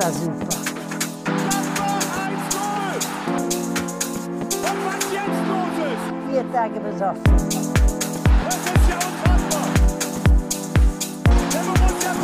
war 0.00 0.12
super. 0.12 0.46
Tage 6.52 6.80
das 8.44 8.56
ist 8.56 8.88
ja 8.88 8.96
unfassbar. 8.96 9.68
Der 11.52 11.60
Borussia 11.60 12.10
auf. 12.10 12.16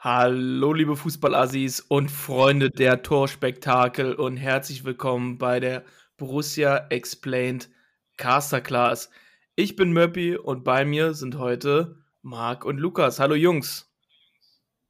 Hallo 0.00 0.72
liebe 0.72 0.96
Fußballassis 0.96 1.80
und 1.80 2.10
Freunde 2.10 2.70
der 2.70 3.02
Torspektakel 3.02 4.14
und 4.14 4.38
herzlich 4.38 4.84
willkommen 4.84 5.36
bei 5.38 5.60
der 5.60 5.84
Borussia 6.16 6.86
Explained 6.88 7.68
Caster 8.16 8.62
Class. 8.62 9.10
Ich 9.56 9.76
bin 9.76 9.92
Möppi 9.92 10.36
und 10.36 10.64
bei 10.64 10.84
mir 10.84 11.12
sind 11.14 11.38
heute 11.38 12.05
Marc 12.28 12.64
und 12.64 12.78
Lukas. 12.78 13.20
Hallo 13.20 13.36
Jungs. 13.36 13.88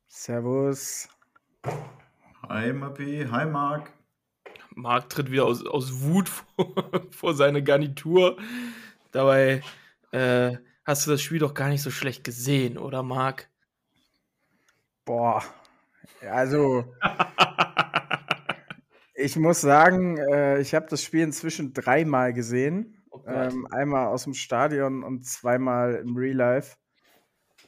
Servus. 0.08 1.06
Hi 2.48 2.72
Mappi, 2.72 3.26
hi 3.30 3.44
Marc. 3.44 3.92
Marc 4.74 5.10
tritt 5.10 5.30
wieder 5.30 5.44
aus, 5.44 5.62
aus 5.66 6.00
Wut 6.00 6.28
vor, 6.56 6.74
vor 7.10 7.34
seine 7.34 7.62
Garnitur. 7.62 8.38
Dabei 9.12 9.60
äh, 10.12 10.56
hast 10.86 11.06
du 11.06 11.10
das 11.10 11.20
Spiel 11.20 11.38
doch 11.38 11.52
gar 11.52 11.68
nicht 11.68 11.82
so 11.82 11.90
schlecht 11.90 12.24
gesehen, 12.24 12.78
oder 12.78 13.02
Marc? 13.02 13.50
Boah. 15.04 15.44
Also, 16.22 16.90
ich 19.14 19.36
muss 19.36 19.60
sagen, 19.60 20.16
äh, 20.16 20.58
ich 20.62 20.74
habe 20.74 20.86
das 20.88 21.02
Spiel 21.02 21.20
inzwischen 21.20 21.74
dreimal 21.74 22.32
gesehen. 22.32 23.04
Oh. 23.10 23.20
Ähm, 23.26 23.68
einmal 23.70 24.06
aus 24.06 24.24
dem 24.24 24.32
Stadion 24.32 25.04
und 25.04 25.26
zweimal 25.26 25.96
im 25.96 26.16
Real 26.16 26.36
Life. 26.36 26.76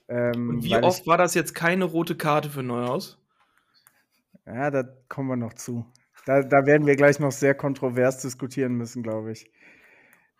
Ähm, 0.08 0.50
und 0.50 0.64
wie 0.64 0.76
oft 0.76 1.00
ich, 1.00 1.06
war 1.06 1.18
das 1.18 1.34
jetzt 1.34 1.54
keine 1.54 1.84
rote 1.84 2.16
Karte 2.16 2.50
für 2.50 2.62
Neuhaus? 2.62 3.18
Ja, 4.46 4.70
da 4.70 4.84
kommen 5.08 5.28
wir 5.28 5.36
noch 5.36 5.54
zu. 5.54 5.84
Da, 6.24 6.42
da 6.42 6.66
werden 6.66 6.86
wir 6.86 6.96
gleich 6.96 7.20
noch 7.20 7.32
sehr 7.32 7.54
kontrovers 7.54 8.18
diskutieren 8.18 8.74
müssen, 8.74 9.02
glaube 9.02 9.32
ich. 9.32 9.50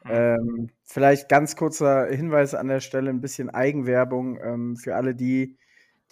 Ähm, 0.05 0.70
vielleicht 0.84 1.29
ganz 1.29 1.57
kurzer 1.57 2.07
Hinweis 2.07 2.55
an 2.55 2.69
der 2.69 2.81
Stelle, 2.81 3.11
ein 3.11 3.20
bisschen 3.20 3.51
Eigenwerbung 3.51 4.39
ähm, 4.42 4.77
für 4.77 4.97
alle 4.97 5.15
die, 5.15 5.59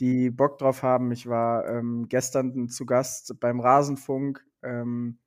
die 0.00 0.30
Bock 0.30 0.58
drauf 0.58 0.82
haben. 0.82 1.10
Ich 1.12 1.26
war 1.26 1.66
ähm, 1.68 2.06
gestern 2.08 2.68
zu 2.68 2.84
Gast 2.84 3.38
beim 3.40 3.60
Rasenfunk. 3.60 4.44
Ähm, 4.62 5.18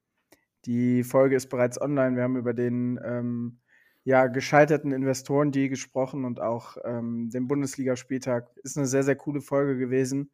die 0.66 1.04
Folge 1.04 1.36
ist 1.36 1.48
bereits 1.48 1.82
online. 1.82 2.16
Wir 2.16 2.24
haben 2.24 2.36
über 2.36 2.54
den 2.54 3.00
ähm, 3.04 3.60
ja, 4.04 4.28
gescheiterten 4.28 4.92
Investoren-Deal 4.92 5.70
gesprochen 5.70 6.26
und 6.26 6.40
auch 6.40 6.78
ähm, 6.84 7.30
den 7.30 7.48
Bundesligaspieltag. 7.48 8.50
Ist 8.64 8.78
eine 8.78 8.88
sehr, 8.88 9.04
sehr 9.04 9.16
coole 9.16 9.42
Folge 9.42 9.78
gewesen. 9.78 10.32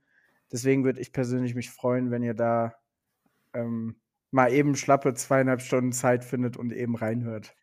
Deswegen 0.51 0.83
würde 0.83 1.01
ich 1.01 1.11
persönlich 1.11 1.55
mich 1.55 1.71
freuen, 1.71 2.11
wenn 2.11 2.23
ihr 2.23 2.35
da 2.35 2.75
ähm, 3.53 3.95
mal 4.31 4.51
eben 4.51 4.75
schlappe 4.75 5.13
zweieinhalb 5.13 5.61
Stunden 5.61 5.91
Zeit 5.91 6.23
findet 6.23 6.57
und 6.57 6.71
eben 6.71 6.95
reinhört. 6.95 7.55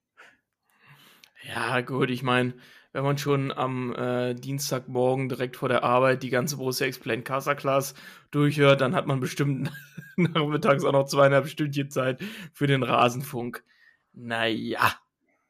Ja, 1.42 1.80
gut, 1.80 2.10
ich 2.10 2.22
meine, 2.22 2.54
wenn 2.92 3.04
man 3.04 3.18
schon 3.18 3.50
am 3.50 3.94
äh, 3.94 4.34
Dienstagmorgen 4.34 5.28
direkt 5.28 5.56
vor 5.56 5.68
der 5.68 5.82
Arbeit 5.82 6.22
die 6.22 6.30
ganze 6.30 6.56
Borussia 6.56 6.86
Explained 6.86 7.24
Casa 7.24 7.54
Class 7.54 7.94
durchhört, 8.30 8.80
dann 8.80 8.94
hat 8.94 9.06
man 9.06 9.20
bestimmt 9.20 9.72
nachmittags 10.16 10.84
auch 10.84 10.92
noch 10.92 11.06
zweieinhalb 11.06 11.48
Stündchen 11.48 11.90
Zeit 11.90 12.22
für 12.52 12.66
den 12.66 12.82
Rasenfunk. 12.82 13.64
Naja, 14.12 14.92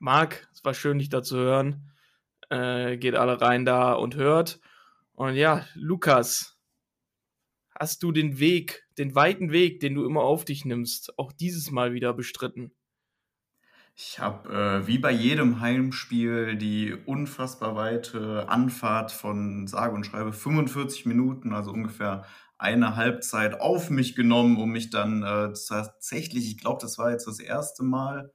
Marc, 0.02 0.48
es 0.52 0.64
war 0.64 0.74
schön, 0.74 0.98
dich 0.98 1.10
da 1.10 1.22
zu 1.22 1.36
hören. 1.36 1.92
Äh, 2.50 2.96
geht 2.96 3.14
alle 3.14 3.40
rein 3.40 3.64
da 3.64 3.92
und 3.92 4.16
hört. 4.16 4.58
Und 5.12 5.36
ja, 5.36 5.64
Lukas, 5.74 6.58
hast 7.78 8.02
du 8.02 8.10
den 8.10 8.40
Weg, 8.40 8.84
den 8.98 9.14
weiten 9.14 9.52
Weg, 9.52 9.78
den 9.78 9.94
du 9.94 10.04
immer 10.04 10.22
auf 10.22 10.44
dich 10.44 10.64
nimmst, 10.64 11.16
auch 11.20 11.30
dieses 11.30 11.70
Mal 11.70 11.92
wieder 11.92 12.14
bestritten? 12.14 12.74
Ich 13.94 14.18
habe 14.18 14.82
äh, 14.82 14.86
wie 14.88 14.98
bei 14.98 15.12
jedem 15.12 15.60
Heimspiel 15.60 16.56
die 16.56 16.92
unfassbar 17.06 17.76
weite 17.76 18.48
Anfahrt 18.48 19.12
von 19.12 19.68
sage 19.68 19.94
und 19.94 20.04
schreibe 20.04 20.32
45 20.32 21.06
Minuten, 21.06 21.52
also 21.52 21.70
ungefähr 21.70 22.24
eine 22.58 22.96
Halbzeit 22.96 23.60
auf 23.60 23.88
mich 23.88 24.16
genommen, 24.16 24.56
um 24.56 24.72
mich 24.72 24.90
dann 24.90 25.22
äh, 25.22 25.52
tatsächlich, 25.68 26.50
ich 26.50 26.58
glaube, 26.58 26.80
das 26.80 26.98
war 26.98 27.12
jetzt 27.12 27.28
das 27.28 27.38
erste 27.38 27.84
Mal 27.84 28.32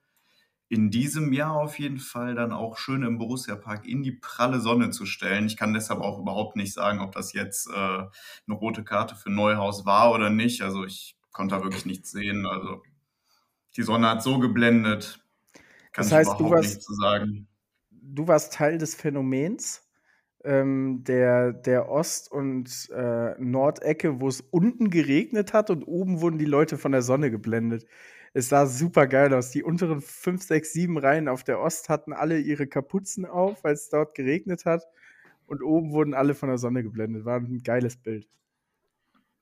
in 0.70 0.92
diesem 0.92 1.32
Jahr 1.32 1.54
auf 1.56 1.80
jeden 1.80 1.98
Fall 2.00 2.36
dann 2.36 2.52
auch 2.52 2.78
schön 2.78 3.04
im 3.04 3.18
Borussia 3.18 3.56
Park 3.56 3.86
in 3.88 4.04
die 4.04 4.12
pralle 4.12 4.60
Sonne 4.60 4.90
zu 4.90 5.06
stellen. 5.06 5.46
Ich 5.46 5.56
kann 5.56 5.74
deshalb 5.74 6.02
auch 6.02 6.20
überhaupt 6.20 6.56
nicht 6.58 6.74
sagen, 6.74 7.00
ob 7.00 7.14
das 7.14 7.32
jetzt 7.34 7.68
äh, 7.70 7.74
eine 7.74 8.10
rote 8.50 8.84
Karte 8.84 9.16
für 9.16 9.30
Neuhaus 9.30 9.86
war 9.86 10.12
oder 10.12 10.30
nicht. 10.30 10.62
Also 10.62 10.84
ich 10.84 11.18
konnte 11.32 11.56
da 11.56 11.64
wirklich 11.64 11.86
nichts 11.86 12.12
sehen. 12.12 12.46
Also 12.46 12.82
die 13.78 13.84
Sonne 13.84 14.10
hat 14.10 14.24
so 14.24 14.40
geblendet. 14.40 15.24
Kann 15.94 16.04
Das 16.04 16.08
ich 16.08 16.14
heißt, 16.14 16.32
du 16.32 16.36
überhaupt 16.36 16.56
warst- 16.56 16.70
nichts 16.70 16.86
zu 16.86 16.94
sagen. 16.96 17.48
Du 17.92 18.28
warst 18.28 18.54
Teil 18.54 18.78
des 18.78 18.96
Phänomens 18.96 19.88
ähm, 20.44 21.04
der, 21.04 21.54
der 21.54 21.90
Ost- 21.90 22.32
und 22.32 22.90
äh, 22.94 23.36
Nordecke, 23.40 24.20
wo 24.22 24.28
es 24.28 24.42
unten 24.42 24.90
geregnet 24.90 25.54
hat 25.54 25.70
und 25.70 25.84
oben 25.84 26.22
wurden 26.22 26.38
die 26.38 26.46
Leute 26.46 26.78
von 26.78 26.92
der 26.92 27.02
Sonne 27.02 27.32
geblendet. 27.32 27.86
Es 28.38 28.50
sah 28.50 28.68
super 28.68 29.08
geil 29.08 29.34
aus. 29.34 29.50
Die 29.50 29.64
unteren 29.64 30.00
5, 30.00 30.44
6, 30.44 30.72
7 30.72 30.98
Reihen 31.00 31.28
auf 31.28 31.44
der 31.44 31.60
Ost 31.60 31.90
hatten 31.90 32.14
alle 32.14 32.38
ihre 32.38 32.68
Kapuzen 32.68 33.26
auf, 33.26 33.64
weil 33.64 33.74
es 33.74 33.90
dort 33.90 34.14
geregnet 34.14 34.66
hat. 34.66 34.84
Und 35.48 35.64
oben 35.64 35.90
wurden 35.90 36.14
alle 36.14 36.36
von 36.36 36.48
der 36.48 36.60
Sonne 36.60 36.84
geblendet. 36.84 37.26
War 37.26 37.38
ein 37.38 37.64
geiles 37.64 37.98
Bild. 37.98 38.28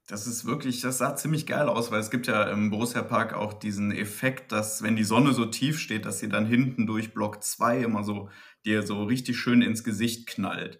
Das 0.08 0.28
ist 0.28 0.46
wirklich, 0.46 0.80
das 0.80 1.00
sah 1.00 1.14
ziemlich 1.18 1.46
geil 1.46 1.68
aus, 1.68 1.92
weil 1.92 2.00
es 2.00 2.10
gibt 2.10 2.28
ja 2.28 2.50
im 2.50 2.70
Borussia 2.70 3.02
Park 3.02 3.34
auch 3.34 3.52
diesen 3.52 3.92
Effekt, 3.92 4.54
dass 4.54 4.82
wenn 4.82 4.96
die 4.96 5.04
Sonne 5.04 5.34
so 5.34 5.46
tief 5.46 5.78
steht, 5.78 6.06
dass 6.06 6.20
sie 6.20 6.30
dann 6.30 6.46
hinten 6.46 6.88
durch 6.88 7.14
Block 7.14 7.44
2 7.44 7.80
immer 7.80 8.06
so 8.06 8.30
dir 8.64 8.88
so 8.88 9.04
richtig 9.04 9.38
schön 9.38 9.62
ins 9.62 9.84
Gesicht 9.84 10.26
knallt. 10.26 10.80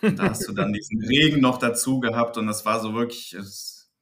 Und 0.00 0.18
da 0.18 0.30
hast 0.30 0.48
du 0.48 0.52
dann 0.52 0.72
diesen 0.72 1.00
Regen 1.06 1.40
noch 1.40 1.58
dazu 1.58 2.00
gehabt 2.00 2.36
und 2.38 2.48
das 2.48 2.66
war 2.66 2.80
so 2.80 2.92
wirklich, 2.92 3.34
es, 3.34 3.92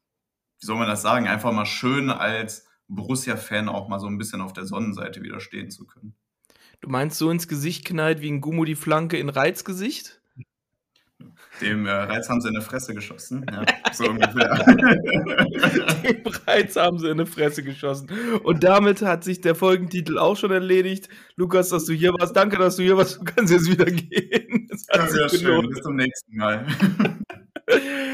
wie 0.60 0.65
soll 0.65 0.78
man 0.78 0.88
das 0.88 1.03
sagen, 1.03 1.28
einfach 1.28 1.53
mal 1.53 1.66
schön 1.66 2.09
als 2.09 2.69
Borussia-Fan 2.91 3.69
auch 3.69 3.89
mal 3.89 4.01
so 4.01 4.06
ein 4.06 4.19
bisschen 4.19 4.41
auf 4.41 4.53
der 4.53 4.67
Sonnenseite 4.67 5.23
wieder 5.23 5.41
stehen 5.41 5.71
zu 5.71 5.87
können. 5.87 6.15
Du 6.81 6.89
meinst 6.89 7.19
so 7.19 7.31
ins 7.31 7.47
Gesicht 7.47 7.84
knallt 7.84 8.21
wie 8.21 8.31
ein 8.31 8.41
Gummo 8.41 8.65
die 8.65 8.75
Flanke 8.75 9.19
in 9.19 9.28
Reizgesicht? 9.28 10.21
Dem 11.61 11.87
äh, 11.87 11.91
Reiz 11.91 12.28
haben 12.31 12.41
sie 12.41 12.49
in 12.49 12.55
die 12.55 12.62
Fresse 12.62 12.95
geschossen. 12.95 13.45
Ja, 13.51 13.65
so 13.93 14.09
ungefähr. 14.09 14.65
Dem 16.03 16.23
Reiz 16.47 16.77
haben 16.77 16.99
sie 16.99 17.11
in 17.11 17.19
die 17.19 17.27
Fresse 17.27 17.62
geschossen. 17.62 18.09
Und 18.43 18.65
damit 18.65 19.03
hat 19.03 19.25
sich 19.25 19.43
der 19.43 19.55
Folgentitel 19.55 20.17
auch 20.19 20.37
schon 20.37 20.53
erledigt. 20.53 21.11
Lukas, 21.37 21.69
dass 21.69 21.84
du 21.84 21.93
hier 21.93 22.12
warst. 22.15 22.34
Danke, 22.34 22.57
dass 22.57 22.77
du 22.77 22.83
hier 22.83 22.97
warst. 22.97 23.19
Du 23.19 23.25
kannst 23.25 23.53
jetzt 23.53 23.71
wieder 23.71 23.87
gehen. 23.87 24.57
Das 24.71 24.87
Ja, 24.95 25.07
sehr 25.09 25.28
schön. 25.28 25.69
Bis 25.69 25.83
zum 25.83 25.97
nächsten 25.97 26.37
Mal. 26.37 26.65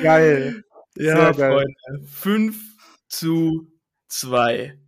Geil. 0.02 0.64
Ja, 0.96 1.32
Sehr 1.32 1.34
geil. 1.34 1.64
Freunde. 1.86 2.06
5 2.06 2.56
zu 3.08 3.75
2. 4.08 4.78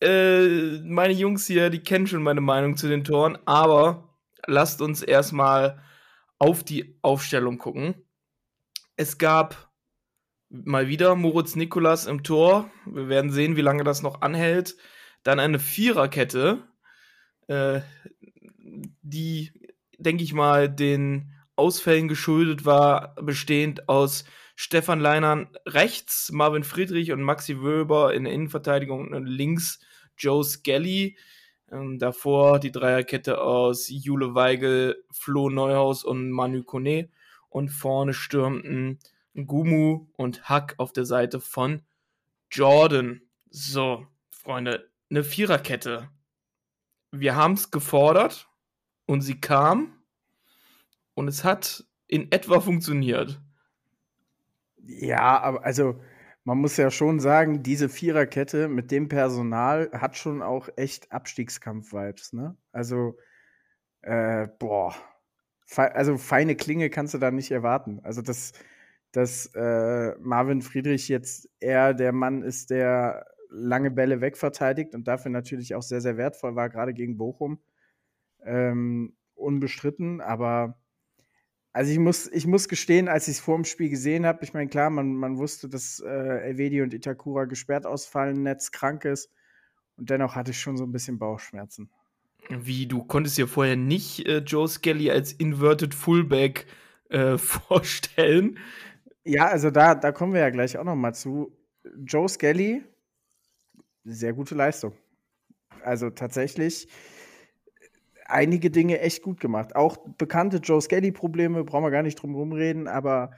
Äh, 0.00 0.78
meine 0.82 1.12
Jungs 1.12 1.46
hier, 1.46 1.70
die 1.70 1.82
kennen 1.82 2.06
schon 2.06 2.22
meine 2.22 2.40
Meinung 2.40 2.76
zu 2.76 2.88
den 2.88 3.04
Toren, 3.04 3.38
aber 3.46 4.16
lasst 4.46 4.82
uns 4.82 5.02
erstmal 5.02 5.82
auf 6.38 6.64
die 6.64 6.98
Aufstellung 7.02 7.58
gucken. 7.58 7.94
Es 8.96 9.18
gab 9.18 9.70
mal 10.48 10.88
wieder 10.88 11.14
Moritz 11.14 11.56
Nikolas 11.56 12.06
im 12.06 12.22
Tor. 12.22 12.70
Wir 12.84 13.08
werden 13.08 13.30
sehen, 13.30 13.56
wie 13.56 13.62
lange 13.62 13.84
das 13.84 14.02
noch 14.02 14.20
anhält. 14.20 14.76
Dann 15.22 15.40
eine 15.40 15.58
Viererkette, 15.58 16.62
äh, 17.48 17.80
die, 19.02 19.52
denke 19.98 20.22
ich 20.22 20.32
mal, 20.32 20.68
den 20.68 21.32
Ausfällen 21.56 22.06
geschuldet 22.06 22.64
war, 22.64 23.14
bestehend 23.16 23.88
aus 23.88 24.24
Stefan 24.58 25.00
Leinern 25.00 25.50
rechts, 25.66 26.32
Marvin 26.32 26.64
Friedrich 26.64 27.12
und 27.12 27.22
Maxi 27.22 27.60
Wöber 27.60 28.14
in 28.14 28.24
der 28.24 28.32
Innenverteidigung 28.32 29.12
und 29.12 29.26
links 29.26 29.80
Joe 30.16 30.42
Skelly. 30.42 31.18
Ähm, 31.70 31.98
davor 31.98 32.58
die 32.58 32.72
Dreierkette 32.72 33.40
aus 33.40 33.88
Jule 33.90 34.34
Weigel, 34.34 35.04
Flo 35.12 35.50
Neuhaus 35.50 36.04
und 36.04 36.30
Manu 36.30 36.62
Kone. 36.62 37.10
Und 37.50 37.68
vorne 37.68 38.14
stürmten 38.14 38.98
Gumu 39.34 40.06
und 40.16 40.48
Hack 40.48 40.74
auf 40.78 40.92
der 40.92 41.04
Seite 41.04 41.38
von 41.38 41.82
Jordan. 42.50 43.20
So, 43.50 44.06
Freunde, 44.30 44.90
eine 45.10 45.22
Viererkette. 45.22 46.08
Wir 47.10 47.36
haben 47.36 47.54
es 47.54 47.70
gefordert 47.70 48.48
und 49.04 49.20
sie 49.20 49.38
kam 49.38 50.02
und 51.14 51.28
es 51.28 51.44
hat 51.44 51.84
in 52.06 52.32
etwa 52.32 52.60
funktioniert. 52.60 53.40
Ja, 54.86 55.40
aber 55.40 55.64
also 55.64 56.00
man 56.44 56.58
muss 56.58 56.76
ja 56.76 56.90
schon 56.90 57.18
sagen, 57.20 57.62
diese 57.62 57.88
Viererkette 57.88 58.68
mit 58.68 58.90
dem 58.92 59.08
Personal 59.08 59.90
hat 59.92 60.16
schon 60.16 60.42
auch 60.42 60.68
echt 60.76 61.10
Abstiegskampf-Vibes, 61.12 62.32
ne? 62.32 62.56
Also, 62.72 63.18
äh, 64.02 64.48
boah. 64.58 64.94
also 65.76 66.18
feine 66.18 66.56
Klinge 66.56 66.90
kannst 66.90 67.14
du 67.14 67.18
da 67.18 67.30
nicht 67.32 67.50
erwarten. 67.50 68.00
Also 68.04 68.22
dass, 68.22 68.52
dass 69.12 69.46
äh, 69.56 70.14
Marvin 70.20 70.62
Friedrich 70.62 71.08
jetzt 71.08 71.48
eher 71.60 71.94
der 71.94 72.12
Mann 72.12 72.42
ist, 72.42 72.70
der 72.70 73.26
lange 73.50 73.90
Bälle 73.90 74.20
wegverteidigt 74.20 74.94
und 74.94 75.08
dafür 75.08 75.30
natürlich 75.32 75.74
auch 75.74 75.82
sehr, 75.82 76.00
sehr 76.00 76.16
wertvoll 76.16 76.54
war, 76.56 76.68
gerade 76.68 76.94
gegen 76.94 77.16
Bochum. 77.18 77.60
Ähm, 78.44 79.16
unbestritten, 79.34 80.20
aber 80.20 80.78
also 81.76 81.92
ich 81.92 81.98
muss, 81.98 82.26
ich 82.32 82.46
muss 82.46 82.68
gestehen, 82.68 83.06
als 83.06 83.28
ich 83.28 83.34
es 83.34 83.40
vor 83.40 83.54
dem 83.54 83.66
Spiel 83.66 83.90
gesehen 83.90 84.24
habe, 84.24 84.42
ich 84.42 84.54
meine, 84.54 84.66
klar, 84.66 84.88
man, 84.88 85.12
man 85.12 85.36
wusste, 85.36 85.68
dass 85.68 86.00
äh, 86.00 86.08
Elvedi 86.08 86.80
und 86.80 86.94
Itakura 86.94 87.44
gesperrt 87.44 87.84
ausfallen, 87.84 88.42
Netz 88.42 88.72
krank 88.72 89.04
ist. 89.04 89.30
Und 89.98 90.08
dennoch 90.08 90.36
hatte 90.36 90.52
ich 90.52 90.58
schon 90.58 90.78
so 90.78 90.84
ein 90.84 90.92
bisschen 90.92 91.18
Bauchschmerzen. 91.18 91.90
Wie, 92.48 92.86
du 92.86 93.04
konntest 93.04 93.36
dir 93.36 93.46
vorher 93.46 93.76
nicht 93.76 94.26
äh, 94.26 94.38
Joe 94.38 94.66
Skelly 94.66 95.10
als 95.10 95.34
Inverted 95.34 95.92
Fullback 95.92 96.64
äh, 97.10 97.36
vorstellen? 97.38 98.58
Ja, 99.24 99.48
also 99.48 99.70
da, 99.70 99.94
da 99.94 100.12
kommen 100.12 100.32
wir 100.32 100.40
ja 100.40 100.50
gleich 100.50 100.78
auch 100.78 100.84
noch 100.84 100.96
mal 100.96 101.12
zu. 101.12 101.54
Joe 102.06 102.26
Skelly, 102.26 102.84
sehr 104.02 104.32
gute 104.32 104.54
Leistung. 104.54 104.94
Also 105.82 106.08
tatsächlich 106.08 106.88
einige 108.28 108.70
Dinge 108.70 109.00
echt 109.00 109.22
gut 109.22 109.40
gemacht. 109.40 109.76
Auch 109.76 109.96
bekannte 110.18 110.58
Joe 110.58 110.80
Skelly-Probleme, 110.80 111.64
brauchen 111.64 111.84
wir 111.84 111.90
gar 111.90 112.02
nicht 112.02 112.20
drum 112.20 112.34
rumreden, 112.34 112.88
aber 112.88 113.32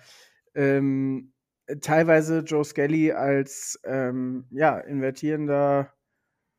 ähm, 0.55 1.33
teilweise 1.81 2.41
Joe 2.41 2.65
Skelly 2.65 3.13
als 3.13 3.81
ähm, 3.85 4.47
ja, 4.51 4.79
invertierender 4.79 5.93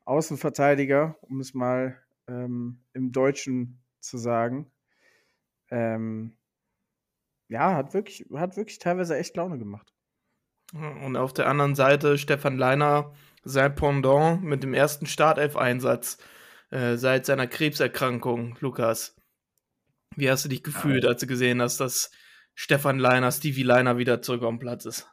Außenverteidiger, 0.04 1.16
um 1.22 1.40
es 1.40 1.54
mal 1.54 1.96
ähm, 2.28 2.84
im 2.92 3.12
Deutschen 3.12 3.82
zu 4.00 4.18
sagen. 4.18 4.70
Ähm, 5.70 6.36
ja, 7.48 7.74
hat 7.74 7.94
wirklich, 7.94 8.26
hat 8.34 8.56
wirklich 8.56 8.78
teilweise 8.78 9.16
echt 9.16 9.36
Laune 9.36 9.58
gemacht. 9.58 9.92
Und 10.72 11.16
auf 11.16 11.32
der 11.32 11.48
anderen 11.48 11.74
Seite 11.74 12.16
Stefan 12.16 12.56
Leiner, 12.56 13.12
sein 13.42 13.74
Pendant 13.74 14.42
mit 14.42 14.62
dem 14.62 14.74
ersten 14.74 15.06
Startelf-Einsatz 15.06 16.18
äh, 16.70 16.96
seit 16.96 17.26
seiner 17.26 17.46
Krebserkrankung, 17.46 18.56
Lukas. 18.60 19.16
Wie 20.16 20.30
hast 20.30 20.44
du 20.44 20.48
dich 20.48 20.62
gefühlt, 20.62 21.04
als 21.04 21.20
du 21.20 21.26
gesehen 21.26 21.62
hast, 21.62 21.78
dass 21.78 22.10
Stefan 22.54 22.98
Leiner, 22.98 23.30
Stevie 23.30 23.62
Leiner 23.62 23.98
wieder 23.98 24.22
zurück 24.22 24.42
am 24.42 24.58
Platz 24.58 24.84
ist? 24.84 25.08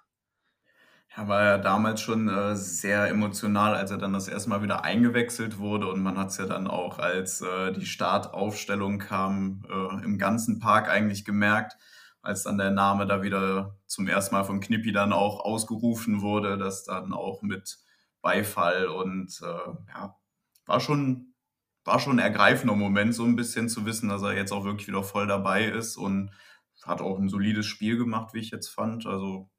Ja, 1.15 1.27
war 1.27 1.44
ja 1.44 1.57
damals 1.57 2.01
schon 2.01 2.30
äh, 2.30 2.56
sehr 2.56 3.07
emotional, 3.07 3.74
als 3.74 3.89
er 3.89 3.98
dann 3.98 4.13
das 4.13 4.27
erste 4.27 4.50
Mal 4.50 4.62
wieder 4.62 4.83
eingewechselt 4.83 5.57
wurde. 5.57 5.88
Und 5.88 6.01
man 6.01 6.18
hat 6.18 6.30
es 6.30 6.38
ja 6.38 6.45
dann 6.45 6.68
auch, 6.68 7.00
als 7.00 7.42
äh, 7.42 7.71
die 7.71 7.86
Startaufstellung 7.86 9.00
kam, 9.00 9.63
äh, 9.69 10.04
im 10.04 10.18
ganzen 10.19 10.59
Park 10.59 10.89
eigentlich 10.89 11.25
gemerkt, 11.25 11.77
als 12.21 12.44
dann 12.44 12.57
der 12.57 12.71
Name 12.71 13.07
da 13.07 13.24
wieder 13.24 13.80
zum 13.88 14.07
ersten 14.07 14.36
Mal 14.36 14.44
von 14.44 14.59
Knippi 14.59 14.92
dann 14.92 15.13
auch 15.13 15.39
ausgerufen 15.39 16.21
wurde, 16.21 16.57
dass 16.57 16.83
dann 16.83 17.13
auch 17.13 17.42
mit 17.42 17.77
Beifall 18.21 18.88
und 18.88 19.42
äh, 19.42 19.92
ja, 19.94 20.15
war 20.65 20.80
schon 20.80 21.27
war 21.88 22.00
schon 22.00 22.19
ein 22.19 22.24
ergreifender 22.24 22.75
Moment, 22.75 23.16
so 23.16 23.24
ein 23.24 23.36
bisschen 23.36 23.69
zu 23.69 23.86
wissen, 23.86 24.10
dass 24.10 24.22
er 24.22 24.36
jetzt 24.36 24.51
auch 24.51 24.66
wirklich 24.66 24.88
wieder 24.88 25.04
voll 25.04 25.25
dabei 25.25 25.66
ist 25.66 25.98
und 25.98 26.31
hat 26.84 27.01
auch 27.01 27.18
ein 27.18 27.30
solides 27.30 27.66
Spiel 27.66 27.98
gemacht, 27.98 28.34
wie 28.34 28.39
ich 28.39 28.51
jetzt 28.51 28.68
fand. 28.68 29.07
Also 29.07 29.50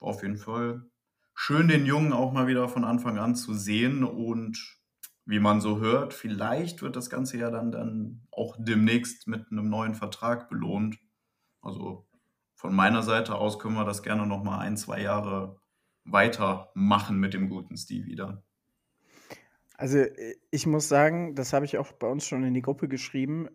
auf 0.00 0.22
jeden 0.22 0.38
Fall 0.38 0.88
schön, 1.34 1.68
den 1.68 1.86
Jungen 1.86 2.12
auch 2.12 2.32
mal 2.32 2.46
wieder 2.46 2.68
von 2.68 2.84
Anfang 2.84 3.18
an 3.18 3.34
zu 3.34 3.52
sehen 3.52 4.04
und 4.04 4.78
wie 5.26 5.40
man 5.40 5.60
so 5.60 5.78
hört, 5.78 6.14
vielleicht 6.14 6.80
wird 6.80 6.96
das 6.96 7.10
Ganze 7.10 7.36
ja 7.36 7.50
dann, 7.50 7.70
dann 7.70 8.26
auch 8.30 8.56
demnächst 8.58 9.26
mit 9.26 9.50
einem 9.50 9.68
neuen 9.68 9.94
Vertrag 9.94 10.48
belohnt. 10.48 10.98
Also 11.60 12.08
von 12.54 12.74
meiner 12.74 13.02
Seite 13.02 13.34
aus 13.34 13.58
können 13.58 13.74
wir 13.74 13.84
das 13.84 14.02
gerne 14.02 14.26
noch 14.26 14.42
mal 14.42 14.58
ein, 14.58 14.76
zwei 14.76 15.02
Jahre 15.02 15.60
weitermachen 16.04 17.18
mit 17.18 17.34
dem 17.34 17.50
guten 17.50 17.76
Steve 17.76 18.06
wieder. 18.06 18.42
Also, 19.78 19.98
äh, 19.98 20.36
ich 20.50 20.66
muss 20.66 20.88
sagen, 20.88 21.34
das 21.34 21.54
habe 21.54 21.64
ich 21.64 21.78
auch 21.78 21.92
bei 21.92 22.08
uns 22.08 22.26
schon 22.26 22.44
in 22.44 22.52
die 22.52 22.62
Gruppe 22.62 22.88
geschrieben. 22.88 23.48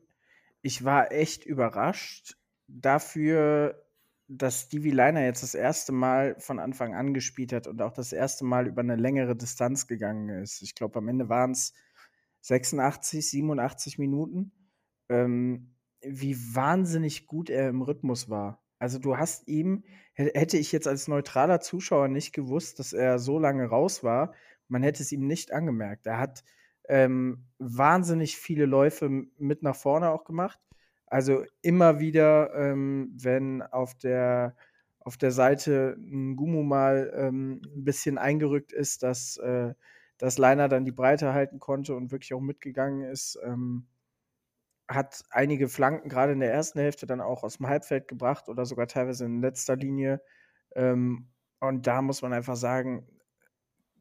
Ich 0.64 0.84
war 0.84 1.12
echt 1.12 1.46
überrascht 1.46 2.38
dafür, 2.68 3.86
dass 4.28 4.62
Stevie 4.62 4.92
Liner 4.92 5.24
jetzt 5.24 5.44
das 5.44 5.54
erste 5.54 5.92
Mal 5.92 6.36
von 6.40 6.60
Anfang 6.60 6.96
an 6.96 7.14
gespielt 7.14 7.52
hat 7.54 7.68
und 7.68 7.82
auch 7.82 7.92
das 7.92 8.14
erste 8.14 8.46
Mal 8.46 8.68
über 8.68 8.82
eine 8.82 8.96
längere 8.96 9.36
Distanz 9.36 9.86
gegangen 9.86 10.30
ist. 10.30 10.62
Ich 10.62 10.74
glaube, 10.76 10.98
am 11.00 11.10
Ende 11.10 11.30
waren 11.30 11.52
es 11.52 11.74
86, 12.42 13.30
87 13.30 14.00
Minuten. 14.00 14.54
Ähm, 15.10 15.76
wie 16.02 16.38
wahnsinnig 16.56 17.28
gut 17.28 17.50
er 17.50 17.70
im 17.70 17.82
Rhythmus 17.82 18.30
war. 18.30 18.64
Also 18.80 19.00
du 19.00 19.18
hast 19.18 19.48
ihm, 19.48 19.84
hätte 20.14 20.58
ich 20.58 20.72
jetzt 20.72 20.88
als 20.88 21.08
neutraler 21.08 21.62
Zuschauer 21.62 22.08
nicht 22.08 22.34
gewusst, 22.34 22.80
dass 22.80 22.92
er 22.92 23.20
so 23.20 23.40
lange 23.40 23.66
raus 23.66 24.04
war, 24.04 24.34
man 24.74 24.84
hätte 24.84 25.04
es 25.04 25.12
ihm 25.12 25.28
nicht 25.28 25.54
angemerkt. 25.54 26.08
Er 26.08 26.18
hat 26.18 26.44
ähm, 26.90 27.46
wahnsinnig 27.60 28.38
viele 28.38 28.66
Läufe 28.66 29.08
mit 29.38 29.62
nach 29.62 29.76
vorne 29.76 30.10
auch 30.10 30.26
gemacht. 30.26 30.60
Also 31.06 31.46
immer 31.62 32.00
wieder, 32.00 32.54
ähm, 32.56 33.14
wenn 33.16 33.62
auf 33.62 33.94
der, 33.94 34.56
auf 35.00 35.16
der 35.16 35.32
Seite 35.32 35.96
ein 36.00 36.36
Gumu 36.36 36.64
mal 36.64 37.14
ähm, 37.16 37.62
ein 37.64 37.84
bisschen 37.84 38.18
eingerückt 38.18 38.74
ist, 38.74 39.04
dass, 39.04 39.38
äh, 39.38 39.76
dass 40.18 40.40
Leiner 40.40 40.68
dann 40.70 40.86
die 40.86 40.92
Breite 40.92 41.34
halten 41.34 41.60
konnte 41.60 41.96
und 41.96 42.12
wirklich 42.12 42.34
auch 42.34 42.42
mitgegangen 42.42 43.04
ist, 43.04 43.40
ähm, 43.44 43.86
hat 44.88 45.24
einige 45.30 45.70
Flanken 45.70 46.10
gerade 46.10 46.34
in 46.34 46.40
der 46.40 46.52
ersten 46.52 46.80
Hälfte 46.80 47.06
dann 47.06 47.22
auch 47.22 47.44
aus 47.44 47.58
dem 47.58 47.68
Halbfeld 47.68 48.08
gebracht 48.08 48.50
oder 48.50 48.66
sogar 48.66 48.88
teilweise 48.88 49.26
in 49.26 49.40
letzter 49.40 49.76
Linie. 49.76 50.20
Ähm, 50.76 51.30
und 51.60 51.86
da 51.86 52.02
muss 52.02 52.24
man 52.24 52.34
einfach 52.34 52.56
sagen, 52.56 53.08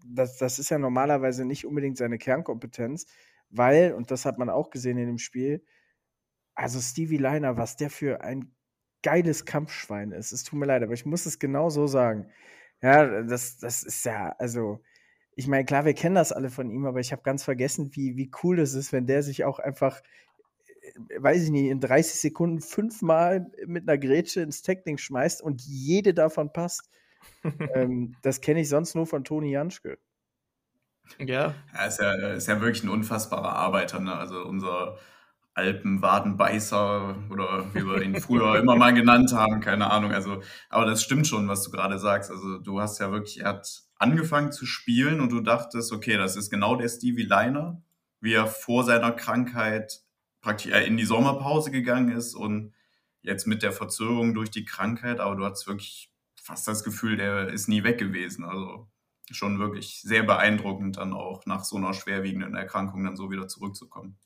das, 0.07 0.37
das 0.39 0.59
ist 0.59 0.71
ja 0.71 0.79
normalerweise 0.79 1.45
nicht 1.45 1.67
unbedingt 1.67 1.99
seine 1.99 2.19
Kernkompetenz, 2.19 3.07
weil, 3.51 3.93
und 3.93 4.11
das 4.11 4.25
hat 4.25 4.39
man 4.39 4.51
auch 4.51 4.71
gesehen 4.71 4.99
in 4.99 5.07
dem 5.07 5.19
Spiel, 5.19 5.65
also 6.55 6.81
Stevie 6.81 7.19
Liner, 7.19 7.57
was 7.57 7.77
der 7.77 7.91
für 7.91 8.23
ein 8.23 8.55
geiles 9.03 9.45
Kampfschwein 9.45 10.13
ist. 10.13 10.33
Es 10.33 10.45
tut 10.45 10.59
mir 10.59 10.67
leid, 10.67 10.83
aber 10.83 10.93
ich 10.95 11.07
muss 11.07 11.27
es 11.27 11.39
genau 11.39 11.71
so 11.71 11.87
sagen. 11.87 12.31
Ja, 12.83 13.23
das, 13.23 13.59
das 13.59 13.83
ist 13.83 14.05
ja, 14.05 14.35
also, 14.39 14.81
ich 15.37 15.47
meine, 15.49 15.65
klar, 15.65 15.85
wir 15.85 15.95
kennen 15.95 16.15
das 16.15 16.33
alle 16.33 16.51
von 16.51 16.71
ihm, 16.71 16.87
aber 16.87 17.01
ich 17.01 17.13
habe 17.13 17.23
ganz 17.23 17.45
vergessen, 17.45 17.91
wie, 17.95 18.17
wie 18.17 18.31
cool 18.43 18.57
das 18.57 18.75
ist, 18.75 18.93
wenn 18.93 19.07
der 19.07 19.23
sich 19.23 19.45
auch 19.45 19.59
einfach, 19.59 20.03
äh, 21.09 21.23
weiß 21.23 21.45
ich 21.45 21.51
nicht, 21.51 21.71
in 21.71 21.81
30 21.81 22.21
Sekunden 22.21 22.61
fünfmal 22.61 23.51
mit 23.67 23.89
einer 23.89 23.99
Grätsche 23.99 24.43
ins 24.43 24.63
Tackling 24.63 24.99
schmeißt 24.99 25.43
und 25.43 25.63
jede 25.63 26.15
davon 26.15 26.53
passt 26.53 26.89
ähm, 27.75 28.17
das 28.23 28.41
kenne 28.41 28.61
ich 28.61 28.69
sonst 28.69 28.95
nur 28.95 29.07
von 29.07 29.25
Toni 29.25 29.51
Janschke. 29.51 29.99
Ja. 31.19 31.55
Er 31.75 31.89
ist 31.89 32.01
ja, 32.01 32.13
ist 32.33 32.49
ja 32.49 32.61
wirklich 32.61 32.85
ein 32.85 32.89
unfassbarer 32.89 33.55
Arbeiter. 33.55 34.01
Ne? 34.01 34.15
Also 34.15 34.43
unser 34.45 34.99
Alpenwadenbeißer 35.55 37.17
oder 37.31 37.75
wie 37.75 37.85
wir 37.85 38.03
ihn 38.03 38.21
früher 38.21 38.57
immer 38.61 38.77
mal 38.77 38.95
genannt 38.95 39.33
haben, 39.33 39.61
keine 39.61 39.91
Ahnung. 39.91 40.13
Also, 40.13 40.43
aber 40.71 40.87
das 40.87 41.03
stimmt 41.03 41.27
schon, 41.27 41.49
was 41.49 41.63
du 41.65 41.71
gerade 41.71 41.99
sagst. 41.99 42.31
Also 42.31 42.59
du 42.59 42.81
hast 42.81 42.99
ja 43.01 43.11
wirklich, 43.13 43.41
er 43.41 43.49
hat 43.49 43.83
angefangen 43.97 44.53
zu 44.53 44.67
spielen 44.67 45.21
und 45.21 45.31
du 45.31 45.41
dachtest, 45.41 45.93
okay, 45.93 46.17
das 46.17 46.37
ist 46.37 46.51
genau 46.51 46.77
der 46.77 46.89
Stevie 46.89 47.25
Liner, 47.25 47.83
wie 48.21 48.33
er 48.33 48.47
vor 48.47 48.85
seiner 48.85 49.13
Krankheit 49.13 50.01
praktisch 50.41 50.73
in 50.73 50.97
die 50.97 51.05
Sommerpause 51.05 51.71
gegangen 51.71 52.11
ist 52.11 52.35
und 52.35 52.73
jetzt 53.21 53.47
mit 53.47 53.63
der 53.63 53.73
Verzögerung 53.73 54.35
durch 54.35 54.51
die 54.51 54.65
Krankheit, 54.65 55.21
aber 55.21 55.37
du 55.37 55.45
hattest 55.45 55.69
wirklich 55.69 56.12
fast 56.43 56.67
das 56.69 56.85
Gefühl, 56.85 57.17
der 57.17 57.49
ist 57.49 57.69
nie 57.69 57.85
weg 57.85 57.99
gewesen. 57.99 58.45
Also 58.45 58.89
schon 59.31 59.59
wirklich 59.59 60.03
sehr 60.03 60.25
beeindruckend, 60.25 60.99
dann 60.99 61.13
auch 61.13 61.47
nach 61.47 61.65
so 61.65 61.77
einer 61.77 61.95
schwerwiegenden 61.95 62.55
Erkrankung 62.55 63.05
dann 63.05 63.17
so 63.17 63.31
wieder 63.31 63.49
zurückzukommen. 63.49 64.19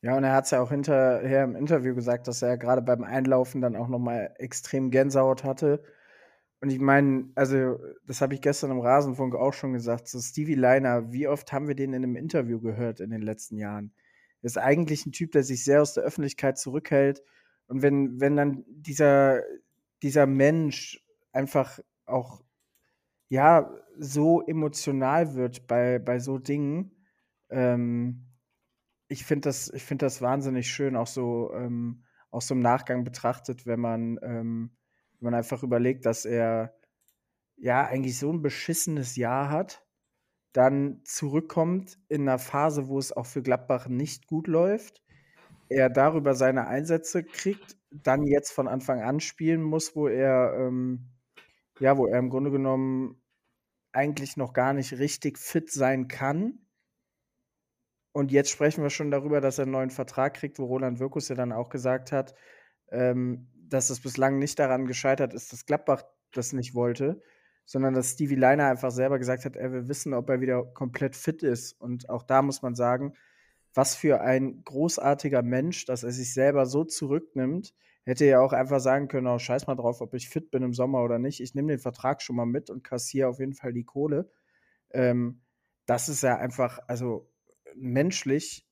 Ja, 0.00 0.16
und 0.16 0.24
er 0.24 0.32
hat 0.32 0.44
es 0.44 0.52
ja 0.52 0.60
auch 0.60 0.70
hinterher 0.70 1.44
im 1.44 1.56
Interview 1.56 1.94
gesagt, 1.94 2.28
dass 2.28 2.42
er 2.42 2.56
gerade 2.56 2.82
beim 2.82 3.02
Einlaufen 3.02 3.60
dann 3.60 3.76
auch 3.76 3.88
nochmal 3.88 4.34
extrem 4.38 4.90
Gänsehaut 4.90 5.44
hatte. 5.44 5.82
Und 6.60 6.70
ich 6.70 6.78
meine, 6.78 7.30
also, 7.34 7.78
das 8.06 8.20
habe 8.20 8.34
ich 8.34 8.40
gestern 8.40 8.70
im 8.70 8.80
Rasenfunk 8.80 9.34
auch 9.34 9.52
schon 9.52 9.72
gesagt, 9.72 10.08
so 10.08 10.20
Stevie 10.20 10.54
Liner, 10.54 11.12
wie 11.12 11.28
oft 11.28 11.52
haben 11.52 11.68
wir 11.68 11.74
den 11.74 11.92
in 11.92 12.04
einem 12.04 12.16
Interview 12.16 12.60
gehört 12.60 13.00
in 13.00 13.10
den 13.10 13.22
letzten 13.22 13.56
Jahren? 13.56 13.92
ist 14.40 14.56
eigentlich 14.56 15.04
ein 15.04 15.12
Typ, 15.12 15.32
der 15.32 15.42
sich 15.42 15.64
sehr 15.64 15.82
aus 15.82 15.94
der 15.94 16.04
Öffentlichkeit 16.04 16.58
zurückhält. 16.58 17.22
Und 17.66 17.82
wenn, 17.82 18.20
wenn 18.20 18.36
dann 18.36 18.64
dieser, 18.68 19.42
dieser 20.02 20.26
Mensch 20.26 21.04
einfach 21.38 21.78
auch 22.04 22.42
ja 23.28 23.70
so 23.96 24.42
emotional 24.42 25.34
wird 25.34 25.66
bei, 25.68 25.98
bei 26.00 26.18
so 26.18 26.38
Dingen. 26.38 26.92
Ähm, 27.48 28.26
ich 29.08 29.24
finde 29.24 29.48
das, 29.48 29.72
ich 29.72 29.84
finde 29.84 30.06
das 30.06 30.20
wahnsinnig 30.20 30.70
schön, 30.70 30.96
auch 30.96 31.06
so, 31.06 31.52
ähm, 31.54 32.04
auch 32.30 32.42
so 32.42 32.54
im 32.54 32.60
Nachgang 32.60 33.04
betrachtet, 33.04 33.66
wenn 33.66 33.80
man, 33.80 34.18
ähm, 34.22 34.76
wenn 35.20 35.30
man 35.30 35.34
einfach 35.34 35.62
überlegt, 35.62 36.06
dass 36.06 36.24
er 36.24 36.74
ja 37.56 37.86
eigentlich 37.86 38.18
so 38.18 38.32
ein 38.32 38.42
beschissenes 38.42 39.16
Jahr 39.16 39.48
hat, 39.50 39.86
dann 40.52 41.02
zurückkommt 41.04 41.98
in 42.08 42.22
einer 42.22 42.38
Phase, 42.38 42.88
wo 42.88 42.98
es 42.98 43.12
auch 43.12 43.26
für 43.26 43.42
Gladbach 43.42 43.88
nicht 43.88 44.26
gut 44.26 44.48
läuft, 44.48 45.02
er 45.68 45.88
darüber 45.90 46.34
seine 46.34 46.66
Einsätze 46.66 47.22
kriegt, 47.24 47.76
dann 47.90 48.26
jetzt 48.26 48.50
von 48.52 48.68
Anfang 48.68 49.02
an 49.02 49.20
spielen 49.20 49.62
muss, 49.62 49.94
wo 49.96 50.08
er, 50.08 50.54
ähm, 50.58 51.10
ja, 51.80 51.96
wo 51.96 52.06
er 52.06 52.18
im 52.18 52.30
Grunde 52.30 52.50
genommen 52.50 53.20
eigentlich 53.92 54.36
noch 54.36 54.52
gar 54.52 54.72
nicht 54.72 54.92
richtig 54.98 55.38
fit 55.38 55.70
sein 55.70 56.08
kann. 56.08 56.58
Und 58.12 58.32
jetzt 58.32 58.50
sprechen 58.50 58.82
wir 58.82 58.90
schon 58.90 59.10
darüber, 59.10 59.40
dass 59.40 59.58
er 59.58 59.62
einen 59.62 59.72
neuen 59.72 59.90
Vertrag 59.90 60.34
kriegt, 60.34 60.58
wo 60.58 60.64
Roland 60.64 60.98
Wirkus 60.98 61.28
ja 61.28 61.34
dann 61.34 61.52
auch 61.52 61.68
gesagt 61.68 62.12
hat, 62.12 62.34
ähm, 62.90 63.48
dass 63.54 63.90
es 63.90 64.00
bislang 64.00 64.38
nicht 64.38 64.58
daran 64.58 64.86
gescheitert 64.86 65.34
ist, 65.34 65.52
dass 65.52 65.66
Gladbach 65.66 66.04
das 66.32 66.52
nicht 66.52 66.74
wollte, 66.74 67.20
sondern 67.64 67.94
dass 67.94 68.12
Stevie 68.12 68.34
Leiner 68.34 68.66
einfach 68.66 68.90
selber 68.90 69.18
gesagt 69.18 69.44
hat, 69.44 69.56
er 69.56 69.72
will 69.72 69.88
wissen, 69.88 70.14
ob 70.14 70.28
er 70.30 70.40
wieder 70.40 70.64
komplett 70.64 71.16
fit 71.16 71.42
ist. 71.42 71.78
Und 71.80 72.08
auch 72.08 72.22
da 72.22 72.42
muss 72.42 72.62
man 72.62 72.74
sagen, 72.74 73.14
was 73.74 73.94
für 73.94 74.20
ein 74.20 74.62
großartiger 74.64 75.42
Mensch, 75.42 75.84
dass 75.84 76.02
er 76.02 76.12
sich 76.12 76.32
selber 76.32 76.66
so 76.66 76.84
zurücknimmt. 76.84 77.74
Hätte 78.08 78.24
ja 78.24 78.40
auch 78.40 78.54
einfach 78.54 78.80
sagen 78.80 79.06
können, 79.06 79.26
oh, 79.26 79.38
scheiß 79.38 79.66
mal 79.66 79.74
drauf, 79.74 80.00
ob 80.00 80.14
ich 80.14 80.30
fit 80.30 80.50
bin 80.50 80.62
im 80.62 80.72
Sommer 80.72 81.02
oder 81.02 81.18
nicht. 81.18 81.40
Ich 81.40 81.54
nehme 81.54 81.68
den 81.68 81.78
Vertrag 81.78 82.22
schon 82.22 82.36
mal 82.36 82.46
mit 82.46 82.70
und 82.70 82.82
kassiere 82.82 83.28
auf 83.28 83.38
jeden 83.38 83.52
Fall 83.52 83.74
die 83.74 83.84
Kohle. 83.84 84.30
Ähm, 84.92 85.42
das 85.84 86.08
ist 86.08 86.22
ja 86.22 86.38
einfach, 86.38 86.78
also 86.86 87.30
menschlich 87.74 88.66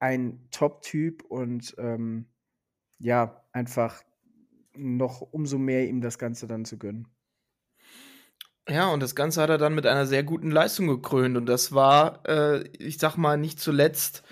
ein 0.00 0.48
Top-Typ 0.50 1.22
und 1.22 1.76
ähm, 1.78 2.26
ja, 2.98 3.44
einfach 3.52 4.02
noch 4.74 5.20
umso 5.20 5.56
mehr 5.56 5.86
ihm 5.86 6.00
das 6.00 6.18
Ganze 6.18 6.48
dann 6.48 6.64
zu 6.64 6.76
gönnen. 6.76 7.06
Ja, 8.68 8.92
und 8.92 8.98
das 8.98 9.14
Ganze 9.14 9.40
hat 9.40 9.50
er 9.50 9.58
dann 9.58 9.76
mit 9.76 9.86
einer 9.86 10.06
sehr 10.06 10.24
guten 10.24 10.50
Leistung 10.50 10.88
gekrönt. 10.88 11.36
Und 11.36 11.46
das 11.46 11.70
war, 11.70 12.26
äh, 12.26 12.66
ich 12.78 12.98
sag 12.98 13.16
mal, 13.16 13.36
nicht 13.36 13.60
zuletzt 13.60 14.24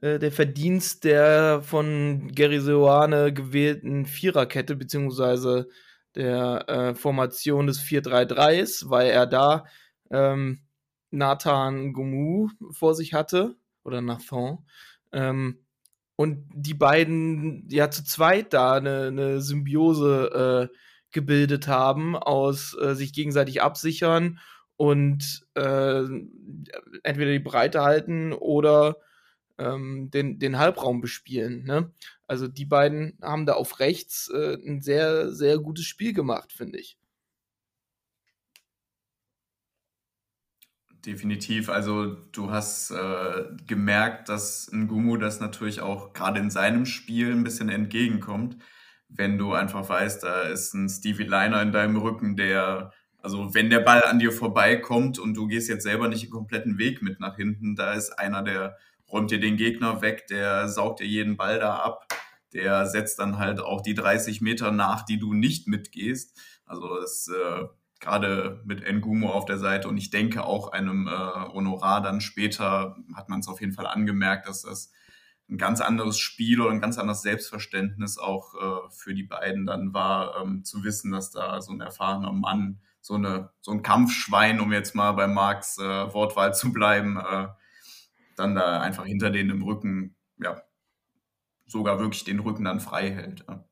äh, 0.00 0.18
der 0.18 0.32
Verdienst 0.32 1.04
der 1.04 1.62
von 1.62 2.32
Gary 2.34 2.60
Seoane 2.60 3.32
gewählten 3.32 4.06
Viererkette, 4.06 4.76
beziehungsweise 4.76 5.68
der 6.14 6.68
äh, 6.68 6.94
Formation 6.94 7.66
des 7.66 7.80
4-3-3s, 7.80 8.88
weil 8.90 9.10
er 9.10 9.26
da 9.26 9.64
ähm, 10.10 10.60
Nathan 11.10 11.92
Gomu 11.92 12.48
vor 12.72 12.94
sich 12.94 13.14
hatte, 13.14 13.56
oder 13.84 14.00
Nathan. 14.00 14.58
Ähm, 15.12 15.64
und 16.16 16.44
die 16.52 16.74
beiden 16.74 17.66
ja 17.70 17.90
zu 17.90 18.04
zweit 18.04 18.52
da 18.52 18.74
eine, 18.74 19.06
eine 19.06 19.40
Symbiose 19.40 20.68
äh, 20.70 20.76
gebildet 21.10 21.68
haben 21.68 22.16
aus 22.16 22.76
äh, 22.80 22.94
sich 22.94 23.12
gegenseitig 23.12 23.62
absichern 23.62 24.38
und 24.76 25.46
äh, 25.54 26.02
entweder 27.02 27.32
die 27.32 27.38
Breite 27.38 27.82
halten 27.82 28.32
oder 28.32 28.96
ähm, 29.58 30.10
den, 30.10 30.38
den 30.38 30.58
Halbraum 30.58 31.00
bespielen. 31.00 31.64
Ne? 31.64 31.92
Also 32.26 32.48
die 32.48 32.64
beiden 32.64 33.18
haben 33.22 33.46
da 33.46 33.54
auf 33.54 33.80
rechts 33.80 34.30
äh, 34.32 34.54
ein 34.54 34.80
sehr, 34.80 35.32
sehr 35.32 35.58
gutes 35.58 35.84
Spiel 35.84 36.12
gemacht, 36.12 36.52
finde 36.52 36.78
ich. 36.78 36.98
Definitiv. 41.04 41.68
Also 41.68 42.06
du 42.32 42.50
hast 42.50 42.90
äh, 42.90 43.44
gemerkt, 43.66 44.28
dass 44.28 44.70
Ngumu 44.72 45.16
das 45.16 45.40
natürlich 45.40 45.80
auch 45.80 46.12
gerade 46.12 46.40
in 46.40 46.50
seinem 46.50 46.86
Spiel 46.86 47.30
ein 47.32 47.44
bisschen 47.44 47.68
entgegenkommt, 47.68 48.56
wenn 49.08 49.38
du 49.38 49.54
einfach 49.54 49.88
weißt, 49.88 50.22
da 50.24 50.42
ist 50.42 50.74
ein 50.74 50.88
Stevie 50.88 51.22
Liner 51.22 51.62
in 51.62 51.72
deinem 51.72 51.96
Rücken, 51.96 52.36
der, 52.36 52.92
also 53.22 53.54
wenn 53.54 53.70
der 53.70 53.80
Ball 53.80 54.02
an 54.04 54.18
dir 54.18 54.32
vorbeikommt 54.32 55.18
und 55.18 55.34
du 55.34 55.46
gehst 55.46 55.68
jetzt 55.68 55.84
selber 55.84 56.08
nicht 56.08 56.24
den 56.24 56.30
kompletten 56.30 56.78
Weg 56.78 57.00
mit 57.00 57.20
nach 57.20 57.36
hinten, 57.36 57.76
da 57.76 57.92
ist 57.94 58.10
einer, 58.18 58.42
der 58.42 58.76
räumt 59.10 59.30
dir 59.30 59.40
den 59.40 59.56
Gegner 59.56 60.02
weg, 60.02 60.26
der 60.28 60.68
saugt 60.68 61.00
dir 61.00 61.06
jeden 61.06 61.36
Ball 61.36 61.58
da 61.58 61.76
ab, 61.76 62.06
der 62.52 62.86
setzt 62.86 63.18
dann 63.18 63.38
halt 63.38 63.60
auch 63.60 63.82
die 63.82 63.94
30 63.94 64.40
Meter 64.40 64.70
nach, 64.70 65.04
die 65.04 65.18
du 65.18 65.34
nicht 65.34 65.66
mitgehst. 65.66 66.38
Also 66.64 67.00
das 67.00 67.28
äh, 67.28 67.66
gerade 68.00 68.60
mit 68.64 68.84
Ngumo 68.86 69.30
auf 69.30 69.44
der 69.44 69.58
Seite 69.58 69.88
und 69.88 69.96
ich 69.96 70.10
denke 70.10 70.44
auch 70.44 70.72
einem 70.72 71.08
äh, 71.08 71.10
Honorar 71.10 72.00
dann 72.00 72.20
später 72.20 72.96
hat 73.14 73.28
man 73.28 73.40
es 73.40 73.48
auf 73.48 73.60
jeden 73.60 73.72
Fall 73.72 73.86
angemerkt, 73.86 74.48
dass 74.48 74.62
das 74.62 74.92
ein 75.50 75.56
ganz 75.56 75.80
anderes 75.80 76.18
Spiel 76.18 76.60
oder 76.60 76.70
ein 76.70 76.80
ganz 76.80 76.98
anderes 76.98 77.22
Selbstverständnis 77.22 78.18
auch 78.18 78.54
äh, 78.54 78.90
für 78.90 79.14
die 79.14 79.22
beiden 79.22 79.66
dann 79.66 79.94
war, 79.94 80.42
ähm, 80.42 80.64
zu 80.64 80.84
wissen, 80.84 81.10
dass 81.10 81.30
da 81.30 81.60
so 81.62 81.72
ein 81.72 81.80
erfahrener 81.80 82.32
Mann, 82.32 82.80
so, 83.00 83.14
eine, 83.14 83.50
so 83.60 83.72
ein 83.72 83.82
Kampfschwein, 83.82 84.60
um 84.60 84.72
jetzt 84.72 84.94
mal 84.94 85.12
bei 85.12 85.26
Marx 85.26 85.78
äh, 85.78 86.12
Wortwahl 86.12 86.54
zu 86.54 86.72
bleiben, 86.72 87.16
äh, 87.16 87.48
dann 88.38 88.54
da 88.54 88.80
einfach 88.80 89.04
hinter 89.04 89.30
denen 89.30 89.50
im 89.50 89.62
Rücken, 89.62 90.16
ja, 90.38 90.62
sogar 91.66 91.98
wirklich 91.98 92.24
den 92.24 92.40
Rücken 92.40 92.64
dann 92.64 92.80
frei 92.80 93.10
hält. 93.10 93.44
Ja, 93.48 93.64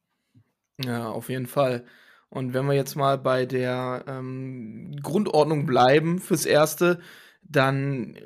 ja 0.78 1.08
auf 1.08 1.28
jeden 1.28 1.46
Fall. 1.46 1.84
Und 2.28 2.54
wenn 2.54 2.66
wir 2.66 2.74
jetzt 2.74 2.96
mal 2.96 3.18
bei 3.18 3.46
der 3.46 4.04
ähm, 4.06 4.96
Grundordnung 5.02 5.64
bleiben 5.64 6.18
fürs 6.18 6.44
Erste, 6.44 7.00
dann 7.42 8.16
äh, 8.16 8.24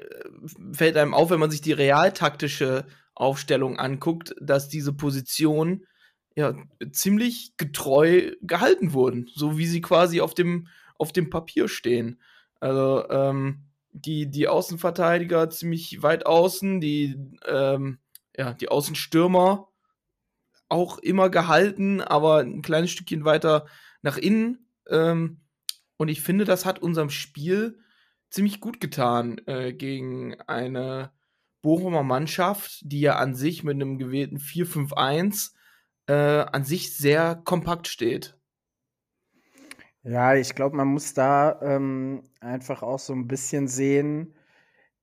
fällt 0.72 0.96
einem 0.96 1.14
auf, 1.14 1.30
wenn 1.30 1.40
man 1.40 1.50
sich 1.50 1.60
die 1.60 1.72
realtaktische 1.72 2.86
Aufstellung 3.14 3.78
anguckt, 3.78 4.34
dass 4.40 4.68
diese 4.68 4.94
Positionen 4.94 5.86
ja 6.34 6.54
ziemlich 6.92 7.54
getreu 7.56 8.32
gehalten 8.40 8.92
wurden, 8.92 9.28
so 9.34 9.58
wie 9.58 9.66
sie 9.66 9.80
quasi 9.80 10.20
auf 10.20 10.34
dem, 10.34 10.68
auf 10.96 11.12
dem 11.12 11.28
Papier 11.28 11.68
stehen. 11.68 12.20
Also 12.60 13.08
ähm, 13.10 13.69
die, 13.92 14.30
die 14.30 14.48
Außenverteidiger 14.48 15.50
ziemlich 15.50 16.02
weit 16.02 16.26
außen, 16.26 16.80
die, 16.80 17.16
ähm, 17.46 17.98
ja, 18.36 18.54
die 18.54 18.68
Außenstürmer 18.68 19.68
auch 20.68 20.98
immer 20.98 21.30
gehalten, 21.30 22.00
aber 22.00 22.38
ein 22.38 22.62
kleines 22.62 22.90
Stückchen 22.90 23.24
weiter 23.24 23.66
nach 24.02 24.16
innen. 24.16 24.68
Ähm, 24.88 25.40
und 25.96 26.08
ich 26.08 26.22
finde, 26.22 26.44
das 26.44 26.64
hat 26.64 26.80
unserem 26.80 27.10
Spiel 27.10 27.78
ziemlich 28.30 28.60
gut 28.60 28.80
getan 28.80 29.40
äh, 29.46 29.72
gegen 29.72 30.40
eine 30.42 31.12
Bochumer 31.62 32.02
Mannschaft, 32.02 32.80
die 32.82 33.00
ja 33.00 33.16
an 33.16 33.34
sich 33.34 33.64
mit 33.64 33.74
einem 33.74 33.98
gewählten 33.98 34.38
4-5-1 34.38 35.52
äh, 36.06 36.12
an 36.12 36.64
sich 36.64 36.96
sehr 36.96 37.36
kompakt 37.44 37.88
steht. 37.88 38.39
Ja, 40.02 40.34
ich 40.34 40.54
glaube, 40.54 40.76
man 40.76 40.88
muss 40.88 41.12
da 41.14 41.60
ähm, 41.62 42.22
einfach 42.40 42.82
auch 42.82 42.98
so 42.98 43.12
ein 43.12 43.28
bisschen 43.28 43.68
sehen, 43.68 44.34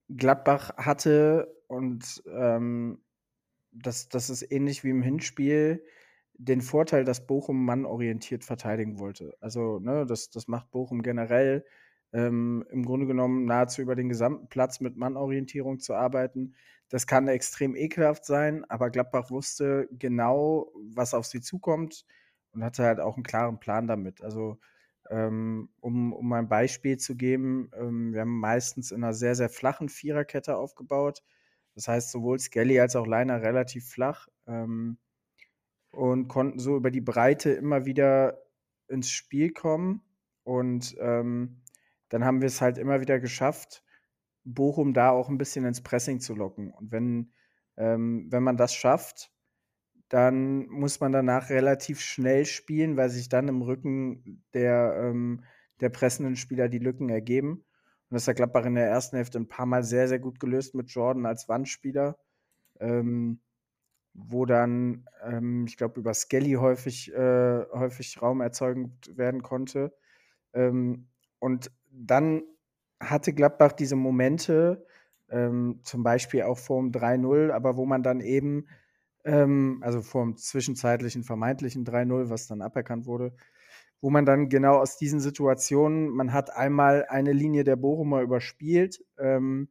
Gladbach 0.08 0.76
hatte 0.78 1.54
und 1.68 2.22
ähm, 2.28 3.00
das, 3.72 4.08
das 4.10 4.30
ist 4.30 4.50
ähnlich 4.52 4.84
wie 4.84 4.90
im 4.90 5.02
Hinspiel, 5.02 5.84
den 6.34 6.62
Vorteil, 6.62 7.04
dass 7.04 7.26
Bochum 7.26 7.64
mannorientiert 7.64 8.44
verteidigen 8.44 8.98
wollte. 9.00 9.36
Also, 9.40 9.80
ne, 9.80 10.06
das, 10.06 10.30
das 10.30 10.48
macht 10.48 10.70
Bochum 10.72 11.02
generell 11.02 11.64
ähm, 12.12 12.64
im 12.70 12.84
Grunde 12.84 13.06
genommen 13.06 13.44
nahezu 13.46 13.82
über 13.82 13.96
den 13.96 14.08
gesamten 14.10 14.48
Platz 14.48 14.80
mit 14.80 14.96
Mannorientierung 14.96 15.80
zu 15.80 15.94
arbeiten. 15.94 16.54
Das 16.90 17.06
kann 17.06 17.28
extrem 17.28 17.76
ekelhaft 17.76 18.24
sein, 18.26 18.64
aber 18.70 18.90
Gladbach 18.90 19.30
wusste 19.30 19.88
genau, 19.92 20.72
was 20.94 21.14
auf 21.14 21.26
sie 21.26 21.40
zukommt 21.42 22.06
und 22.52 22.64
hatte 22.64 22.84
halt 22.84 23.00
auch 23.00 23.16
einen 23.16 23.24
klaren 23.24 23.60
Plan 23.60 23.86
damit. 23.88 24.22
Also, 24.22 24.58
um, 25.10 26.12
um 26.12 26.32
ein 26.32 26.48
Beispiel 26.48 26.98
zu 26.98 27.16
geben, 27.16 27.70
ähm, 27.74 28.12
wir 28.12 28.20
haben 28.22 28.40
meistens 28.40 28.90
in 28.90 29.02
einer 29.02 29.14
sehr, 29.14 29.34
sehr 29.34 29.48
flachen 29.48 29.88
Viererkette 29.88 30.56
aufgebaut. 30.56 31.22
Das 31.74 31.88
heißt, 31.88 32.10
sowohl 32.10 32.38
Skelly 32.38 32.80
als 32.80 32.96
auch 32.96 33.06
Leiner 33.06 33.42
relativ 33.42 33.88
flach. 33.88 34.28
Ähm, 34.46 34.98
und 35.90 36.28
konnten 36.28 36.58
so 36.58 36.76
über 36.76 36.90
die 36.90 37.00
Breite 37.00 37.50
immer 37.50 37.86
wieder 37.86 38.42
ins 38.88 39.10
Spiel 39.10 39.52
kommen. 39.52 40.02
Und 40.44 40.96
ähm, 41.00 41.62
dann 42.08 42.24
haben 42.24 42.40
wir 42.40 42.46
es 42.46 42.60
halt 42.60 42.78
immer 42.78 43.00
wieder 43.00 43.20
geschafft, 43.20 43.82
Bochum 44.44 44.94
da 44.94 45.10
auch 45.10 45.28
ein 45.28 45.38
bisschen 45.38 45.64
ins 45.64 45.82
Pressing 45.82 46.20
zu 46.20 46.34
locken. 46.34 46.72
Und 46.72 46.90
wenn, 46.90 47.32
ähm, 47.76 48.26
wenn 48.30 48.42
man 48.42 48.56
das 48.56 48.74
schafft, 48.74 49.30
dann 50.08 50.66
muss 50.68 51.00
man 51.00 51.12
danach 51.12 51.50
relativ 51.50 52.00
schnell 52.00 52.46
spielen, 52.46 52.96
weil 52.96 53.10
sich 53.10 53.28
dann 53.28 53.48
im 53.48 53.62
Rücken 53.62 54.42
der, 54.54 54.94
ähm, 55.02 55.44
der 55.80 55.90
pressenden 55.90 56.36
Spieler 56.36 56.68
die 56.68 56.78
Lücken 56.78 57.08
ergeben. 57.08 57.64
Und 58.10 58.14
das 58.14 58.26
hat 58.26 58.36
Gladbach 58.36 58.64
in 58.64 58.74
der 58.74 58.88
ersten 58.88 59.16
Hälfte 59.16 59.38
ein 59.38 59.48
paar 59.48 59.66
Mal 59.66 59.84
sehr, 59.84 60.08
sehr 60.08 60.18
gut 60.18 60.40
gelöst 60.40 60.74
mit 60.74 60.90
Jordan 60.90 61.26
als 61.26 61.48
Wandspieler. 61.48 62.18
Ähm, 62.80 63.40
wo 64.18 64.46
dann, 64.46 65.06
ähm, 65.22 65.64
ich 65.66 65.76
glaube, 65.76 66.00
über 66.00 66.12
Skelly 66.14 66.54
häufig, 66.54 67.12
äh, 67.12 67.64
häufig 67.72 68.20
Raum 68.20 68.40
erzeugt 68.40 69.16
werden 69.16 69.42
konnte. 69.42 69.94
Ähm, 70.52 71.08
und 71.38 71.70
dann 71.90 72.42
hatte 73.00 73.32
Gladbach 73.32 73.72
diese 73.72 73.96
Momente, 73.96 74.84
ähm, 75.30 75.80
zum 75.84 76.02
Beispiel 76.02 76.42
auch 76.42 76.58
vor 76.58 76.80
dem 76.80 76.90
3-0, 76.90 77.52
aber 77.52 77.76
wo 77.76 77.86
man 77.86 78.02
dann 78.02 78.20
eben, 78.20 78.66
ähm, 79.24 79.78
also 79.82 80.02
vor 80.02 80.24
dem 80.24 80.36
zwischenzeitlichen 80.36 81.24
vermeintlichen 81.24 81.84
3-0, 81.84 82.30
was 82.30 82.46
dann 82.46 82.62
aberkannt 82.62 83.06
wurde, 83.06 83.34
wo 84.00 84.10
man 84.10 84.26
dann 84.26 84.48
genau 84.48 84.76
aus 84.78 84.96
diesen 84.96 85.20
Situationen, 85.20 86.10
man 86.10 86.32
hat 86.32 86.54
einmal 86.54 87.06
eine 87.08 87.32
Linie 87.32 87.64
der 87.64 87.76
Bochumer 87.76 88.22
überspielt, 88.22 89.04
ähm, 89.18 89.68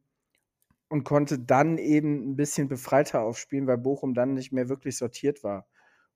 und 0.88 1.04
konnte 1.04 1.38
dann 1.38 1.78
eben 1.78 2.30
ein 2.30 2.36
bisschen 2.36 2.68
befreiter 2.68 3.20
aufspielen, 3.20 3.66
weil 3.66 3.78
Bochum 3.78 4.14
dann 4.14 4.34
nicht 4.34 4.52
mehr 4.52 4.68
wirklich 4.68 4.96
sortiert 4.96 5.44
war. 5.44 5.66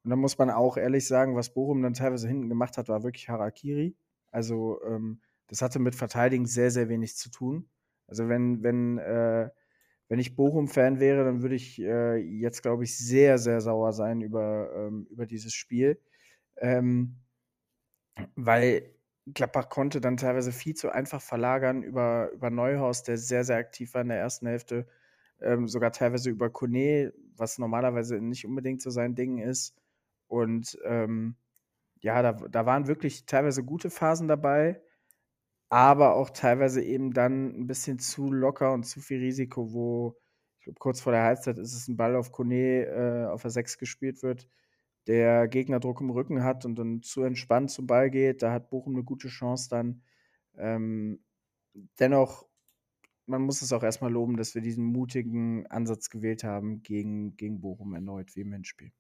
Und 0.03 0.11
da 0.11 0.17
muss 0.17 0.39
man 0.39 0.51
auch 0.51 0.77
ehrlich 0.77 1.07
sagen, 1.07 1.37
was 1.37 1.55
Bochum 1.55 1.83
dann 1.83 1.95
teilweise 1.95 2.27
hinten 2.27 2.49
gemacht 2.49 2.79
hat, 2.79 2.89
war 2.89 3.03
wirklich 3.03 3.29
Harakiri. 3.29 3.97
Also 4.31 4.83
ähm, 4.85 5.21
das 5.49 5.63
hatte 5.63 5.79
mit 5.79 5.95
Verteidigen 5.95 6.47
sehr, 6.47 6.71
sehr 6.71 6.89
wenig 6.89 7.17
zu 7.17 7.31
tun. 7.31 7.69
Also 8.09 8.29
wenn, 8.29 8.63
wenn, 8.63 8.99
äh, 8.99 9.51
wenn 10.13 10.19
ich 10.19 10.37
Bochum-Fan 10.37 11.01
wäre, 11.01 11.25
dann 11.25 11.41
würde 11.41 11.55
ich 11.55 11.81
äh, 11.81 12.17
jetzt, 12.17 12.61
glaube 12.61 12.85
ich, 12.85 12.99
sehr, 12.99 13.39
sehr 13.39 13.63
sauer 13.63 13.95
sein 13.95 14.21
über, 14.21 14.71
ähm, 14.77 15.07
über 15.09 15.25
dieses 15.25 15.55
Spiel. 15.55 15.99
Ähm, 16.59 17.17
weil 18.37 18.95
Gladbach 19.25 19.71
konnte 19.71 20.03
dann 20.03 20.19
teilweise 20.19 20.53
viel 20.53 20.75
zu 20.75 20.91
einfach 20.91 21.23
verlagern 21.23 21.83
über, 21.83 22.31
über 22.33 22.51
Neuhaus, 22.51 23.05
der 23.05 23.17
sehr, 23.17 23.45
sehr 23.45 23.57
aktiv 23.57 23.95
war 23.95 24.03
in 24.03 24.09
der 24.09 24.19
ersten 24.19 24.47
Hälfte. 24.47 24.87
Ähm, 25.41 25.67
sogar 25.67 25.93
teilweise 25.93 26.29
über 26.29 26.51
Kone, 26.51 27.15
was 27.39 27.57
normalerweise 27.57 28.21
nicht 28.21 28.45
unbedingt 28.45 28.83
so 28.83 28.91
sein 28.91 29.15
Ding 29.15 29.39
ist. 29.39 29.75
Und 30.27 30.79
ähm, 30.85 31.37
ja, 32.03 32.21
da, 32.21 32.33
da 32.33 32.67
waren 32.67 32.87
wirklich 32.87 33.25
teilweise 33.25 33.65
gute 33.65 33.89
Phasen 33.89 34.29
dabei, 34.29 34.83
aber 35.73 36.17
auch 36.17 36.29
teilweise 36.29 36.83
eben 36.83 37.15
dann 37.15 37.63
ein 37.63 37.67
bisschen 37.67 37.99
zu 37.99 38.31
locker 38.31 38.75
und 38.75 38.85
zu 38.85 39.01
viel 39.01 39.21
Risiko, 39.21 39.73
wo 39.73 40.19
ich 40.59 40.65
glaube, 40.65 40.79
kurz 40.79 41.01
vor 41.01 41.13
der 41.13 41.23
Halbzeit 41.25 41.57
ist 41.59 41.73
es 41.75 41.89
ein 41.89 41.97
Ball 41.97 42.15
auf 42.15 42.31
Kone 42.31 42.85
äh, 42.87 43.27
auf 43.27 43.41
der 43.43 43.51
6 43.51 43.79
gespielt 43.79 44.23
wird, 44.23 44.49
der 45.07 45.49
Gegner 45.49 45.81
Druck 45.81 46.03
im 46.03 46.11
Rücken 46.11 46.45
hat 46.45 46.67
und 46.67 46.77
dann 46.79 47.03
zu 47.03 47.23
entspannt 47.23 47.71
zum 47.71 47.87
Ball 47.87 48.11
geht. 48.11 48.43
Da 48.43 48.53
hat 48.53 48.69
Bochum 48.71 48.95
eine 48.95 49.05
gute 49.05 49.29
Chance 49.29 49.71
dann. 49.71 50.03
Ähm, 50.59 51.25
dennoch, 51.99 52.47
man 53.27 53.43
muss 53.43 53.63
es 53.63 53.73
auch 53.73 53.83
erstmal 53.83 54.13
loben, 54.13 54.37
dass 54.37 54.55
wir 54.55 54.63
diesen 54.63 54.85
mutigen 54.85 55.67
Ansatz 55.69 56.11
gewählt 56.11 56.45
haben 56.45 56.83
gegen, 56.83 57.37
gegen 57.39 57.61
Bochum 57.63 57.95
erneut, 57.95 58.37
wie 58.37 58.43
im 58.43 58.53
Hinspiel. 58.53 58.93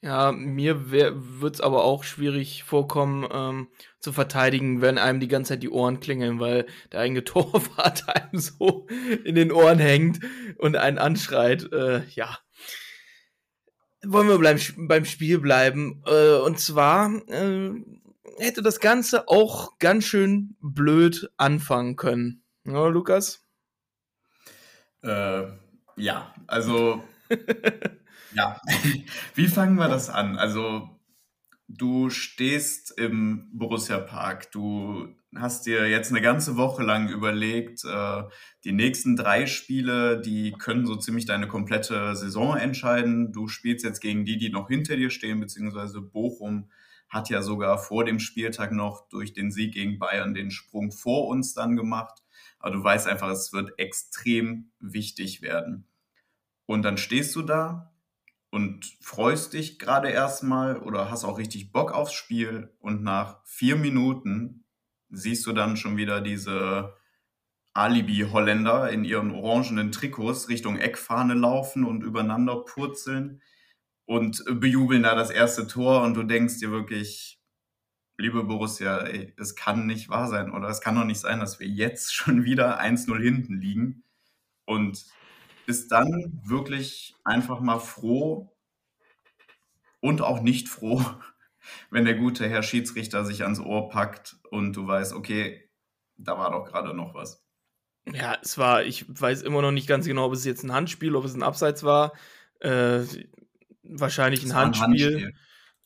Ja, 0.00 0.32
mir 0.32 0.90
wird 0.90 1.54
es 1.54 1.60
aber 1.60 1.84
auch 1.84 2.02
schwierig 2.02 2.64
vorkommen, 2.64 3.28
ähm, 3.32 3.68
zu 4.00 4.12
verteidigen, 4.12 4.80
wenn 4.80 4.98
einem 4.98 5.20
die 5.20 5.28
ganze 5.28 5.50
Zeit 5.50 5.62
die 5.62 5.70
Ohren 5.70 6.00
klingeln, 6.00 6.40
weil 6.40 6.66
der 6.90 7.00
eigene 7.00 7.24
Torwart 7.24 8.08
einem 8.08 8.40
so 8.40 8.86
in 9.24 9.34
den 9.34 9.52
Ohren 9.52 9.78
hängt 9.78 10.20
und 10.58 10.76
einen 10.76 10.98
anschreit. 10.98 11.72
Äh, 11.72 12.04
ja. 12.10 12.38
Wollen 14.04 14.28
wir 14.28 14.38
beim, 14.40 14.58
beim 14.88 15.04
Spiel 15.04 15.38
bleiben. 15.38 16.02
Äh, 16.06 16.38
und 16.38 16.58
zwar 16.58 17.12
äh, 17.28 17.70
hätte 18.38 18.62
das 18.62 18.80
Ganze 18.80 19.28
auch 19.28 19.78
ganz 19.78 20.04
schön 20.04 20.56
blöd 20.60 21.30
anfangen 21.36 21.94
können. 21.94 22.42
Ja, 22.64 22.88
Lukas? 22.88 23.44
Äh, 25.02 25.44
ja, 25.96 26.34
also 26.46 27.02
Ja, 28.34 28.60
wie 29.34 29.48
fangen 29.48 29.76
wir 29.76 29.88
das 29.88 30.08
an? 30.10 30.36
Also, 30.36 30.88
du 31.68 32.10
stehst 32.10 32.98
im 32.98 33.50
Borussia 33.52 33.98
Park, 33.98 34.50
du 34.52 35.08
hast 35.34 35.64
dir 35.66 35.88
jetzt 35.88 36.10
eine 36.10 36.20
ganze 36.20 36.56
Woche 36.56 36.82
lang 36.82 37.08
überlegt, 37.08 37.84
äh, 37.84 38.22
die 38.64 38.72
nächsten 38.72 39.16
drei 39.16 39.46
Spiele, 39.46 40.20
die 40.20 40.52
können 40.52 40.86
so 40.86 40.96
ziemlich 40.96 41.24
deine 41.24 41.48
komplette 41.48 42.14
Saison 42.16 42.56
entscheiden. 42.56 43.32
Du 43.32 43.48
spielst 43.48 43.84
jetzt 43.84 44.00
gegen 44.00 44.24
die, 44.24 44.36
die 44.36 44.50
noch 44.50 44.68
hinter 44.68 44.96
dir 44.96 45.10
stehen, 45.10 45.40
beziehungsweise 45.40 46.02
Bochum 46.02 46.70
hat 47.08 47.28
ja 47.28 47.42
sogar 47.42 47.78
vor 47.78 48.04
dem 48.04 48.18
Spieltag 48.18 48.72
noch 48.72 49.08
durch 49.08 49.32
den 49.34 49.50
Sieg 49.50 49.74
gegen 49.74 49.98
Bayern 49.98 50.34
den 50.34 50.50
Sprung 50.50 50.92
vor 50.92 51.28
uns 51.28 51.52
dann 51.54 51.76
gemacht. 51.76 52.22
Aber 52.58 52.74
du 52.74 52.82
weißt 52.82 53.06
einfach, 53.06 53.28
es 53.30 53.52
wird 53.52 53.78
extrem 53.78 54.70
wichtig 54.80 55.42
werden. 55.42 55.86
Und 56.66 56.82
dann 56.82 56.96
stehst 56.96 57.34
du 57.36 57.42
da 57.42 57.91
und 58.52 58.98
freust 59.00 59.54
dich 59.54 59.78
gerade 59.78 60.10
erstmal 60.10 60.76
oder 60.76 61.10
hast 61.10 61.24
auch 61.24 61.38
richtig 61.38 61.72
Bock 61.72 61.90
aufs 61.92 62.12
Spiel 62.12 62.70
und 62.80 63.02
nach 63.02 63.40
vier 63.46 63.76
Minuten 63.76 64.64
siehst 65.08 65.46
du 65.46 65.52
dann 65.52 65.78
schon 65.78 65.96
wieder 65.96 66.20
diese 66.20 66.94
Alibi-Holländer 67.72 68.90
in 68.90 69.04
ihren 69.04 69.30
orangenen 69.30 69.90
Trikots 69.90 70.50
Richtung 70.50 70.76
Eckfahne 70.76 71.32
laufen 71.32 71.84
und 71.84 72.02
übereinander 72.02 72.56
purzeln 72.56 73.40
und 74.04 74.44
bejubeln 74.60 75.02
da 75.02 75.14
das 75.14 75.30
erste 75.30 75.66
Tor 75.66 76.02
und 76.02 76.12
du 76.14 76.22
denkst 76.22 76.58
dir 76.58 76.70
wirklich, 76.70 77.40
liebe 78.18 78.44
Borussia, 78.44 78.98
ey, 78.98 79.32
es 79.38 79.56
kann 79.56 79.86
nicht 79.86 80.10
wahr 80.10 80.28
sein 80.28 80.52
oder 80.52 80.68
es 80.68 80.82
kann 80.82 80.96
doch 80.96 81.06
nicht 81.06 81.20
sein, 81.20 81.40
dass 81.40 81.58
wir 81.58 81.68
jetzt 81.68 82.14
schon 82.14 82.44
wieder 82.44 82.82
1-0 82.82 83.18
hinten 83.18 83.58
liegen 83.62 84.04
und 84.66 85.06
bist 85.72 85.90
dann 85.90 86.38
wirklich 86.44 87.14
einfach 87.24 87.60
mal 87.60 87.78
froh 87.78 88.54
und 90.00 90.20
auch 90.20 90.42
nicht 90.42 90.68
froh, 90.68 91.02
wenn 91.90 92.04
der 92.04 92.14
gute 92.14 92.46
Herr 92.46 92.62
Schiedsrichter 92.62 93.24
sich 93.24 93.42
ans 93.44 93.58
Ohr 93.58 93.88
packt 93.88 94.36
und 94.50 94.76
du 94.76 94.86
weißt, 94.86 95.14
okay, 95.14 95.66
da 96.18 96.36
war 96.36 96.50
doch 96.50 96.66
gerade 96.66 96.92
noch 96.92 97.14
was. 97.14 97.42
Ja, 98.12 98.36
es 98.42 98.58
war, 98.58 98.84
ich 98.84 99.06
weiß 99.08 99.40
immer 99.40 99.62
noch 99.62 99.70
nicht 99.70 99.86
ganz 99.86 100.04
genau, 100.04 100.26
ob 100.26 100.34
es 100.34 100.44
jetzt 100.44 100.62
ein 100.62 100.74
Handspiel, 100.74 101.16
ob 101.16 101.24
es 101.24 101.32
ein 101.32 101.42
Abseits 101.42 101.84
war. 101.84 102.12
Äh, 102.60 103.04
wahrscheinlich 103.82 104.44
ein 104.44 104.54
Handspiel. 104.54 104.84
Ein 104.84 105.12
Handspiel. 105.14 105.34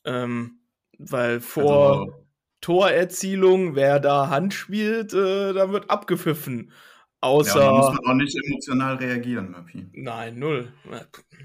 Ähm, 0.05 0.61
weil 0.99 1.39
vor 1.39 2.01
also, 2.01 2.27
Torerzielung, 2.61 3.77
wer 3.77 4.01
da 4.01 4.31
Hand 4.31 4.53
spielt, 4.53 5.15
äh, 5.15 5.53
da 5.53 5.71
wird 5.71 5.91
abgepfiffen. 5.91 6.73
Außer. 7.21 7.59
Ja, 7.59 7.67
da 7.67 7.73
muss 7.73 7.95
man 7.95 8.05
auch 8.05 8.15
nicht 8.15 8.37
emotional 8.37 8.97
reagieren, 8.97 9.51
Möppi. 9.51 9.87
Nein, 9.93 10.39
null. 10.39 10.73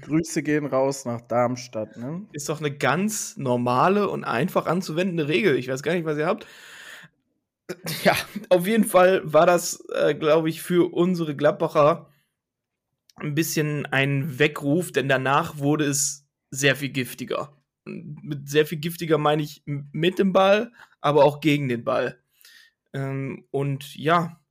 Grüße 0.02 0.42
gehen 0.42 0.66
raus 0.66 1.04
nach 1.04 1.22
Darmstadt, 1.22 1.96
ne? 1.96 2.26
Ist 2.32 2.48
doch 2.48 2.60
eine 2.60 2.70
ganz 2.70 3.36
normale 3.36 4.08
und 4.08 4.24
einfach 4.24 4.66
anzuwendende 4.66 5.28
Regel. 5.28 5.56
Ich 5.56 5.68
weiß 5.68 5.82
gar 5.82 5.94
nicht, 5.94 6.04
was 6.04 6.18
ihr 6.18 6.26
habt. 6.26 6.46
Ja, 8.04 8.14
auf 8.50 8.66
jeden 8.66 8.84
Fall 8.84 9.22
war 9.24 9.46
das, 9.46 9.82
äh, 9.94 10.14
glaube 10.14 10.50
ich, 10.50 10.60
für 10.62 10.92
unsere 10.92 11.34
Gladbacher 11.34 12.10
ein 13.16 13.34
bisschen 13.34 13.86
ein 13.86 14.38
Weckruf, 14.38 14.92
denn 14.92 15.08
danach 15.08 15.58
wurde 15.58 15.84
es 15.84 16.26
sehr 16.50 16.76
viel 16.76 16.90
giftiger. 16.90 17.56
Mit 17.84 18.48
sehr 18.48 18.66
viel 18.66 18.78
giftiger 18.78 19.16
meine 19.16 19.42
ich 19.42 19.62
mit 19.64 20.18
dem 20.18 20.32
Ball, 20.32 20.72
aber 21.00 21.24
auch 21.24 21.40
gegen 21.40 21.68
den 21.68 21.84
Ball. 21.84 22.20
Ähm, 22.92 23.46
und 23.50 23.96
ja, 23.96 24.41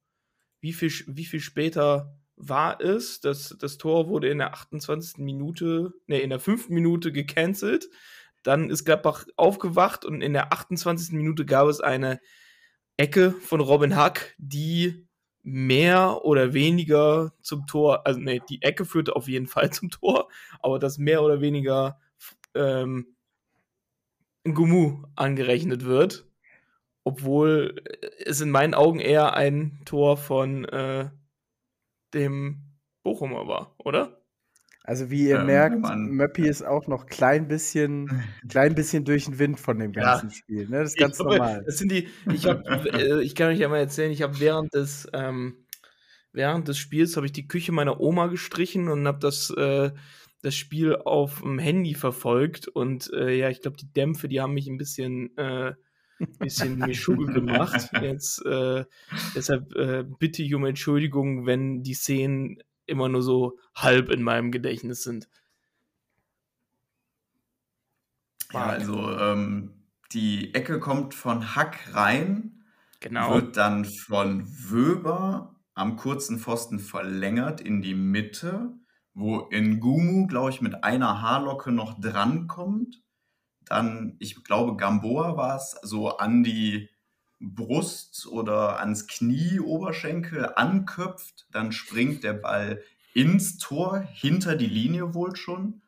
wie 0.62 0.74
viel, 0.74 0.92
wie 1.08 1.26
viel 1.26 1.40
später 1.40 2.16
war 2.36 2.80
es? 2.80 3.20
Das, 3.20 3.56
das 3.60 3.78
Tor 3.78 4.08
wurde 4.08 4.30
in 4.30 4.38
der 4.38 4.54
28. 4.54 5.18
Minute, 5.18 5.94
ne, 6.08 6.20
in 6.20 6.30
der 6.30 6.40
5. 6.40 6.70
Minute 6.70 7.12
gecancelt. 7.12 7.90
Dann 8.44 8.70
ist 8.70 8.86
Gladbach 8.86 9.26
aufgewacht 9.36 10.06
und 10.06 10.22
in 10.22 10.34
der 10.34 10.54
28. 10.54 11.14
Minute 11.14 11.46
gab 11.46 11.68
es 11.68 11.82
eine 11.82 12.20
Ecke 12.98 13.32
von 13.32 13.60
Robin 13.60 13.96
Hack, 13.96 14.36
die 14.38 15.08
mehr 15.44 16.24
oder 16.24 16.54
weniger 16.54 17.34
zum 17.42 17.66
Tor, 17.66 18.06
also 18.06 18.20
ne, 18.20 18.40
die 18.50 18.62
Ecke 18.62 18.86
führte 18.86 19.16
auf 19.16 19.28
jeden 19.28 19.48
Fall 19.48 19.72
zum 19.72 19.90
Tor, 19.90 20.30
aber 20.60 20.80
das 20.80 20.98
mehr 20.98 21.24
oder 21.24 21.42
weniger 21.42 22.00
ähm, 22.54 23.16
Gumu 24.44 25.04
angerechnet 25.16 25.86
wird 25.86 26.31
obwohl 27.04 27.84
es 28.26 28.42
in 28.42 28.52
meinen 28.52 28.74
Augen 28.74 29.00
eher 29.00 29.34
ein 29.34 29.80
Tor 29.86 30.18
von 30.18 30.66
äh, 30.66 31.10
dem 32.14 32.78
Bochumer 33.04 33.48
war, 33.48 33.76
oder? 33.80 34.22
Also 34.84 35.12
wie 35.12 35.28
ihr 35.28 35.40
ähm, 35.40 35.46
merkt, 35.46 35.80
Mann. 35.80 36.10
Möppi 36.10 36.48
ist 36.48 36.64
auch 36.64 36.88
noch 36.88 37.06
klein 37.06 37.48
bisschen, 37.48 38.24
klein 38.50 38.76
bisschen 38.76 39.06
durch 39.06 39.26
den 39.26 39.40
Wind 39.40 39.60
von 39.60 39.78
dem 39.78 39.92
ganzen 39.92 40.30
ja. 40.30 40.36
Spiel. 40.36 40.70
Ne? 40.70 40.80
Das 40.80 40.90
ist 40.90 40.98
ganz 40.98 41.18
glaube, 41.18 41.38
normal. 41.38 41.64
Das 41.66 41.78
sind 41.78 41.92
die. 41.92 42.08
Ich, 42.34 42.46
hab, 42.46 42.66
äh, 42.68 43.22
ich 43.22 43.36
kann 43.36 43.50
euch 43.50 43.60
ja 43.60 43.70
mal 43.70 43.78
erzählen. 43.78 44.12
Ich 44.12 44.22
habe 44.22 44.40
während 44.40 44.74
des 44.74 45.08
ähm, 45.14 45.66
während 46.34 46.68
des 46.68 46.78
Spiels 46.78 47.16
habe 47.16 47.28
ich 47.28 47.32
die 47.32 47.48
Küche 47.48 47.72
meiner 47.72 48.00
Oma 48.00 48.28
gestrichen 48.28 48.90
und 48.90 49.08
habe 49.08 49.20
das 49.20 49.52
äh, 49.52 49.92
das 50.42 50.56
Spiel 50.56 50.96
auf 50.96 51.42
dem 51.42 51.60
Handy 51.60 51.94
verfolgt 51.94 52.68
und 52.68 53.12
äh, 53.14 53.38
ja, 53.38 53.50
ich 53.50 53.62
glaube 53.62 53.78
die 53.78 53.92
Dämpfe, 53.94 54.28
die 54.28 54.42
haben 54.42 54.56
mich 54.56 54.68
ein 54.68 54.78
bisschen 54.78 55.38
äh, 55.38 55.74
bisschen 56.40 56.78
Mischugge 56.80 57.32
gemacht. 57.34 57.90
Jetzt, 58.02 58.46
äh, 58.46 58.86
deshalb 59.36 59.76
äh, 59.76 60.04
bitte 60.04 60.44
ich 60.44 60.54
um 60.54 60.66
Entschuldigung, 60.66 61.46
wenn 61.46 61.84
die 61.84 61.94
Szenen 61.94 62.62
immer 62.86 63.10
nur 63.10 63.22
so 63.22 63.58
halb 63.76 64.10
in 64.10 64.22
meinem 64.22 64.52
Gedächtnis 64.52 65.04
sind. 65.04 65.30
Ja, 68.52 68.66
also 68.66 69.18
ähm, 69.18 69.86
die 70.12 70.54
Ecke 70.54 70.80
kommt 70.80 71.14
von 71.14 71.56
Hack 71.56 71.94
rein, 71.94 72.64
genau. 73.00 73.36
wird 73.36 73.56
dann 73.56 73.86
von 73.86 74.46
Wöber 74.46 75.56
am 75.74 75.96
kurzen 75.96 76.38
Pfosten 76.38 76.80
verlängert 76.80 77.62
in 77.62 77.82
die 77.82 77.96
Mitte, 77.96 78.74
wo 79.14 79.50
Ngumu, 79.52 80.28
glaube 80.28 80.50
ich, 80.50 80.62
mit 80.62 80.84
einer 80.84 81.22
Haarlocke 81.22 81.72
noch 81.72 82.00
drankommt 82.00 83.02
dann, 83.72 84.18
ich 84.20 84.44
glaube, 84.44 84.76
Gamboa 84.76 85.38
war 85.38 85.56
es, 85.56 85.78
so 85.82 86.18
an 86.18 86.44
die 86.44 86.90
Brust 87.40 88.28
oder 88.28 88.80
ans 88.80 89.08
Knie, 89.08 89.60
Oberschenkel 89.60 90.52
anköpft, 90.56 91.48
dann 91.52 91.72
springt 91.72 92.24
der 92.24 92.34
Ball 92.34 92.84
ins 93.14 93.58
Tor, 93.58 94.00
hinter 94.00 94.56
die 94.56 94.68
Linie 94.68 95.14
wohl 95.14 95.36
schon. 95.36 95.82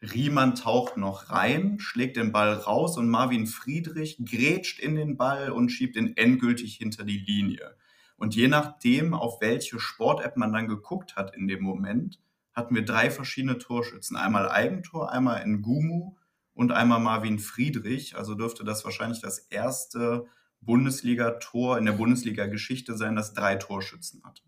Riemann 0.00 0.54
taucht 0.54 0.96
noch 0.96 1.30
rein, 1.30 1.78
schlägt 1.80 2.16
den 2.16 2.30
Ball 2.30 2.52
raus 2.52 2.96
und 2.96 3.08
Marvin 3.08 3.46
Friedrich 3.46 4.18
grätscht 4.24 4.78
in 4.78 4.94
den 4.94 5.16
Ball 5.16 5.50
und 5.50 5.70
schiebt 5.70 5.96
ihn 5.96 6.16
endgültig 6.16 6.76
hinter 6.76 7.04
die 7.04 7.18
Linie. 7.18 7.76
Und 8.16 8.36
je 8.36 8.48
nachdem, 8.48 9.12
auf 9.12 9.40
welche 9.40 9.80
Sport-App 9.80 10.36
man 10.36 10.52
dann 10.52 10.68
geguckt 10.68 11.16
hat 11.16 11.34
in 11.34 11.48
dem 11.48 11.62
Moment, 11.62 12.20
hatten 12.54 12.74
wir 12.74 12.84
drei 12.84 13.10
verschiedene 13.10 13.58
Torschützen. 13.58 14.16
Einmal 14.16 14.48
Eigentor, 14.48 15.10
einmal 15.10 15.44
Ngumu 15.44 16.14
und 16.54 16.72
einmal 16.72 17.00
Marvin 17.00 17.38
Friedrich. 17.38 18.16
Also 18.16 18.34
dürfte 18.34 18.64
das 18.64 18.84
wahrscheinlich 18.84 19.20
das 19.20 19.38
erste 19.38 20.26
Bundesliga-Tor 20.60 21.78
in 21.78 21.84
der 21.84 21.92
Bundesliga-Geschichte 21.92 22.96
sein, 22.96 23.16
das 23.16 23.34
drei 23.34 23.56
Torschützen 23.56 24.22
hatte. 24.24 24.42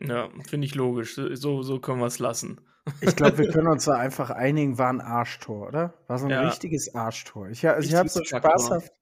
Ja, 0.00 0.28
finde 0.48 0.66
ich 0.66 0.74
logisch. 0.74 1.14
So, 1.14 1.62
so 1.62 1.78
können 1.80 2.00
wir 2.00 2.06
es 2.06 2.18
lassen. 2.18 2.60
Ich 3.00 3.16
glaube, 3.16 3.38
wir 3.38 3.48
können 3.52 3.68
uns 3.68 3.84
da 3.84 3.94
einfach 3.94 4.30
einigen, 4.30 4.78
war 4.78 4.90
ein 4.92 5.00
Arschtor, 5.00 5.68
oder? 5.68 5.94
War 6.06 6.18
so 6.18 6.26
ein 6.26 6.30
Ja. 6.30 6.40
richtiges 6.42 6.94
Arschtor. 6.94 7.48
Ich, 7.50 7.66
also 7.68 7.86
ich 7.86 7.94
habe 7.94 8.08
so 8.08 8.24
spaßhaft, 8.24 8.92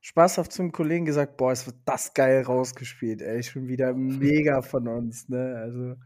spaßhaft 0.00 0.52
zum 0.52 0.70
Kollegen 0.72 1.04
gesagt, 1.06 1.36
boah, 1.36 1.50
es 1.52 1.66
wird 1.66 1.76
das 1.84 2.14
geil 2.14 2.42
rausgespielt, 2.42 3.22
ey. 3.22 3.42
Schon 3.42 3.66
wieder 3.66 3.94
mega 3.94 4.62
von 4.62 4.86
uns, 4.86 5.28
ne? 5.28 5.56
Also, 5.56 5.96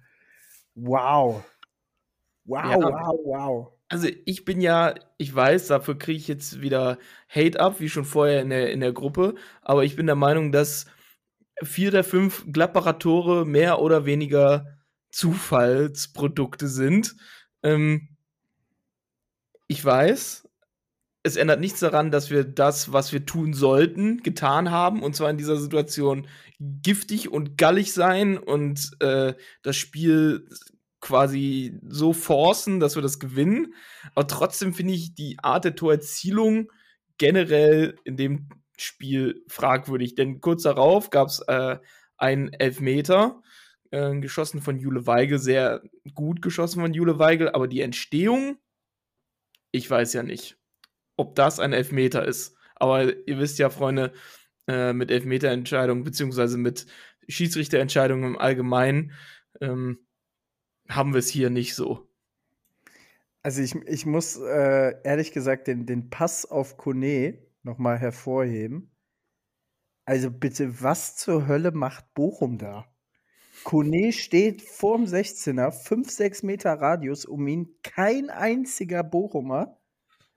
wow. 0.74 1.44
Wow, 2.44 2.64
Ja. 2.64 2.77
wow, 2.79 3.18
wow. 3.24 3.72
Also 3.88 4.09
ich 4.27 4.44
bin 4.44 4.61
ja, 4.61 4.94
ich 5.16 5.35
weiß, 5.35 5.68
dafür 5.68 5.98
kriege 5.98 6.18
ich 6.18 6.29
jetzt 6.29 6.61
wieder 6.61 6.98
Hate 7.29 7.59
ab, 7.59 7.81
wie 7.81 7.88
schon 7.88 8.05
vorher 8.05 8.42
in 8.42 8.51
der, 8.51 8.70
in 8.70 8.81
der 8.81 8.92
Gruppe, 8.92 9.35
aber 9.62 9.85
ich 9.85 9.96
bin 9.96 10.07
der 10.07 10.14
Meinung, 10.14 10.53
dass 10.53 10.87
vier 11.62 11.90
der 11.90 12.05
fünf 12.05 12.44
Gladbacher 12.53 13.44
mehr 13.44 13.81
oder 13.81 14.05
weniger 14.05 14.79
Zufallsprodukte 15.11 16.68
sind. 16.68 17.16
Ähm, 17.62 18.16
ich 19.68 19.85
weiß, 19.85 20.48
es 21.22 21.37
ändert 21.37 21.61
nichts 21.61 21.81
daran, 21.81 22.11
dass 22.11 22.31
wir 22.31 22.44
das, 22.44 22.92
was 22.92 23.12
wir 23.12 23.27
tun 23.27 23.53
sollten, 23.53 24.22
getan 24.22 24.70
haben, 24.70 25.03
und 25.03 25.16
zwar 25.16 25.31
in 25.31 25.38
dieser 25.38 25.57
Situation 25.57 26.27
giftig 26.61 27.31
und 27.31 27.57
gallig 27.59 27.92
sein 27.92 28.38
und 28.38 28.90
äh, 29.01 29.35
das 29.62 29.77
Spiel 29.77 30.48
quasi 31.00 31.78
so 31.88 32.12
forcen, 32.12 32.80
dass 32.80 32.96
wir 32.96 33.02
das 33.02 33.18
gewinnen. 33.18 33.74
Aber 34.14 34.26
trotzdem 34.26 34.74
finde 34.74 34.94
ich 34.94 35.14
die 35.14 35.38
Art 35.42 35.64
der 35.64 35.76
Torerzielung 35.76 36.70
generell 37.18 37.96
in 38.04 38.16
dem 38.16 38.48
Spiel 38.76 39.44
fragwürdig. 39.48 40.14
Denn 40.14 40.40
kurz 40.40 40.62
darauf 40.62 41.11
gab 41.11 41.28
es 41.28 41.40
äh, 41.40 41.78
einen 42.16 42.52
Elfmeter, 42.52 43.42
äh, 43.90 44.18
geschossen 44.20 44.61
von 44.61 44.78
Jule 44.78 45.06
Weigel, 45.06 45.38
sehr 45.38 45.82
gut 46.14 46.42
geschossen 46.42 46.80
von 46.80 46.94
Jule 46.94 47.18
Weigel, 47.18 47.48
aber 47.50 47.68
die 47.68 47.80
Entstehung, 47.80 48.58
ich 49.72 49.88
weiß 49.90 50.12
ja 50.12 50.22
nicht, 50.22 50.56
ob 51.16 51.34
das 51.34 51.61
ein 51.61 51.72
Elfmeter 51.72 52.24
ist. 52.24 52.56
Aber 52.76 53.04
ihr 53.26 53.38
wisst 53.38 53.58
ja, 53.58 53.70
Freunde, 53.70 54.12
äh, 54.68 54.92
mit 54.92 55.11
Elfmeterentscheidungen, 55.11 56.04
beziehungsweise 56.04 56.58
mit 56.58 56.87
Schiedsrichterentscheidungen 57.28 58.24
im 58.24 58.38
Allgemeinen, 58.38 59.12
ähm, 59.61 59.98
haben 60.88 61.12
wir 61.12 61.18
es 61.18 61.29
hier 61.29 61.51
nicht 61.51 61.74
so. 61.74 62.09
Also 63.42 63.62
ich, 63.62 63.74
ich 63.74 64.07
muss 64.07 64.37
äh, 64.37 64.94
ehrlich 65.05 65.33
gesagt 65.33 65.68
den, 65.68 65.87
den 65.87 66.11
Pass 66.11 66.44
auf 66.44 66.77
Kone 66.77 67.38
nochmal 67.62 67.98
hervorheben. 67.98 68.90
Also 70.05 70.31
bitte, 70.31 70.83
was 70.83 71.16
zur 71.16 71.46
Hölle 71.46 71.70
macht 71.70 72.14
Bochum 72.14 72.59
da? 72.59 72.87
Kone 73.64 74.12
steht 74.12 74.62
vorm 74.62 75.05
16er, 75.05 75.70
5, 75.70 76.11
6 76.11 76.42
Meter 76.42 76.74
Radius 76.74 77.24
um 77.24 77.46
ihn. 77.46 77.74
Kein 77.83 78.31
einziger 78.31 79.03
Bochumer 79.03 79.79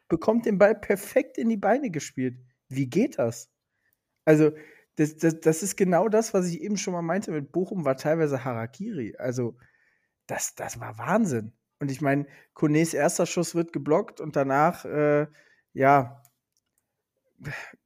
bekommt 0.10 0.46
den 0.46 0.58
Ball 0.58 0.76
perfekt 0.76 1.38
in 1.38 1.48
die 1.50 1.58
Beine 1.58 1.90
gespielt. 1.90 2.38
Wie 2.68 2.90
geht 2.90 3.18
das? 3.20 3.50
Also, 4.26 4.52
das, 4.96 5.16
das, 5.18 5.40
das 5.40 5.64
ist 5.64 5.78
genau 5.78 6.10
das, 6.10 6.34
was 6.34 6.48
ich 6.48 6.62
eben 6.62 6.78
schon 6.78 6.94
mal 6.94 7.02
meinte 7.02 7.32
mit 7.32 7.52
Bochum, 7.52 7.86
war 7.86 7.96
teilweise 7.96 8.44
Harakiri. 8.44 9.16
Also, 9.18 9.58
das, 10.32 10.56
das 10.56 10.80
war 10.80 10.98
Wahnsinn. 10.98 11.52
Und 11.80 11.92
ich 11.92 12.00
meine, 12.00 12.26
Konés 12.56 12.96
erster 12.96 13.26
Schuss 13.26 13.54
wird 13.54 13.74
geblockt 13.74 14.22
und 14.22 14.36
danach, 14.38 14.86
äh, 14.86 15.28
ja, 15.74 16.24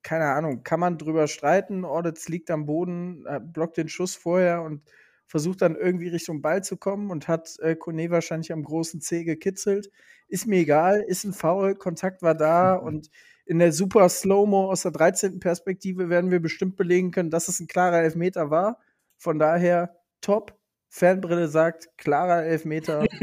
keine 0.04 0.26
Ahnung, 0.26 0.64
kann 0.64 0.80
man 0.80 0.98
drüber 1.00 1.28
streiten. 1.28 1.86
Ordetz 1.86 2.28
liegt 2.28 2.52
am 2.52 2.66
Boden, 2.68 3.26
äh, 3.26 3.40
blockt 3.40 3.78
den 3.78 3.90
Schuss 3.90 4.16
vorher 4.16 4.62
und 4.62 4.84
versucht 5.26 5.62
dann 5.64 5.76
irgendwie 5.76 6.10
Richtung 6.10 6.42
Ball 6.42 6.64
zu 6.64 6.78
kommen 6.78 7.10
und 7.10 7.28
hat 7.28 7.58
äh, 7.62 7.76
Kone 7.76 8.12
wahrscheinlich 8.12 8.54
am 8.54 8.64
großen 8.64 9.02
C 9.02 9.24
gekitzelt. 9.24 9.90
Ist 10.28 10.46
mir 10.46 10.60
egal, 10.60 11.02
ist 11.02 11.24
ein 11.24 11.34
Foul, 11.34 11.74
Kontakt 11.74 12.22
war 12.22 12.36
da 12.36 12.76
und 12.76 13.10
in 13.46 13.58
der 13.58 13.72
super 13.72 14.08
Slow-Mo 14.08 14.70
aus 14.70 14.84
der 14.84 14.92
13. 14.92 15.40
Perspektive 15.40 16.10
werden 16.10 16.30
wir 16.30 16.42
bestimmt 16.42 16.76
belegen 16.76 17.10
können, 17.10 17.32
dass 17.32 17.48
es 17.48 17.60
ein 17.60 17.68
klarer 17.68 18.02
Elfmeter 18.02 18.52
war. 18.52 18.80
Von 19.18 19.40
daher 19.40 19.96
top. 20.22 20.60
Fanbrille 20.96 21.50
sagt, 21.50 21.90
klarer 21.98 22.44
Elfmeter. 22.44 23.06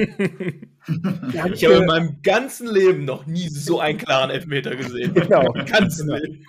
Ich 1.53 1.65
habe 1.65 1.75
in 1.77 1.87
meinem 1.87 2.21
ganzen 2.25 2.67
Leben 2.67 3.05
noch 3.05 3.25
nie 3.25 3.49
so 3.49 3.79
einen 3.79 3.99
klaren 3.99 4.31
Elfmeter 4.31 4.75
gesehen. 4.75 5.15
Genau. 5.15 5.55
Im 5.55 5.65
ganzen 5.65 6.09
Genau. 6.09 6.19
Leben. 6.19 6.47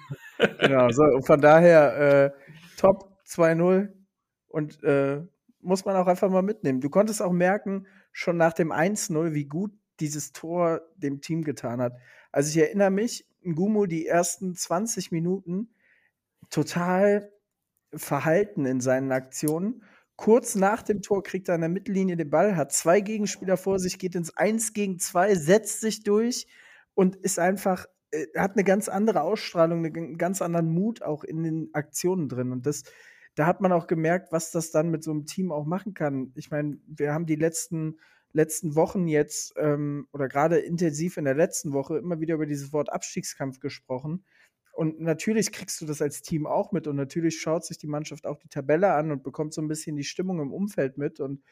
genau, 0.60 0.90
so, 0.90 1.04
und 1.04 1.26
von 1.26 1.40
daher 1.40 2.26
äh, 2.26 2.32
top 2.78 3.16
2-0 3.28 3.90
und 4.48 4.84
äh, 4.84 5.22
muss 5.62 5.86
man 5.86 5.96
auch 5.96 6.08
einfach 6.08 6.30
mal 6.30 6.42
mitnehmen. 6.42 6.82
Du 6.82 6.90
konntest 6.90 7.22
auch 7.22 7.32
merken, 7.32 7.86
schon 8.12 8.38
nach 8.38 8.54
dem 8.54 8.72
1-0, 8.72 9.34
wie 9.34 9.46
gut 9.46 9.72
dieses 10.00 10.34
Tor 10.34 10.82
dem 10.98 11.22
Team 11.22 11.44
getan 11.44 11.80
hat. 11.80 11.94
Also 12.32 12.50
ich 12.50 12.58
erinnere 12.58 12.90
mich, 12.92 13.26
Ngumu 13.46 13.86
die 13.86 14.08
ersten 14.08 14.56
20 14.56 15.12
Minuten 15.12 15.70
total 16.50 17.32
verhalten 17.94 18.66
in 18.66 18.82
seinen 18.82 19.12
Aktionen. 19.12 19.84
Kurz 20.16 20.56
nach 20.56 20.84
dem 20.84 21.02
Tor 21.02 21.24
kriegt 21.24 21.50
er 21.50 21.56
an 21.56 21.62
der 21.62 21.70
Mittellinie 21.70 22.16
den 22.16 22.30
Ball, 22.30 22.56
hat 22.56 22.72
zwei 22.72 23.02
Gegenspieler 23.02 23.58
vor 23.58 23.80
sich, 23.80 23.98
geht 23.98 24.16
ins 24.16 24.36
1 24.38 24.74
gegen 24.74 25.00
2, 25.00 25.36
setzt 25.36 25.82
sich 25.82 26.04
durch 26.04 26.48
und 26.94 27.16
ist 27.16 27.40
einfach, 27.40 27.88
äh, 28.12 28.28
hat 28.38 28.54
eine 28.54 28.64
ganz 28.64 28.90
andere 28.90 29.22
Ausstrahlung, 29.22 29.86
einen 29.86 30.18
ganz 30.18 30.42
anderen 30.42 30.70
Mut 30.70 31.02
auch 31.02 31.24
in 31.24 31.44
den 31.44 31.70
Aktionen 31.74 32.30
drin. 32.30 32.52
Und 32.52 32.68
das, 32.68 32.84
da 33.34 33.48
hat 33.48 33.62
man 33.62 33.72
auch 33.72 33.88
gemerkt, 33.88 34.32
was 34.32 34.52
das 34.52 34.70
dann 34.70 34.92
mit 34.92 35.04
so 35.04 35.12
einem 35.12 35.26
Team 35.26 35.52
auch 35.52 35.66
machen 35.66 35.96
kann. 35.96 36.32
Ich 36.36 36.52
meine, 36.52 36.78
wir 36.86 37.12
haben 37.12 37.26
die 37.26 37.36
letzten, 37.36 38.00
letzten 38.34 38.76
Wochen 38.76 39.08
jetzt 39.08 39.54
ähm, 39.58 40.08
oder 40.14 40.28
gerade 40.28 40.60
intensiv 40.60 41.18
in 41.18 41.26
der 41.26 41.36
letzten 41.36 41.74
Woche 41.74 41.98
immer 41.98 42.20
wieder 42.20 42.36
über 42.36 42.46
dieses 42.46 42.72
Wort 42.72 42.94
Abstiegskampf 42.94 43.60
gesprochen. 43.60 44.24
Und 44.74 45.00
natürlich 45.00 45.52
kriegst 45.52 45.80
du 45.82 45.86
das 45.86 46.02
als 46.02 46.24
Team 46.24 46.48
auch 46.48 46.72
mit 46.72 46.88
und 46.88 46.96
natürlich 46.96 47.40
schaut 47.40 47.64
sich 47.64 47.78
die 47.78 47.88
Mannschaft 47.88 48.26
auch 48.26 48.40
die 48.40 48.48
Tabelle 48.48 48.94
an 48.94 49.12
und 49.12 49.24
bekommt 49.24 49.54
so 49.54 49.62
ein 49.62 49.68
bisschen 49.68 49.96
die 49.96 50.04
Stimmung 50.04 50.40
im 50.40 50.52
Umfeld 50.52 50.98
mit. 50.98 51.20
Und 51.20 51.44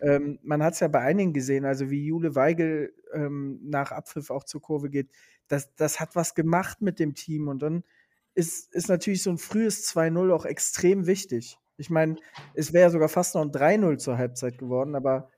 ähm, 0.00 0.38
man 0.42 0.62
hat 0.62 0.72
es 0.72 0.80
ja 0.80 0.88
bei 0.88 1.00
einigen 1.00 1.34
gesehen, 1.34 1.66
also 1.66 1.90
wie 1.90 2.06
Jule 2.06 2.34
Weigel 2.34 2.94
ähm, 3.12 3.60
nach 3.62 3.92
Abpfiff 3.92 4.30
auch 4.30 4.44
zur 4.44 4.62
Kurve 4.62 4.88
geht. 4.88 5.10
Das, 5.48 5.74
das 5.74 6.00
hat 6.00 6.16
was 6.16 6.34
gemacht 6.34 6.80
mit 6.80 6.98
dem 6.98 7.14
Team 7.14 7.48
und 7.48 7.60
dann 7.60 7.84
ist, 8.34 8.74
ist 8.74 8.88
natürlich 8.88 9.22
so 9.22 9.28
ein 9.28 9.36
frühes 9.38 9.86
2-0 9.94 10.32
auch 10.32 10.46
extrem 10.46 11.06
wichtig. 11.06 11.58
Ich 11.76 11.90
meine, 11.90 12.16
es 12.54 12.72
wäre 12.72 12.90
sogar 12.90 13.10
fast 13.10 13.34
noch 13.34 13.42
ein 13.42 13.50
3-0 13.50 13.98
zur 13.98 14.16
Halbzeit 14.16 14.56
geworden, 14.56 14.94
aber 14.94 15.30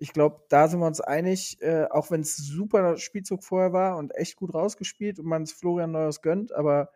ich 0.00 0.12
glaube, 0.12 0.40
da 0.48 0.66
sind 0.66 0.80
wir 0.80 0.86
uns 0.86 1.00
einig, 1.00 1.58
äh, 1.60 1.84
auch 1.90 2.10
wenn 2.10 2.22
es 2.22 2.36
super 2.36 2.96
Spielzug 2.96 3.44
vorher 3.44 3.72
war 3.72 3.98
und 3.98 4.14
echt 4.16 4.34
gut 4.36 4.54
rausgespielt 4.54 5.18
und 5.18 5.26
man 5.26 5.42
es 5.42 5.52
Florian 5.52 5.92
Neuers 5.92 6.22
gönnt, 6.22 6.52
aber 6.52 6.90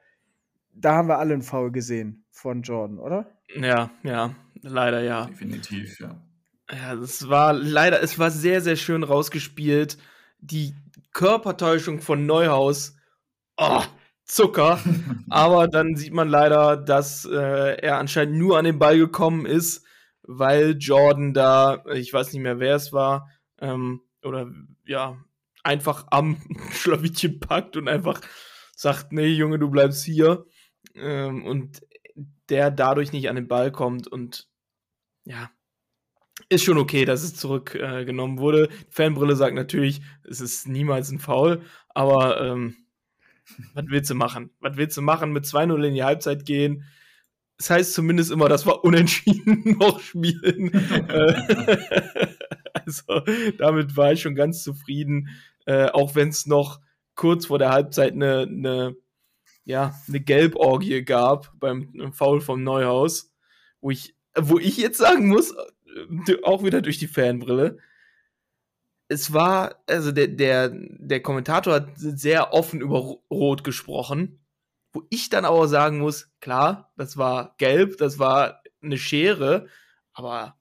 da 0.73 0.95
haben 0.95 1.09
wir 1.09 1.19
alle 1.19 1.35
einen 1.35 1.43
Foul 1.43 1.71
gesehen 1.71 2.25
von 2.31 2.63
Jordan, 2.63 2.99
oder? 2.99 3.31
Ja, 3.55 3.91
ja, 4.03 4.35
leider 4.63 5.03
ja. 5.03 5.27
Definitiv, 5.27 6.01
ja. 6.01 6.17
Ja, 6.73 6.97
das 6.97 7.29
war 7.29 7.53
leider, 7.53 8.03
es 8.03 8.19
war 8.19 8.31
sehr, 8.31 8.63
sehr 8.63 8.77
schön 8.77 9.03
rausgespielt. 9.03 9.99
Die 10.39 10.75
Körpertäuschung 11.13 12.01
von 12.01 12.25
Neuhaus, 12.25 12.97
oh, 13.59 13.83
Zucker. 14.25 14.81
Aber 15.29 15.69
dann 15.69 15.95
sieht 15.95 16.15
man 16.15 16.29
leider, 16.29 16.79
dass 16.79 17.27
äh, 17.27 17.77
er 17.81 17.99
anscheinend 17.99 18.37
nur 18.37 18.59
an 18.59 18.65
den 18.65 18.79
Ball 18.79 18.97
gekommen 18.97 19.45
ist, 19.45 19.84
weil 20.27 20.77
Jordan 20.79 21.35
da, 21.35 21.85
ich 21.95 22.13
weiß 22.13 22.33
nicht 22.33 22.43
mehr, 22.43 22.59
wer 22.59 22.77
es 22.77 22.93
war, 22.93 23.31
ähm, 23.61 24.03
oder 24.23 24.51
ja, 24.85 25.19
einfach 25.63 26.07
am 26.11 26.41
Schlawittchen 26.73 27.41
packt 27.41 27.77
und 27.77 27.89
einfach 27.89 28.21
sagt, 28.77 29.13
nee, 29.13 29.29
Junge, 29.29 29.59
du 29.59 29.71
bleibst 29.71 30.05
hier. 30.05 30.47
Ähm, 30.95 31.45
und 31.45 31.83
der 32.49 32.71
dadurch 32.71 33.13
nicht 33.13 33.29
an 33.29 33.37
den 33.37 33.49
Ball 33.49 33.73
kommt 33.73 34.07
und 34.07 34.49
ja, 35.25 35.51
ist 36.49 36.65
schon 36.65 36.79
okay, 36.79 37.05
dass 37.05 37.23
es 37.23 37.37
zurückgenommen 37.37 38.39
äh, 38.39 38.41
wurde. 38.41 38.69
Fanbrille 38.91 39.37
sagt 39.37 39.55
natürlich, 39.55 40.03
es 40.25 40.41
ist 40.41 40.69
niemals 40.69 41.11
ein 41.11 41.19
Foul, 41.19 41.63
aber 41.89 42.41
ähm, 42.41 42.77
was 43.73 43.85
willst 43.89 44.11
du 44.11 44.15
machen? 44.15 44.51
Was 44.61 44.77
willst 44.77 44.97
du 44.97 45.03
machen? 45.03 45.33
Mit 45.33 45.45
2-0 45.45 45.83
in 45.85 45.95
die 45.95 46.05
Halbzeit 46.05 46.45
gehen? 46.45 46.85
Das 47.59 47.71
heißt 47.71 47.95
zumindest 47.95 48.31
immer, 48.31 48.49
dass 48.49 48.67
wir 48.67 48.85
unentschieden 48.85 49.63
noch 49.79 50.01
spielen. 50.01 50.73
Äh, 51.09 51.77
Also 52.87 53.21
damit 53.59 53.97
war 53.97 54.13
ich 54.13 54.23
schon 54.23 54.35
ganz 54.35 54.63
zufrieden, 54.63 55.29
äh, 55.67 55.87
auch 55.87 56.15
wenn 56.15 56.29
es 56.29 56.47
noch 56.47 56.81
kurz 57.15 57.47
vor 57.47 57.59
der 57.59 57.71
Halbzeit 57.71 58.13
eine, 58.13 58.43
eine, 58.43 58.97
ja, 59.65 59.95
eine 60.09 60.21
Gelborgie 60.21 61.03
gab 61.03 61.53
beim 61.59 62.13
Foul 62.13 62.41
vom 62.41 62.63
Neuhaus, 62.63 63.33
wo 63.81 63.91
ich, 63.91 64.17
wo 64.37 64.59
ich 64.59 64.77
jetzt 64.77 64.99
sagen 64.99 65.29
muss, 65.29 65.55
äh, 66.27 66.37
auch 66.43 66.65
wieder 66.65 66.83
durch 66.83 66.99
die 66.99 67.07
Fanbrille, 67.07 67.79
es 69.09 69.33
war, 69.33 69.83
also 69.87 70.13
der, 70.13 70.29
der, 70.29 70.71
der 70.73 71.21
Kommentator 71.21 71.75
hat 71.75 71.89
sehr 71.97 72.53
offen 72.53 72.81
über 72.81 73.19
Rot 73.31 73.63
gesprochen, 73.63 74.44
wo 74.95 75.03
ich 75.11 75.29
dann 75.29 75.45
aber 75.45 75.69
sagen 75.69 75.99
muss, 75.99 76.33
klar, 76.41 76.93
das 76.97 77.17
war 77.19 77.57
gelb, 77.59 77.99
das 77.99 78.19
war 78.19 78.63
eine 78.81 78.97
Schere, 78.97 79.67
aber 80.13 80.57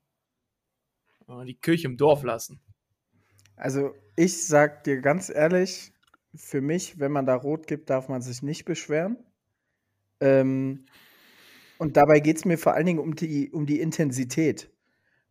die 1.46 1.56
Kirche 1.56 1.88
im 1.88 1.98
Dorf 1.98 2.24
lassen. 2.24 2.60
Also 3.56 3.94
ich 4.16 4.46
sag 4.46 4.84
dir 4.84 5.02
ganz 5.02 5.30
ehrlich, 5.30 5.94
für 6.36 6.62
mich, 6.62 7.00
wenn 7.00 7.12
man 7.12 7.26
da 7.26 7.36
rot 7.36 7.68
gibt, 7.68 7.90
darf 7.90 8.10
man 8.10 8.22
sich 8.22 8.42
nicht 8.42 8.66
beschweren. 8.66 9.18
Ähm, 10.20 10.86
und 11.78 11.96
dabei 11.96 12.20
geht 12.20 12.38
es 12.38 12.46
mir 12.46 12.58
vor 12.58 12.74
allen 12.74 12.86
Dingen 12.86 13.00
um 13.00 13.16
die, 13.16 13.52
um 13.52 13.66
die 13.66 13.80
Intensität. 13.80 14.72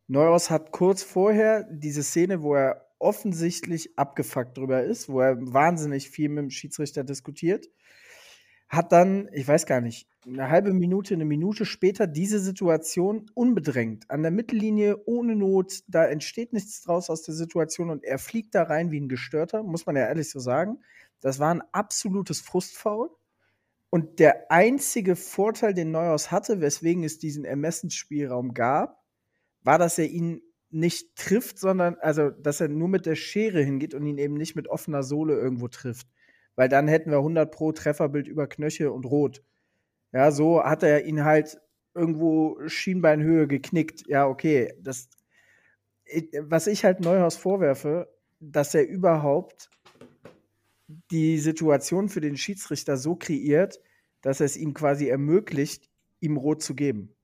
Neuhaus 0.06 0.50
hat 0.50 0.70
kurz 0.70 1.02
vorher 1.02 1.64
diese 1.70 2.02
Szene, 2.02 2.42
wo 2.42 2.54
er 2.54 2.88
offensichtlich 2.98 3.98
abgefuckt 3.98 4.56
drüber 4.56 4.84
ist, 4.84 5.08
wo 5.08 5.20
er 5.20 5.36
wahnsinnig 5.40 6.08
viel 6.08 6.28
mit 6.28 6.38
dem 6.38 6.50
Schiedsrichter 6.50 7.02
diskutiert, 7.02 7.68
hat 8.72 8.90
dann, 8.90 9.28
ich 9.32 9.46
weiß 9.46 9.66
gar 9.66 9.82
nicht, 9.82 10.08
eine 10.26 10.48
halbe 10.48 10.72
Minute, 10.72 11.12
eine 11.12 11.26
Minute 11.26 11.66
später 11.66 12.06
diese 12.06 12.38
Situation 12.38 13.30
unbedrängt 13.35 14.11
an 14.11 14.22
der 14.22 14.30
Mittellinie 14.30 14.96
ohne 15.04 15.37
Not, 15.37 15.82
da 15.88 16.06
entsteht 16.06 16.54
nichts 16.54 16.80
draus 16.82 17.11
aus 17.11 17.22
der 17.22 17.35
Situation 17.35 17.90
und 17.90 18.02
er 18.02 18.18
fliegt 18.18 18.54
da 18.54 18.62
rein 18.62 18.90
wie 18.90 18.98
ein 19.00 19.11
Gestörter, 19.11 19.62
muss 19.62 19.85
man 19.85 19.96
ja 19.96 20.06
ehrlich 20.06 20.30
so 20.30 20.40
sagen. 20.40 20.78
Das 21.20 21.38
war 21.38 21.52
ein 21.52 21.62
absolutes 21.72 22.40
Frustfaul. 22.40 23.11
Und 23.90 24.20
der 24.20 24.50
einzige 24.50 25.16
Vorteil, 25.16 25.74
den 25.74 25.90
Neuhaus 25.90 26.30
hatte, 26.30 26.62
weswegen 26.62 27.04
es 27.04 27.18
diesen 27.18 27.44
Ermessensspielraum 27.44 28.54
gab, 28.54 29.04
war, 29.61 29.78
dass 29.78 29.98
er 29.98 30.06
ihn 30.06 30.40
nicht 30.70 31.14
trifft, 31.14 31.58
sondern 31.58 31.96
also, 32.00 32.30
dass 32.30 32.62
er 32.62 32.68
nur 32.68 32.88
mit 32.88 33.04
der 33.04 33.16
Schere 33.16 33.61
hingeht 33.61 33.92
und 33.92 34.06
ihn 34.06 34.16
eben 34.16 34.35
nicht 34.35 34.56
mit 34.56 34.68
offener 34.68 35.02
Sohle 35.02 35.35
irgendwo 35.35 35.68
trifft. 35.68 36.06
Weil 36.56 36.68
dann 36.68 36.88
hätten 36.88 37.10
wir 37.10 37.18
100 37.18 37.50
pro 37.50 37.72
Trefferbild 37.72 38.28
über 38.28 38.46
Knöchel 38.46 38.88
und 38.88 39.04
Rot. 39.06 39.42
Ja, 40.12 40.30
so 40.30 40.62
hat 40.62 40.82
er 40.82 41.04
ihn 41.04 41.24
halt 41.24 41.60
irgendwo 41.94 42.58
Schienbeinhöhe 42.66 43.46
geknickt. 43.46 44.06
Ja, 44.06 44.26
okay, 44.26 44.74
das 44.80 45.08
was 46.40 46.66
ich 46.66 46.84
halt 46.84 47.00
Neuhaus 47.00 47.36
vorwerfe, 47.36 48.08
dass 48.40 48.74
er 48.74 48.86
überhaupt 48.86 49.70
die 51.10 51.38
Situation 51.38 52.08
für 52.08 52.20
den 52.20 52.36
Schiedsrichter 52.36 52.96
so 52.96 53.16
kreiert, 53.16 53.80
dass 54.20 54.40
es 54.40 54.56
ihm 54.56 54.74
quasi 54.74 55.08
ermöglicht, 55.08 55.88
ihm 56.20 56.36
Rot 56.36 56.62
zu 56.62 56.74
geben. 56.74 57.14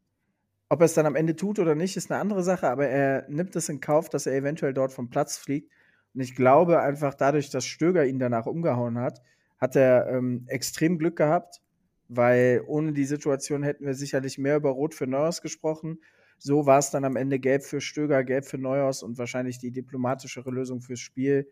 Ob 0.71 0.81
er 0.81 0.87
es 0.87 0.95
dann 0.95 1.07
am 1.07 1.17
Ende 1.17 1.37
tut 1.37 1.59
oder 1.59 1.75
nicht, 1.75 1.97
ist 1.97 2.11
eine 2.11 2.21
andere 2.21 2.43
Sache, 2.43 2.69
aber 2.69 2.89
er 2.89 3.29
nimmt 3.29 3.57
es 3.57 3.69
in 3.69 3.81
Kauf, 3.81 4.09
dass 4.09 4.27
er 4.27 4.35
eventuell 4.35 4.75
dort 4.75 4.93
vom 4.93 5.11
Platz 5.11 5.37
fliegt. 5.37 5.73
Und 6.19 6.25
ich 6.25 6.35
glaube 6.35 6.81
einfach 6.81 7.15
dadurch, 7.15 7.49
dass 7.49 7.65
Stöger 7.65 8.05
ihn 8.05 8.19
danach 8.19 8.47
umgehauen 8.47 8.99
hat, 8.99 9.23
hat 9.57 9.77
er 9.77 10.09
ähm, 10.09 10.47
extrem 10.49 10.99
Glück 10.99 11.15
gehabt, 11.15 11.61
weil 12.09 12.65
ohne 12.67 12.93
die 12.93 13.05
Situation 13.05 13.63
hätten 13.63 13.87
wir 13.87 13.95
sicherlich 13.95 14.37
mehr 14.37 14.57
über 14.57 14.71
Rot 14.71 14.97
für 14.97 15.07
Neuhaus 15.07 15.43
gesprochen. 15.43 16.01
So 16.37 16.67
war 16.67 16.81
es 16.81 16.91
dann 16.91 17.05
am 17.05 17.15
Ende 17.15 17.39
gelb 17.39 17.63
für 17.63 17.81
Stöger, 17.81 18.25
gelb 18.25 18.47
für 18.47 18.59
Neuhaus 18.59 19.05
und 19.05 19.17
wahrscheinlich 19.17 19.61
die 19.61 19.71
diplomatischere 19.71 20.51
Lösung 20.51 20.81
fürs 20.81 20.99
Spiel, 20.99 21.49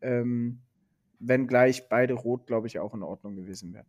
ähm, 0.00 0.62
wenngleich 1.20 1.88
beide 1.88 2.14
Rot, 2.14 2.48
glaube 2.48 2.66
ich, 2.66 2.80
auch 2.80 2.94
in 2.94 3.04
Ordnung 3.04 3.36
gewesen 3.36 3.72
wären. 3.72 3.86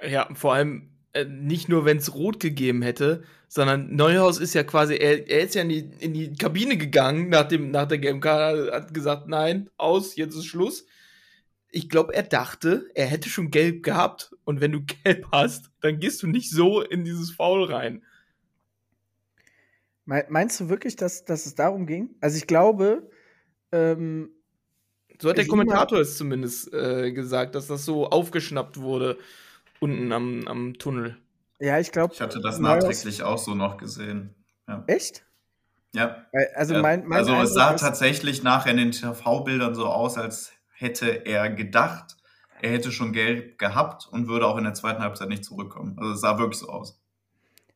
Ja, 0.00 0.32
vor 0.34 0.54
allem 0.54 0.93
äh, 1.14 1.24
nicht 1.24 1.68
nur, 1.68 1.84
wenn 1.84 1.98
es 1.98 2.12
rot 2.14 2.40
gegeben 2.40 2.82
hätte, 2.82 3.22
sondern 3.46 3.94
Neuhaus 3.94 4.40
ist 4.40 4.52
ja 4.52 4.64
quasi, 4.64 4.96
er, 4.96 5.28
er 5.28 5.44
ist 5.44 5.54
ja 5.54 5.62
in 5.62 5.68
die, 5.68 5.90
in 6.00 6.12
die 6.12 6.32
Kabine 6.32 6.76
gegangen 6.76 7.28
nach, 7.28 7.46
dem, 7.46 7.70
nach 7.70 7.86
der 7.86 7.98
GMK, 7.98 8.26
hat 8.72 8.92
gesagt, 8.92 9.28
nein, 9.28 9.70
aus, 9.76 10.16
jetzt 10.16 10.34
ist 10.34 10.46
Schluss. 10.46 10.86
Ich 11.70 11.88
glaube, 11.88 12.14
er 12.14 12.24
dachte, 12.24 12.90
er 12.94 13.06
hätte 13.06 13.28
schon 13.28 13.52
gelb 13.52 13.84
gehabt. 13.84 14.34
Und 14.44 14.60
wenn 14.60 14.72
du 14.72 14.80
gelb 15.04 15.28
hast, 15.30 15.70
dann 15.80 16.00
gehst 16.00 16.20
du 16.24 16.26
nicht 16.26 16.50
so 16.50 16.80
in 16.82 17.04
dieses 17.04 17.30
Foul 17.30 17.64
rein. 17.64 18.02
Meinst 20.04 20.58
du 20.58 20.68
wirklich, 20.68 20.96
dass, 20.96 21.24
dass 21.24 21.46
es 21.46 21.54
darum 21.54 21.86
ging? 21.86 22.16
Also 22.20 22.36
ich 22.36 22.46
glaube, 22.46 23.08
ähm, 23.72 24.30
so 25.20 25.30
hat 25.30 25.38
der 25.38 25.46
Kommentator 25.46 26.00
es 26.00 26.16
zumindest 26.16 26.74
äh, 26.74 27.12
gesagt, 27.12 27.54
dass 27.54 27.68
das 27.68 27.84
so 27.84 28.08
aufgeschnappt 28.08 28.80
wurde 28.80 29.16
unten 29.84 30.12
am, 30.12 30.48
am 30.48 30.74
Tunnel. 30.78 31.18
Ja, 31.60 31.78
ich 31.78 31.92
glaube. 31.92 32.14
Ich 32.14 32.20
hatte 32.20 32.40
das 32.40 32.58
nachträglich 32.58 33.22
auch 33.22 33.38
so 33.38 33.54
noch 33.54 33.76
gesehen. 33.76 34.34
Ja. 34.66 34.82
Echt? 34.86 35.26
Ja. 35.92 36.24
Also, 36.54 36.74
mein, 36.80 37.06
mein 37.06 37.18
also 37.18 37.34
es 37.34 37.52
sah 37.52 37.74
tatsächlich 37.74 38.42
nachher 38.42 38.72
in 38.72 38.78
den 38.78 38.92
TV-Bildern 38.92 39.74
so 39.74 39.86
aus, 39.86 40.16
als 40.16 40.52
hätte 40.74 41.26
er 41.26 41.50
gedacht, 41.50 42.16
er 42.62 42.72
hätte 42.72 42.90
schon 42.90 43.12
Geld 43.12 43.58
gehabt 43.58 44.08
und 44.10 44.26
würde 44.26 44.46
auch 44.46 44.56
in 44.56 44.64
der 44.64 44.74
zweiten 44.74 45.02
Halbzeit 45.02 45.28
nicht 45.28 45.44
zurückkommen. 45.44 45.96
Also 45.98 46.14
es 46.14 46.20
sah 46.20 46.38
wirklich 46.38 46.58
so 46.58 46.68
aus. 46.68 46.98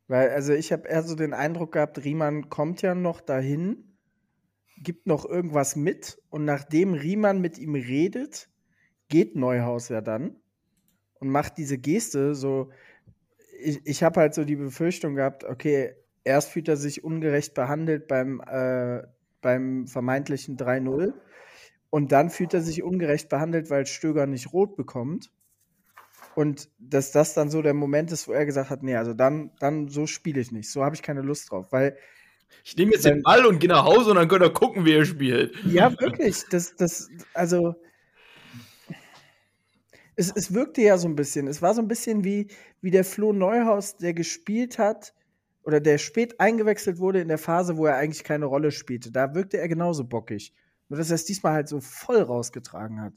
Weil, 0.08 0.30
also 0.30 0.54
ich 0.54 0.72
habe 0.72 0.88
eher 0.88 1.02
so 1.02 1.14
den 1.14 1.34
Eindruck 1.34 1.72
gehabt, 1.72 2.02
Riemann 2.02 2.48
kommt 2.48 2.80
ja 2.80 2.94
noch 2.94 3.20
dahin, 3.20 3.98
gibt 4.78 5.06
noch 5.06 5.26
irgendwas 5.26 5.76
mit 5.76 6.18
und 6.30 6.46
nachdem 6.46 6.94
Riemann 6.94 7.40
mit 7.40 7.58
ihm 7.58 7.74
redet, 7.74 8.48
geht 9.08 9.36
Neuhaus 9.36 9.90
ja 9.90 10.00
dann 10.00 10.36
und 11.20 11.28
macht 11.30 11.58
diese 11.58 11.78
Geste 11.78 12.34
so. 12.34 12.70
Ich, 13.60 13.80
ich 13.84 14.02
habe 14.02 14.20
halt 14.20 14.34
so 14.34 14.44
die 14.44 14.56
Befürchtung 14.56 15.16
gehabt, 15.16 15.44
okay, 15.44 15.94
erst 16.24 16.50
fühlt 16.50 16.68
er 16.68 16.76
sich 16.76 17.02
ungerecht 17.02 17.54
behandelt 17.54 18.06
beim, 18.06 18.40
äh, 18.40 19.02
beim 19.40 19.86
vermeintlichen 19.86 20.56
3-0 20.56 21.12
und 21.90 22.12
dann 22.12 22.30
fühlt 22.30 22.54
er 22.54 22.60
sich 22.60 22.82
ungerecht 22.82 23.28
behandelt, 23.28 23.70
weil 23.70 23.86
Stöger 23.86 24.26
nicht 24.26 24.52
rot 24.52 24.76
bekommt. 24.76 25.30
Und 26.34 26.68
dass 26.78 27.10
das 27.10 27.34
dann 27.34 27.50
so 27.50 27.62
der 27.62 27.74
Moment 27.74 28.12
ist, 28.12 28.28
wo 28.28 28.32
er 28.32 28.46
gesagt 28.46 28.70
hat, 28.70 28.82
nee, 28.82 28.94
also 28.94 29.12
dann, 29.12 29.50
dann 29.58 29.88
so 29.88 30.06
spiele 30.06 30.40
ich 30.40 30.52
nicht. 30.52 30.70
So 30.70 30.84
habe 30.84 30.94
ich 30.94 31.02
keine 31.02 31.22
Lust 31.22 31.50
drauf, 31.50 31.72
weil 31.72 31.96
ich 32.64 32.76
nehme 32.76 32.92
jetzt 32.92 33.04
den 33.04 33.22
Ball 33.22 33.44
und 33.44 33.58
gehe 33.58 33.68
nach 33.68 33.84
Hause 33.84 34.10
und 34.10 34.16
dann 34.16 34.28
könnt 34.28 34.42
ihr 34.42 34.50
gucken, 34.50 34.84
wie 34.84 34.92
er 34.92 35.04
spielt. 35.04 35.56
Ja, 35.64 35.90
wirklich. 36.00 36.44
Das, 36.50 36.76
das, 36.76 37.08
also 37.34 37.74
es, 40.18 40.32
es 40.34 40.52
wirkte 40.52 40.82
ja 40.82 40.98
so 40.98 41.06
ein 41.06 41.14
bisschen. 41.14 41.46
Es 41.46 41.62
war 41.62 41.74
so 41.74 41.80
ein 41.80 41.86
bisschen 41.86 42.24
wie, 42.24 42.48
wie 42.80 42.90
der 42.90 43.04
Flo 43.04 43.32
Neuhaus, 43.32 43.96
der 43.96 44.14
gespielt 44.14 44.76
hat 44.76 45.14
oder 45.62 45.78
der 45.80 45.98
spät 45.98 46.40
eingewechselt 46.40 46.98
wurde 46.98 47.20
in 47.20 47.28
der 47.28 47.38
Phase, 47.38 47.76
wo 47.76 47.86
er 47.86 47.96
eigentlich 47.96 48.24
keine 48.24 48.46
Rolle 48.46 48.72
spielte. 48.72 49.12
Da 49.12 49.36
wirkte 49.36 49.58
er 49.58 49.68
genauso 49.68 50.04
bockig. 50.04 50.52
Nur, 50.88 50.98
dass 50.98 51.10
er 51.10 51.14
es 51.14 51.24
diesmal 51.24 51.52
halt 51.52 51.68
so 51.68 51.80
voll 51.80 52.20
rausgetragen 52.20 53.00
hat. 53.00 53.12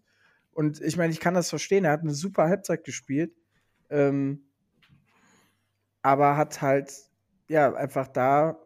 Und 0.51 0.79
ich 0.79 0.95
meine, 0.95 1.11
ich 1.11 1.19
kann 1.19 1.33
das 1.33 1.49
verstehen. 1.49 1.85
Er 1.85 1.91
hat 1.91 2.01
eine 2.01 2.13
super 2.13 2.43
Halbzeit 2.43 2.83
gespielt. 2.83 3.33
Ähm, 3.89 4.43
aber 6.03 6.37
hat 6.37 6.61
halt, 6.61 6.93
ja, 7.47 7.73
einfach 7.73 8.09
da, 8.09 8.59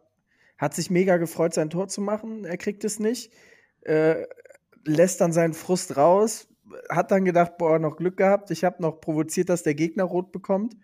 hat 0.58 0.74
sich 0.74 0.89
mega 0.89 1.15
gefreut, 1.15 1.54
sein 1.54 1.69
Tor 1.69 1.88
zu 1.88 2.02
machen. 2.02 2.43
Er 2.43 2.58
kriegt 2.58 2.84
es 2.84 3.00
nicht. 3.00 3.32
Äh, 3.82 4.26
lässt 4.84 5.21
dann 5.21 5.32
seinen 5.32 5.54
Frust 5.54 5.95
raus, 5.95 6.50
hat 6.89 7.12
dann 7.12 7.25
gedacht, 7.25 7.58
boah, 7.58 7.80
noch 7.80 7.97
Glück 7.97 8.17
gehabt. 8.17 8.51
Ich 8.51 8.63
habe 8.63 8.82
noch 8.82 8.99
provoziert, 9.01 9.49
dass 9.49 9.63
der 9.63 9.75
Gegner 9.75 10.04
rot 10.04 10.32
bekommt. 10.32 10.75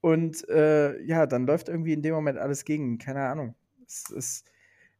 Und 0.00 0.48
äh, 0.48 1.00
ja, 1.02 1.26
dann 1.26 1.46
läuft 1.46 1.68
irgendwie 1.68 1.92
in 1.92 2.02
dem 2.02 2.14
Moment 2.14 2.38
alles 2.38 2.64
gegen. 2.64 2.98
Keine 2.98 3.20
Ahnung. 3.20 3.54
Es 3.86 4.10
ist, 4.10 4.50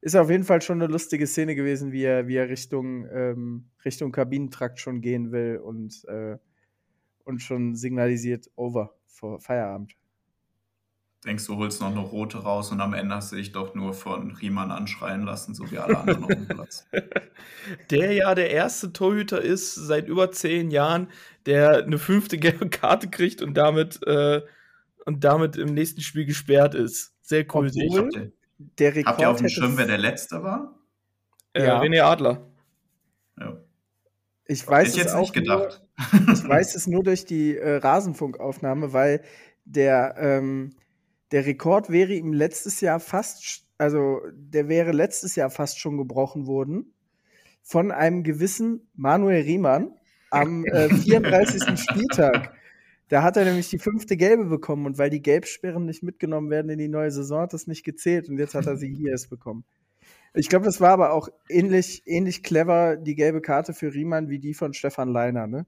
ist 0.00 0.16
auf 0.16 0.30
jeden 0.30 0.44
Fall 0.44 0.62
schon 0.62 0.82
eine 0.82 0.92
lustige 0.92 1.26
Szene 1.26 1.54
gewesen, 1.54 1.92
wie 1.92 2.04
er, 2.04 2.28
wie 2.28 2.36
er 2.36 2.48
Richtung, 2.48 3.06
ähm, 3.10 3.70
Richtung 3.84 4.12
Kabinentrakt 4.12 4.78
schon 4.78 5.00
gehen 5.00 5.32
will 5.32 5.58
und, 5.58 6.04
äh, 6.08 6.36
und 7.24 7.40
schon 7.40 7.74
signalisiert, 7.76 8.50
over, 8.56 8.94
vor 9.06 9.40
Feierabend 9.40 9.94
denkst, 11.24 11.46
du 11.46 11.56
holst 11.56 11.80
noch 11.80 11.90
eine 11.90 12.00
rote 12.00 12.38
raus 12.38 12.72
und 12.72 12.80
am 12.80 12.94
Ende 12.94 13.14
hast 13.14 13.32
du 13.32 13.36
dich 13.36 13.52
doch 13.52 13.74
nur 13.74 13.92
von 13.92 14.30
Riemann 14.32 14.70
anschreien 14.70 15.24
lassen, 15.24 15.54
so 15.54 15.70
wie 15.70 15.78
alle 15.78 15.98
anderen 15.98 16.24
auf 16.24 16.30
dem 16.30 16.48
Platz. 16.48 16.86
Der 17.90 18.12
ja 18.12 18.34
der 18.34 18.50
erste 18.50 18.92
Torhüter 18.92 19.40
ist 19.40 19.74
seit 19.74 20.08
über 20.08 20.32
zehn 20.32 20.70
Jahren, 20.70 21.08
der 21.46 21.84
eine 21.84 21.98
fünfte 21.98 22.38
gelbe 22.38 22.68
Karte 22.70 23.08
kriegt 23.08 23.42
und 23.42 23.54
damit, 23.54 24.00
äh, 24.06 24.42
und 25.04 25.24
damit 25.24 25.56
im 25.56 25.74
nächsten 25.74 26.00
Spiel 26.00 26.24
gesperrt 26.24 26.74
ist. 26.74 27.14
Sehr 27.22 27.44
cool. 27.54 27.68
Obwohl, 27.68 28.32
der 28.58 28.94
Rekord 28.94 29.06
Habt 29.06 29.20
ihr 29.20 29.30
auf 29.30 29.38
dem 29.38 29.48
Schirm, 29.48 29.76
wer 29.76 29.86
der 29.86 29.98
Letzte 29.98 30.42
war? 30.42 30.74
Äh, 31.52 31.66
ja. 31.66 31.80
René 31.80 32.02
Adler. 32.02 32.46
Ja. 33.38 33.56
Ich 34.46 34.66
weiß 34.66 34.88
Hätte 34.88 34.96
ich 34.98 35.04
jetzt 35.04 35.14
es 35.14 35.20
nicht 35.20 35.32
gedacht. 35.32 35.82
Nur, 36.12 36.34
ich 36.34 36.48
weiß 36.48 36.74
es 36.74 36.86
nur 36.86 37.02
durch 37.02 37.24
die 37.24 37.56
äh, 37.56 37.76
Rasenfunkaufnahme, 37.76 38.92
weil 38.92 39.22
der, 39.64 40.16
ähm, 40.18 40.74
der 41.32 41.46
Rekord 41.46 41.90
wäre 41.90 42.12
ihm 42.12 42.32
letztes 42.32 42.80
Jahr 42.80 43.00
fast 43.00 43.64
also 43.80 44.20
der 44.34 44.68
wäre 44.68 44.92
letztes 44.92 45.36
Jahr 45.36 45.48
fast 45.48 45.78
schon 45.78 45.96
gebrochen 45.96 46.46
worden 46.46 46.92
von 47.62 47.90
einem 47.90 48.22
gewissen 48.24 48.88
Manuel 48.94 49.42
Riemann 49.42 49.94
am 50.30 50.66
äh, 50.66 50.88
34. 50.94 51.78
Spieltag. 51.80 52.52
Da 53.08 53.22
hat 53.22 53.38
er 53.38 53.46
nämlich 53.46 53.70
die 53.70 53.78
fünfte 53.78 54.18
Gelbe 54.18 54.44
bekommen 54.44 54.84
und 54.84 54.98
weil 54.98 55.08
die 55.08 55.22
Gelbsperren 55.22 55.86
nicht 55.86 56.02
mitgenommen 56.02 56.50
werden 56.50 56.70
in 56.70 56.78
die 56.78 56.88
neue 56.88 57.10
Saison, 57.10 57.40
hat 57.40 57.54
das 57.54 57.66
nicht 57.66 57.82
gezählt 57.82 58.28
und 58.28 58.38
jetzt 58.38 58.54
hat 58.54 58.66
er 58.66 58.76
sie 58.76 58.94
hier 58.96 59.12
erst 59.12 59.30
bekommen. 59.30 59.64
Ich 60.34 60.50
glaube, 60.50 60.66
das 60.66 60.82
war 60.82 60.90
aber 60.90 61.12
auch 61.12 61.30
ähnlich, 61.48 62.02
ähnlich 62.04 62.42
clever, 62.42 62.96
die 62.96 63.14
gelbe 63.14 63.40
Karte 63.40 63.72
für 63.72 63.94
Riemann, 63.94 64.28
wie 64.28 64.38
die 64.40 64.52
von 64.52 64.74
Stefan 64.74 65.08
Leiner, 65.08 65.46
ne? 65.46 65.66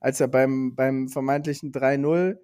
Als 0.00 0.20
er 0.20 0.28
beim, 0.28 0.74
beim 0.74 1.08
vermeintlichen 1.08 1.72
3-0 1.72 2.36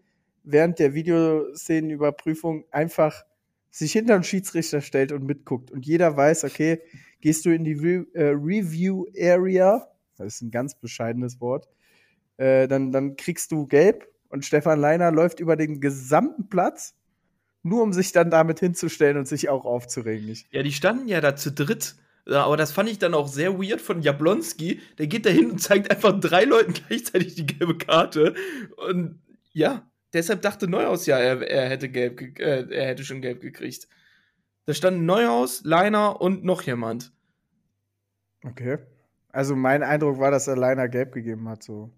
während 0.43 0.79
der 0.79 0.95
Videoszenenüberprüfung 0.95 2.65
einfach 2.71 3.25
sich 3.71 3.93
hinter 3.93 4.19
den 4.19 4.25
Schiedsrichter 4.25 4.81
stellt 4.81 5.13
und 5.13 5.25
mitguckt. 5.25 5.71
Und 5.71 5.87
jeder 5.87 6.17
weiß, 6.17 6.45
okay, 6.45 6.81
gehst 7.21 7.45
du 7.45 7.51
in 7.51 7.65
die 7.65 7.75
Re 7.75 8.07
äh, 8.15 8.31
Review 8.31 9.07
Area, 9.19 9.87
das 10.17 10.35
ist 10.35 10.43
ein 10.43 10.51
ganz 10.51 10.75
bescheidenes 10.75 11.41
Wort, 11.41 11.69
äh, 12.37 12.67
dann, 12.67 12.91
dann 12.93 13.17
kriegst 13.17 13.53
du 13.53 13.67
gelb 13.67 14.09
und 14.29 14.45
Stefan 14.45 14.81
Leiner 14.81 15.13
läuft 15.13 15.41
über 15.41 15.57
den 15.57 15.81
gesamten 15.81 16.49
Platz, 16.49 16.95
nur 17.63 17.83
um 17.83 17.93
sich 17.93 18.13
dann 18.13 18.31
damit 18.31 18.61
hinzustellen 18.61 19.19
und 19.19 19.29
sich 19.29 19.49
auch 19.49 19.65
aufzuregen. 19.65 20.35
Ja, 20.51 20.63
die 20.63 20.73
standen 20.73 21.09
ja 21.09 21.21
da 21.21 21.37
zu 21.37 21.53
dritt. 21.53 21.97
Aber 22.27 22.57
das 22.57 22.71
fand 22.71 22.89
ich 22.89 22.99
dann 22.99 23.15
auch 23.15 23.29
sehr 23.29 23.59
weird 23.59 23.81
von 23.81 24.03
Jablonski. 24.03 24.81
Der 24.99 25.07
geht 25.07 25.27
da 25.27 25.31
hin 25.31 25.51
und 25.51 25.61
zeigt 25.61 25.91
einfach 25.91 26.19
drei 26.21 26.45
Leuten 26.45 26.75
gleichzeitig 26.75 27.35
die 27.35 27.47
gelbe 27.47 27.77
Karte. 27.77 28.35
Und 28.77 29.21
ja, 29.53 29.90
deshalb 30.13 30.43
dachte 30.43 30.69
Neuhaus 30.69 31.07
ja, 31.07 31.19
er, 31.19 31.43
er 31.43 31.69
hätte 31.69 31.89
gelb, 31.89 32.17
ge- 32.19 32.33
äh, 32.39 32.67
er 32.71 32.87
hätte 32.87 33.05
schon 33.05 33.21
gelb 33.21 33.41
gekriegt. 33.41 33.89
Da 34.67 34.75
standen 34.75 35.05
Neuhaus, 35.07 35.63
Leiner 35.65 36.21
und 36.21 36.45
noch 36.45 36.63
jemand. 36.63 37.13
Okay. 38.45 38.79
Also 39.31 39.55
mein 39.57 39.83
Eindruck 39.83 40.19
war, 40.19 40.31
dass 40.31 40.49
er 40.49 40.57
Leiner 40.57 40.89
gelb 40.89 41.13
gegeben 41.13 41.49
hat, 41.49 41.63
so. 41.63 41.91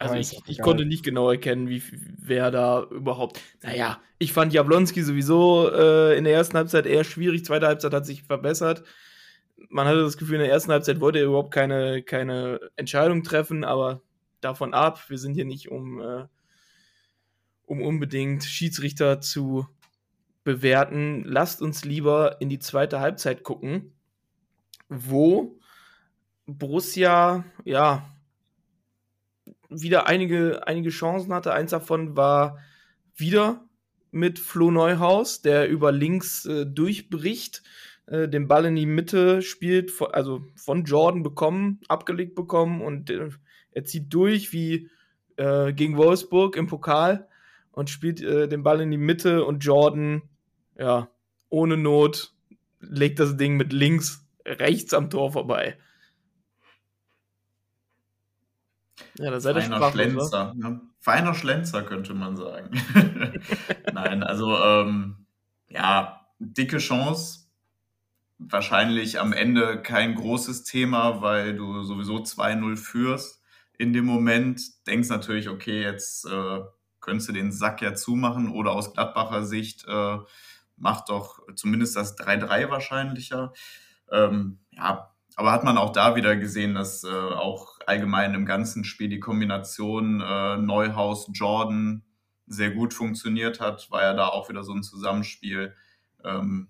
Also 0.00 0.14
ich, 0.14 0.40
ich 0.46 0.60
konnte 0.60 0.84
nicht 0.84 1.04
genau 1.04 1.28
erkennen, 1.28 1.68
wie 1.68 1.82
wer 2.18 2.52
da 2.52 2.84
überhaupt. 2.84 3.40
Naja, 3.62 4.00
ich 4.18 4.32
fand 4.32 4.52
Jablonski 4.52 5.02
sowieso 5.02 5.68
äh, 5.72 6.16
in 6.16 6.22
der 6.22 6.34
ersten 6.34 6.56
Halbzeit 6.56 6.86
eher 6.86 7.02
schwierig. 7.02 7.44
Zweite 7.44 7.66
Halbzeit 7.66 7.92
hat 7.92 8.06
sich 8.06 8.22
verbessert. 8.22 8.84
Man 9.70 9.88
hatte 9.88 10.02
das 10.02 10.16
Gefühl, 10.16 10.36
in 10.36 10.42
der 10.42 10.52
ersten 10.52 10.70
Halbzeit 10.70 11.00
wollte 11.00 11.18
er 11.18 11.24
überhaupt 11.24 11.52
keine, 11.52 12.04
keine 12.04 12.60
Entscheidung 12.76 13.24
treffen, 13.24 13.64
aber 13.64 14.00
davon 14.40 14.72
ab, 14.72 15.10
wir 15.10 15.18
sind 15.18 15.34
hier 15.34 15.44
nicht 15.44 15.68
um, 15.68 16.00
äh, 16.00 16.26
um 17.68 17.82
unbedingt 17.82 18.44
Schiedsrichter 18.44 19.20
zu 19.20 19.66
bewerten. 20.42 21.22
Lasst 21.24 21.60
uns 21.60 21.84
lieber 21.84 22.40
in 22.40 22.48
die 22.48 22.58
zweite 22.58 23.00
Halbzeit 23.00 23.44
gucken, 23.44 23.92
wo 24.88 25.58
Borussia, 26.46 27.44
ja, 27.64 28.08
wieder 29.68 30.06
einige, 30.06 30.66
einige 30.66 30.88
Chancen 30.88 31.34
hatte. 31.34 31.52
Eins 31.52 31.72
davon 31.72 32.16
war 32.16 32.58
wieder 33.14 33.68
mit 34.10 34.38
Flo 34.38 34.70
Neuhaus, 34.70 35.42
der 35.42 35.68
über 35.68 35.92
links 35.92 36.46
äh, 36.46 36.64
durchbricht, 36.64 37.62
äh, 38.06 38.28
den 38.28 38.48
Ball 38.48 38.64
in 38.64 38.76
die 38.76 38.86
Mitte 38.86 39.42
spielt, 39.42 39.90
von, 39.90 40.12
also 40.12 40.42
von 40.54 40.84
Jordan 40.84 41.22
bekommen, 41.22 41.80
abgelegt 41.88 42.34
bekommen 42.34 42.80
und 42.80 43.10
äh, 43.10 43.28
er 43.72 43.84
zieht 43.84 44.14
durch 44.14 44.54
wie 44.54 44.88
äh, 45.36 45.74
gegen 45.74 45.98
Wolfsburg 45.98 46.56
im 46.56 46.66
Pokal 46.66 47.27
und 47.78 47.90
spielt 47.90 48.20
äh, 48.20 48.48
den 48.48 48.64
Ball 48.64 48.80
in 48.80 48.90
die 48.90 48.98
Mitte 48.98 49.44
und 49.44 49.60
Jordan, 49.60 50.22
ja, 50.76 51.08
ohne 51.48 51.76
Not 51.76 52.32
legt 52.80 53.20
das 53.20 53.36
Ding 53.36 53.56
mit 53.56 53.72
links 53.72 54.26
rechts 54.44 54.92
am 54.94 55.10
Tor 55.10 55.30
vorbei. 55.30 55.78
Ja, 59.16 59.30
da 59.30 59.38
seid 59.38 59.54
ihr 59.54 59.62
Feiner? 59.62 59.92
Schlenzer. 59.92 60.54
Ne? 60.56 60.80
Feiner 60.98 61.34
Schlenzer, 61.34 61.84
könnte 61.84 62.14
man 62.14 62.36
sagen. 62.36 62.70
Nein, 63.92 64.24
also 64.24 64.56
ähm, 64.56 65.26
ja, 65.68 66.26
dicke 66.40 66.78
Chance. 66.78 67.46
Wahrscheinlich 68.38 69.20
am 69.20 69.32
Ende 69.32 69.82
kein 69.82 70.16
großes 70.16 70.64
Thema, 70.64 71.22
weil 71.22 71.54
du 71.54 71.84
sowieso 71.84 72.16
2-0 72.16 72.76
führst. 72.76 73.40
In 73.78 73.92
dem 73.92 74.04
Moment 74.04 74.84
denkst 74.88 75.10
natürlich, 75.10 75.48
okay, 75.48 75.80
jetzt 75.80 76.26
äh, 76.26 76.60
könntest 77.00 77.28
du 77.28 77.32
den 77.32 77.52
Sack 77.52 77.82
ja 77.82 77.94
zumachen 77.94 78.50
oder 78.50 78.72
aus 78.72 78.92
Gladbacher 78.92 79.44
Sicht 79.44 79.86
äh, 79.86 80.18
macht 80.76 81.08
doch 81.08 81.40
zumindest 81.54 81.96
das 81.96 82.16
3-3 82.18 82.70
wahrscheinlicher. 82.70 83.52
Ähm, 84.10 84.60
ja, 84.70 85.12
aber 85.36 85.52
hat 85.52 85.64
man 85.64 85.78
auch 85.78 85.92
da 85.92 86.16
wieder 86.16 86.36
gesehen, 86.36 86.74
dass 86.74 87.04
äh, 87.04 87.08
auch 87.08 87.78
allgemein 87.86 88.34
im 88.34 88.46
ganzen 88.46 88.84
Spiel 88.84 89.08
die 89.08 89.20
Kombination 89.20 90.20
äh, 90.20 90.56
Neuhaus-Jordan 90.56 92.02
sehr 92.46 92.70
gut 92.70 92.94
funktioniert 92.94 93.60
hat. 93.60 93.90
War 93.90 94.02
ja 94.02 94.14
da 94.14 94.28
auch 94.28 94.48
wieder 94.48 94.64
so 94.64 94.72
ein 94.72 94.82
Zusammenspiel 94.82 95.76
ähm, 96.24 96.68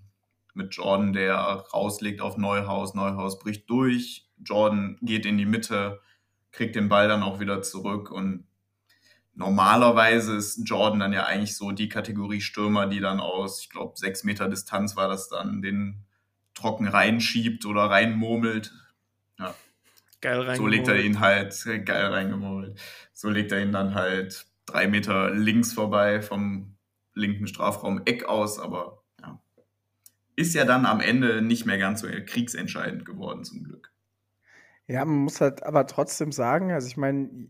mit 0.55 0.75
Jordan, 0.75 1.13
der 1.13 1.37
rauslegt 1.37 2.21
auf 2.21 2.37
Neuhaus. 2.37 2.95
Neuhaus 2.95 3.39
bricht 3.39 3.71
durch, 3.71 4.29
Jordan 4.45 4.99
geht 5.01 5.25
in 5.25 5.39
die 5.39 5.47
Mitte, 5.47 6.01
kriegt 6.51 6.75
den 6.75 6.89
Ball 6.89 7.09
dann 7.09 7.23
auch 7.23 7.41
wieder 7.41 7.63
zurück 7.63 8.11
und 8.11 8.48
normalerweise 9.39 10.37
ist 10.37 10.69
Jordan 10.69 10.99
dann 10.99 11.13
ja 11.13 11.25
eigentlich 11.25 11.57
so 11.57 11.71
die 11.71 11.89
Kategorie 11.89 12.41
Stürmer, 12.41 12.87
die 12.87 13.01
dann 13.01 13.21
aus, 13.21 13.61
ich 13.63 13.71
glaube, 13.71 13.97
sechs 13.97 14.25
Meter 14.25 14.49
Distanz 14.49 14.97
war 14.97 15.09
das 15.09 15.29
dann, 15.29 15.63
den 15.63 16.05
trocken 16.55 16.89
reinschiebt 16.89 17.65
oder 17.65 17.83
reinmurmelt. 17.85 18.75
Ja, 19.39 19.55
Geil 20.21 20.57
so 20.57 20.67
legt 20.67 20.89
er 20.89 21.01
ihn 21.01 21.21
halt 21.21 21.55
geil 21.85 22.07
reingemurmelt. 22.07 22.81
So 23.13 23.31
legt 23.31 23.53
er 23.53 23.63
ihn 23.63 23.71
dann 23.71 23.95
halt 23.95 24.47
drei 24.67 24.89
Meter 24.89 25.31
links 25.31 25.73
vorbei 25.73 26.21
vom 26.21 26.77
linken 27.15 27.47
Strafraum 27.47 28.03
Eck 28.05 28.25
aus, 28.25 28.59
aber 28.59 29.05
ja. 29.21 29.41
Ist 30.35 30.55
ja 30.55 30.65
dann 30.65 30.85
am 30.85 31.01
Ende 31.01 31.43
nicht 31.43 31.65
mehr 31.65 31.79
ganz 31.79 32.01
so 32.01 32.09
kriegsentscheidend 32.09 33.05
geworden, 33.05 33.45
zum 33.45 33.63
Glück. 33.63 33.93
Ja, 34.89 35.05
man 35.05 35.19
muss 35.19 35.41
halt 35.41 35.63
aber 35.63 35.87
trotzdem 35.87 36.33
sagen, 36.33 36.73
also 36.73 36.89
ich 36.89 36.97
meine, 36.97 37.49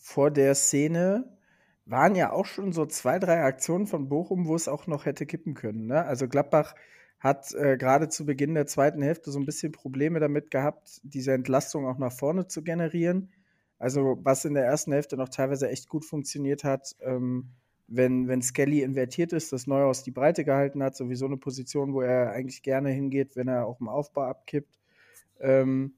vor 0.00 0.30
der 0.30 0.54
Szene 0.54 1.28
waren 1.84 2.14
ja 2.14 2.32
auch 2.32 2.46
schon 2.46 2.72
so 2.72 2.86
zwei, 2.86 3.18
drei 3.18 3.42
Aktionen 3.42 3.86
von 3.86 4.08
Bochum, 4.08 4.46
wo 4.46 4.56
es 4.56 4.66
auch 4.66 4.86
noch 4.86 5.04
hätte 5.04 5.26
kippen 5.26 5.54
können. 5.54 5.86
Ne? 5.86 6.04
Also 6.04 6.26
Gladbach 6.26 6.74
hat 7.18 7.52
äh, 7.54 7.76
gerade 7.76 8.08
zu 8.08 8.24
Beginn 8.24 8.54
der 8.54 8.66
zweiten 8.66 9.02
Hälfte 9.02 9.30
so 9.30 9.38
ein 9.38 9.44
bisschen 9.44 9.72
Probleme 9.72 10.20
damit 10.20 10.50
gehabt, 10.50 11.00
diese 11.02 11.32
Entlastung 11.32 11.86
auch 11.86 11.98
nach 11.98 12.12
vorne 12.12 12.46
zu 12.46 12.62
generieren. 12.62 13.30
Also 13.78 14.18
was 14.22 14.44
in 14.44 14.54
der 14.54 14.64
ersten 14.64 14.92
Hälfte 14.92 15.16
noch 15.16 15.28
teilweise 15.28 15.68
echt 15.68 15.88
gut 15.88 16.04
funktioniert 16.04 16.64
hat, 16.64 16.96
ähm, 17.00 17.50
wenn, 17.88 18.28
wenn 18.28 18.40
Skelly 18.40 18.82
invertiert 18.82 19.32
ist, 19.32 19.52
das 19.52 19.66
Neuhaus 19.66 20.02
die 20.02 20.12
Breite 20.12 20.44
gehalten 20.44 20.82
hat, 20.82 20.96
sowieso 20.96 21.26
eine 21.26 21.36
Position, 21.36 21.92
wo 21.92 22.00
er 22.00 22.30
eigentlich 22.30 22.62
gerne 22.62 22.90
hingeht, 22.90 23.36
wenn 23.36 23.48
er 23.48 23.66
auch 23.66 23.80
im 23.80 23.88
Aufbau 23.88 24.22
abkippt. 24.22 24.78
Ähm, 25.40 25.94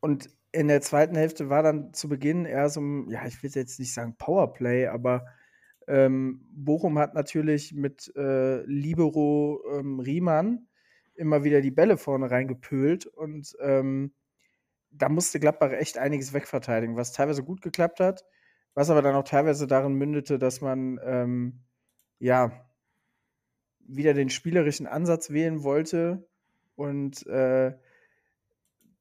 und 0.00 0.30
in 0.52 0.68
der 0.68 0.80
zweiten 0.80 1.16
Hälfte 1.16 1.48
war 1.48 1.62
dann 1.62 1.92
zu 1.92 2.08
Beginn 2.08 2.44
eher 2.44 2.68
so 2.68 2.80
ein, 2.80 3.08
ja, 3.10 3.26
ich 3.26 3.42
will 3.42 3.50
jetzt 3.50 3.78
nicht 3.78 3.92
sagen 3.92 4.16
Powerplay, 4.16 4.86
aber 4.86 5.26
ähm, 5.86 6.46
Bochum 6.52 6.98
hat 6.98 7.14
natürlich 7.14 7.74
mit 7.74 8.12
äh, 8.16 8.62
Libero 8.62 9.62
ähm, 9.72 10.00
Riemann 10.00 10.66
immer 11.14 11.44
wieder 11.44 11.60
die 11.60 11.70
Bälle 11.70 11.96
vorne 11.96 12.30
reingepölt 12.30 13.06
und 13.06 13.56
ähm, 13.60 14.12
da 14.90 15.08
musste 15.08 15.40
Gladbach 15.40 15.72
echt 15.72 15.98
einiges 15.98 16.32
wegverteidigen, 16.32 16.96
was 16.96 17.12
teilweise 17.12 17.42
gut 17.42 17.60
geklappt 17.60 18.00
hat, 18.00 18.24
was 18.74 18.90
aber 18.90 19.02
dann 19.02 19.16
auch 19.16 19.24
teilweise 19.24 19.66
darin 19.66 19.94
mündete, 19.94 20.38
dass 20.38 20.60
man 20.60 20.98
ähm, 21.02 21.60
ja 22.18 22.52
wieder 23.80 24.14
den 24.14 24.30
spielerischen 24.30 24.86
Ansatz 24.86 25.30
wählen 25.30 25.62
wollte 25.62 26.26
und 26.76 27.26
äh, 27.26 27.74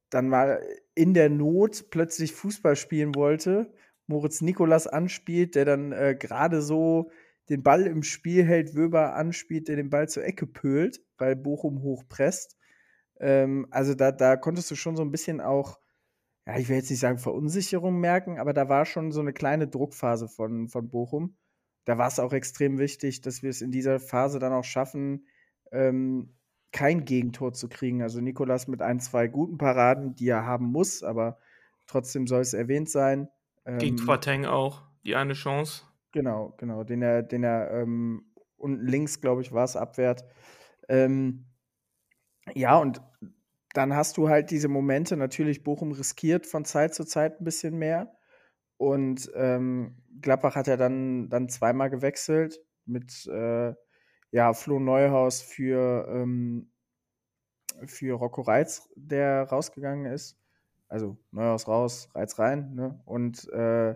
dann 0.09 0.29
mal 0.29 0.61
in 0.97 1.13
der 1.13 1.29
Not 1.29 1.89
plötzlich 1.91 2.33
Fußball 2.33 2.75
spielen 2.75 3.15
wollte, 3.15 3.71
Moritz 4.07 4.41
Nikolas 4.41 4.87
anspielt, 4.87 5.55
der 5.55 5.65
dann 5.65 5.91
äh, 5.91 6.15
gerade 6.19 6.61
so 6.61 7.11
den 7.49 7.63
Ball 7.63 7.85
im 7.85 8.03
Spiel 8.03 8.43
hält, 8.43 8.75
Wöber 8.75 9.15
anspielt, 9.15 9.67
der 9.67 9.75
den 9.75 9.89
Ball 9.89 10.09
zur 10.09 10.25
Ecke 10.25 10.47
pölt, 10.47 11.01
weil 11.17 11.35
Bochum 11.35 11.81
hochpresst. 11.81 12.57
Ähm, 13.19 13.67
also 13.69 13.93
da, 13.93 14.11
da 14.11 14.37
konntest 14.37 14.71
du 14.71 14.75
schon 14.75 14.95
so 14.95 15.03
ein 15.03 15.11
bisschen 15.11 15.39
auch, 15.39 15.79
ja, 16.45 16.57
ich 16.57 16.67
will 16.69 16.77
jetzt 16.77 16.89
nicht 16.89 16.99
sagen 16.99 17.19
Verunsicherung 17.19 17.99
merken, 17.99 18.39
aber 18.39 18.53
da 18.53 18.69
war 18.69 18.85
schon 18.85 19.11
so 19.11 19.21
eine 19.21 19.33
kleine 19.33 19.67
Druckphase 19.67 20.27
von, 20.27 20.67
von 20.67 20.89
Bochum. 20.89 21.37
Da 21.85 21.97
war 21.97 22.07
es 22.07 22.19
auch 22.19 22.33
extrem 22.33 22.79
wichtig, 22.79 23.21
dass 23.21 23.43
wir 23.43 23.49
es 23.49 23.61
in 23.61 23.71
dieser 23.71 23.99
Phase 23.99 24.39
dann 24.39 24.53
auch 24.53 24.65
schaffen, 24.65 25.27
ähm, 25.71 26.36
kein 26.71 27.05
Gegentor 27.05 27.53
zu 27.53 27.69
kriegen. 27.69 28.01
Also 28.01 28.21
Nikolas 28.21 28.67
mit 28.67 28.81
ein, 28.81 28.99
zwei 28.99 29.27
guten 29.27 29.57
Paraden, 29.57 30.15
die 30.15 30.29
er 30.29 30.45
haben 30.45 30.65
muss, 30.65 31.03
aber 31.03 31.39
trotzdem 31.87 32.27
soll 32.27 32.41
es 32.41 32.53
erwähnt 32.53 32.89
sein. 32.89 33.29
Gegen 33.77 33.97
Ähm, 33.97 34.05
Quateng 34.05 34.45
auch, 34.45 34.83
die 35.03 35.15
eine 35.15 35.33
Chance. 35.33 35.83
Genau, 36.11 36.53
genau, 36.57 36.83
den 36.83 37.01
er, 37.01 37.23
den 37.23 37.43
er 37.43 37.71
ähm, 37.71 38.25
unten 38.57 38.85
links, 38.87 39.21
glaube 39.21 39.41
ich, 39.41 39.51
war 39.51 39.65
es, 39.65 39.75
abwehrt. 39.75 40.25
Ähm, 40.89 41.45
Ja, 42.55 42.77
und 42.77 43.01
dann 43.73 43.95
hast 43.95 44.17
du 44.17 44.29
halt 44.29 44.51
diese 44.51 44.67
Momente, 44.69 45.17
natürlich 45.17 45.63
Bochum 45.63 45.91
riskiert 45.91 46.45
von 46.47 46.65
Zeit 46.65 46.95
zu 46.95 47.05
Zeit 47.05 47.39
ein 47.39 47.43
bisschen 47.43 47.77
mehr. 47.77 48.13
Und 48.77 49.31
ähm, 49.35 49.97
Gladbach 50.21 50.55
hat 50.55 50.67
ja 50.67 50.77
dann, 50.77 51.29
dann 51.29 51.49
zweimal 51.49 51.89
gewechselt 51.89 52.59
mit 52.85 53.27
äh, 53.27 53.73
ja, 54.37 54.53
Flo 54.53 54.77
Neuhaus 54.77 55.41
für, 55.41 56.07
ähm, 56.11 56.69
für 57.87 58.13
Rocco 58.13 58.41
Reitz, 58.41 58.87
der 58.95 59.49
rausgegangen 59.49 60.05
ist. 60.05 60.37
Also 60.87 61.17
Neuhaus 61.31 61.67
raus, 61.67 62.09
Reitz 62.13 62.37
rein. 62.37 62.75
Ne? 62.75 63.01
Und 63.05 63.49
äh, 63.51 63.95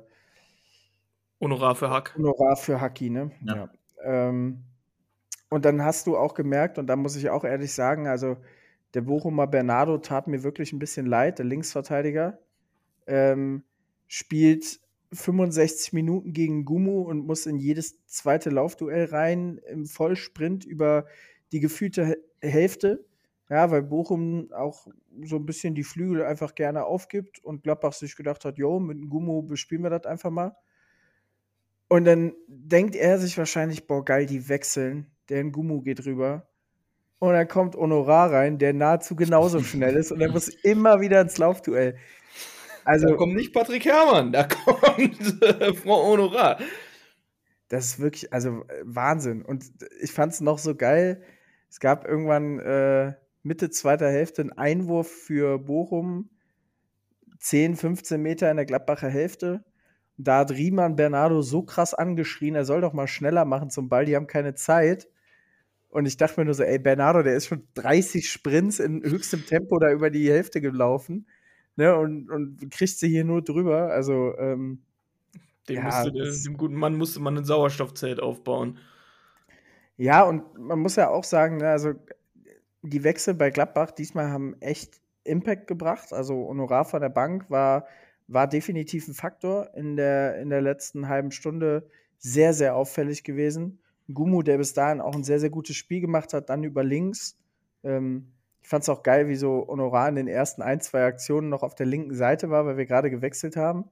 Honorar 1.39 1.75
für 1.75 1.91
Hack. 1.91 2.15
Honorar 2.17 2.55
für 2.55 2.81
Hacki, 2.81 3.11
ne? 3.11 3.29
Ja. 3.45 3.55
Ja. 3.55 3.69
Ähm, 4.03 4.63
und 5.51 5.63
dann 5.63 5.83
hast 5.83 6.07
du 6.07 6.17
auch 6.17 6.33
gemerkt, 6.33 6.79
und 6.79 6.87
da 6.87 6.95
muss 6.95 7.15
ich 7.15 7.29
auch 7.29 7.43
ehrlich 7.43 7.73
sagen, 7.73 8.07
also 8.07 8.37
der 8.95 9.01
Bochumer 9.01 9.45
Bernardo 9.45 9.99
tat 9.99 10.27
mir 10.27 10.41
wirklich 10.41 10.73
ein 10.73 10.79
bisschen 10.79 11.05
leid, 11.05 11.37
der 11.37 11.45
Linksverteidiger. 11.45 12.39
Ähm, 13.05 13.63
spielt 14.07 14.79
65 15.13 15.93
Minuten 15.93 16.33
gegen 16.33 16.65
Gumu 16.65 17.01
und 17.01 17.25
muss 17.25 17.45
in 17.45 17.57
jedes 17.57 18.05
zweite 18.05 18.49
Laufduell 18.49 19.05
rein 19.05 19.59
im 19.67 19.85
Vollsprint 19.85 20.65
über 20.65 21.05
die 21.51 21.59
gefühlte 21.59 22.05
Hä- 22.05 22.17
Hälfte. 22.41 23.05
Ja, 23.49 23.69
weil 23.69 23.83
Bochum 23.83 24.49
auch 24.53 24.87
so 25.25 25.35
ein 25.35 25.45
bisschen 25.45 25.75
die 25.75 25.83
Flügel 25.83 26.23
einfach 26.23 26.55
gerne 26.55 26.85
aufgibt 26.85 27.43
und 27.43 27.63
Gladbach 27.63 27.91
sich 27.91 28.15
gedacht 28.15 28.45
hat, 28.45 28.57
jo, 28.57 28.79
mit 28.79 29.09
Gumu 29.09 29.41
bespielen 29.43 29.83
wir 29.83 29.89
das 29.89 30.05
einfach 30.05 30.29
mal. 30.29 30.55
Und 31.89 32.05
dann 32.05 32.33
denkt 32.47 32.95
er 32.95 33.17
sich 33.19 33.37
wahrscheinlich, 33.37 33.87
boah, 33.87 34.05
geil, 34.05 34.25
die 34.25 34.47
wechseln. 34.47 35.07
Der 35.27 35.43
Gumu 35.43 35.81
geht 35.81 36.05
rüber. 36.05 36.47
Und 37.19 37.33
dann 37.33 37.47
kommt 37.49 37.75
Honorar 37.75 38.31
rein, 38.31 38.57
der 38.57 38.71
nahezu 38.73 39.15
genauso 39.17 39.59
schnell 39.61 39.95
ist 39.95 40.11
und 40.13 40.21
er 40.21 40.31
muss 40.31 40.47
immer 40.63 41.01
wieder 41.01 41.19
ins 41.21 41.37
Laufduell. 41.37 41.97
Also, 42.85 43.07
Da 43.07 43.15
kommt 43.15 43.35
nicht 43.35 43.53
Patrick 43.53 43.85
Herrmann, 43.85 44.31
da 44.31 44.43
kommt 44.65 45.43
äh, 45.43 45.73
Frau 45.73 46.07
Honorar. 46.07 46.59
Das 47.69 47.85
ist 47.85 47.99
wirklich, 47.99 48.33
also 48.33 48.63
äh, 48.67 48.81
Wahnsinn. 48.83 49.43
Und 49.43 49.65
ich 50.01 50.11
fand 50.11 50.33
es 50.33 50.41
noch 50.41 50.57
so 50.57 50.75
geil. 50.75 51.23
Es 51.69 51.79
gab 51.79 52.05
irgendwann 52.05 52.59
äh, 52.59 53.13
Mitte 53.43 53.69
zweiter 53.69 54.09
Hälfte 54.09 54.41
einen 54.41 54.51
Einwurf 54.51 55.09
für 55.09 55.57
Bochum, 55.57 56.29
10, 57.39 57.75
15 57.75 58.21
Meter 58.21 58.51
in 58.51 58.57
der 58.57 58.65
Gladbacher 58.65 59.09
Hälfte. 59.09 59.63
Und 60.17 60.27
da 60.27 60.39
hat 60.39 60.51
Riemann 60.51 60.95
Bernardo 60.95 61.41
so 61.41 61.63
krass 61.63 61.93
angeschrien, 61.93 62.55
er 62.55 62.65
soll 62.65 62.81
doch 62.81 62.93
mal 62.93 63.07
schneller 63.07 63.45
machen 63.45 63.69
zum 63.69 63.89
Ball, 63.89 64.05
die 64.05 64.15
haben 64.15 64.27
keine 64.27 64.53
Zeit. 64.53 65.07
Und 65.89 66.05
ich 66.05 66.17
dachte 66.17 66.39
mir 66.39 66.45
nur 66.45 66.53
so, 66.53 66.63
ey, 66.63 66.79
Bernardo, 66.79 67.21
der 67.23 67.35
ist 67.35 67.47
schon 67.47 67.67
30 67.73 68.29
Sprints 68.29 68.79
in 68.79 69.03
höchstem 69.03 69.45
Tempo 69.45 69.77
da 69.79 69.91
über 69.91 70.09
die 70.09 70.29
Hälfte 70.29 70.61
gelaufen. 70.61 71.27
Ne, 71.77 71.95
und, 71.97 72.29
und 72.29 72.69
kriegt 72.71 72.97
sie 72.97 73.07
hier 73.09 73.23
nur 73.23 73.41
drüber. 73.41 73.91
Also, 73.91 74.37
ähm, 74.37 74.81
Dem, 75.69 75.77
Ja, 75.77 76.03
der- 76.09 76.31
dem 76.33 76.57
guten 76.57 76.75
Mann 76.75 76.95
musste 76.97 77.19
man 77.19 77.37
ein 77.37 77.45
Sauerstoffzelt 77.45 78.19
aufbauen. 78.19 78.79
Ja, 79.97 80.23
und 80.23 80.57
man 80.57 80.79
muss 80.79 80.95
ja 80.95 81.09
auch 81.09 81.23
sagen, 81.23 81.57
ne, 81.57 81.69
also 81.69 81.93
die 82.81 83.03
Wechsel 83.03 83.33
bei 83.35 83.49
Gladbach 83.51 83.91
diesmal 83.91 84.29
haben 84.29 84.55
echt 84.61 85.01
Impact 85.23 85.67
gebracht. 85.67 86.13
Also 86.13 86.47
Honorar 86.47 86.85
von 86.85 87.01
der 87.01 87.09
Bank 87.09 87.49
war, 87.49 87.87
war 88.27 88.47
definitiv 88.47 89.07
ein 89.07 89.13
Faktor 89.13 89.73
in 89.75 89.95
der, 89.97 90.39
in 90.41 90.49
der 90.49 90.61
letzten 90.61 91.07
halben 91.07 91.31
Stunde 91.31 91.89
sehr, 92.17 92.53
sehr 92.53 92.75
auffällig 92.75 93.23
gewesen. 93.23 93.79
Gumu, 94.13 94.41
der 94.43 94.57
bis 94.57 94.73
dahin 94.73 95.01
auch 95.01 95.15
ein 95.15 95.23
sehr, 95.23 95.39
sehr 95.39 95.49
gutes 95.51 95.75
Spiel 95.75 96.01
gemacht 96.01 96.33
hat, 96.33 96.49
dann 96.49 96.63
über 96.63 96.83
links. 96.83 97.37
Ähm, 97.83 98.31
ich 98.61 98.67
fand 98.67 98.83
es 98.83 98.89
auch 98.89 99.03
geil, 99.03 99.27
wie 99.27 99.35
so 99.35 99.65
Honorar 99.67 100.09
in 100.09 100.15
den 100.15 100.27
ersten 100.27 100.61
ein, 100.61 100.81
zwei 100.81 101.03
Aktionen 101.05 101.49
noch 101.49 101.63
auf 101.63 101.75
der 101.75 101.85
linken 101.85 102.15
Seite 102.15 102.49
war, 102.49 102.65
weil 102.65 102.77
wir 102.77 102.85
gerade 102.85 103.09
gewechselt 103.09 103.55
haben. 103.55 103.85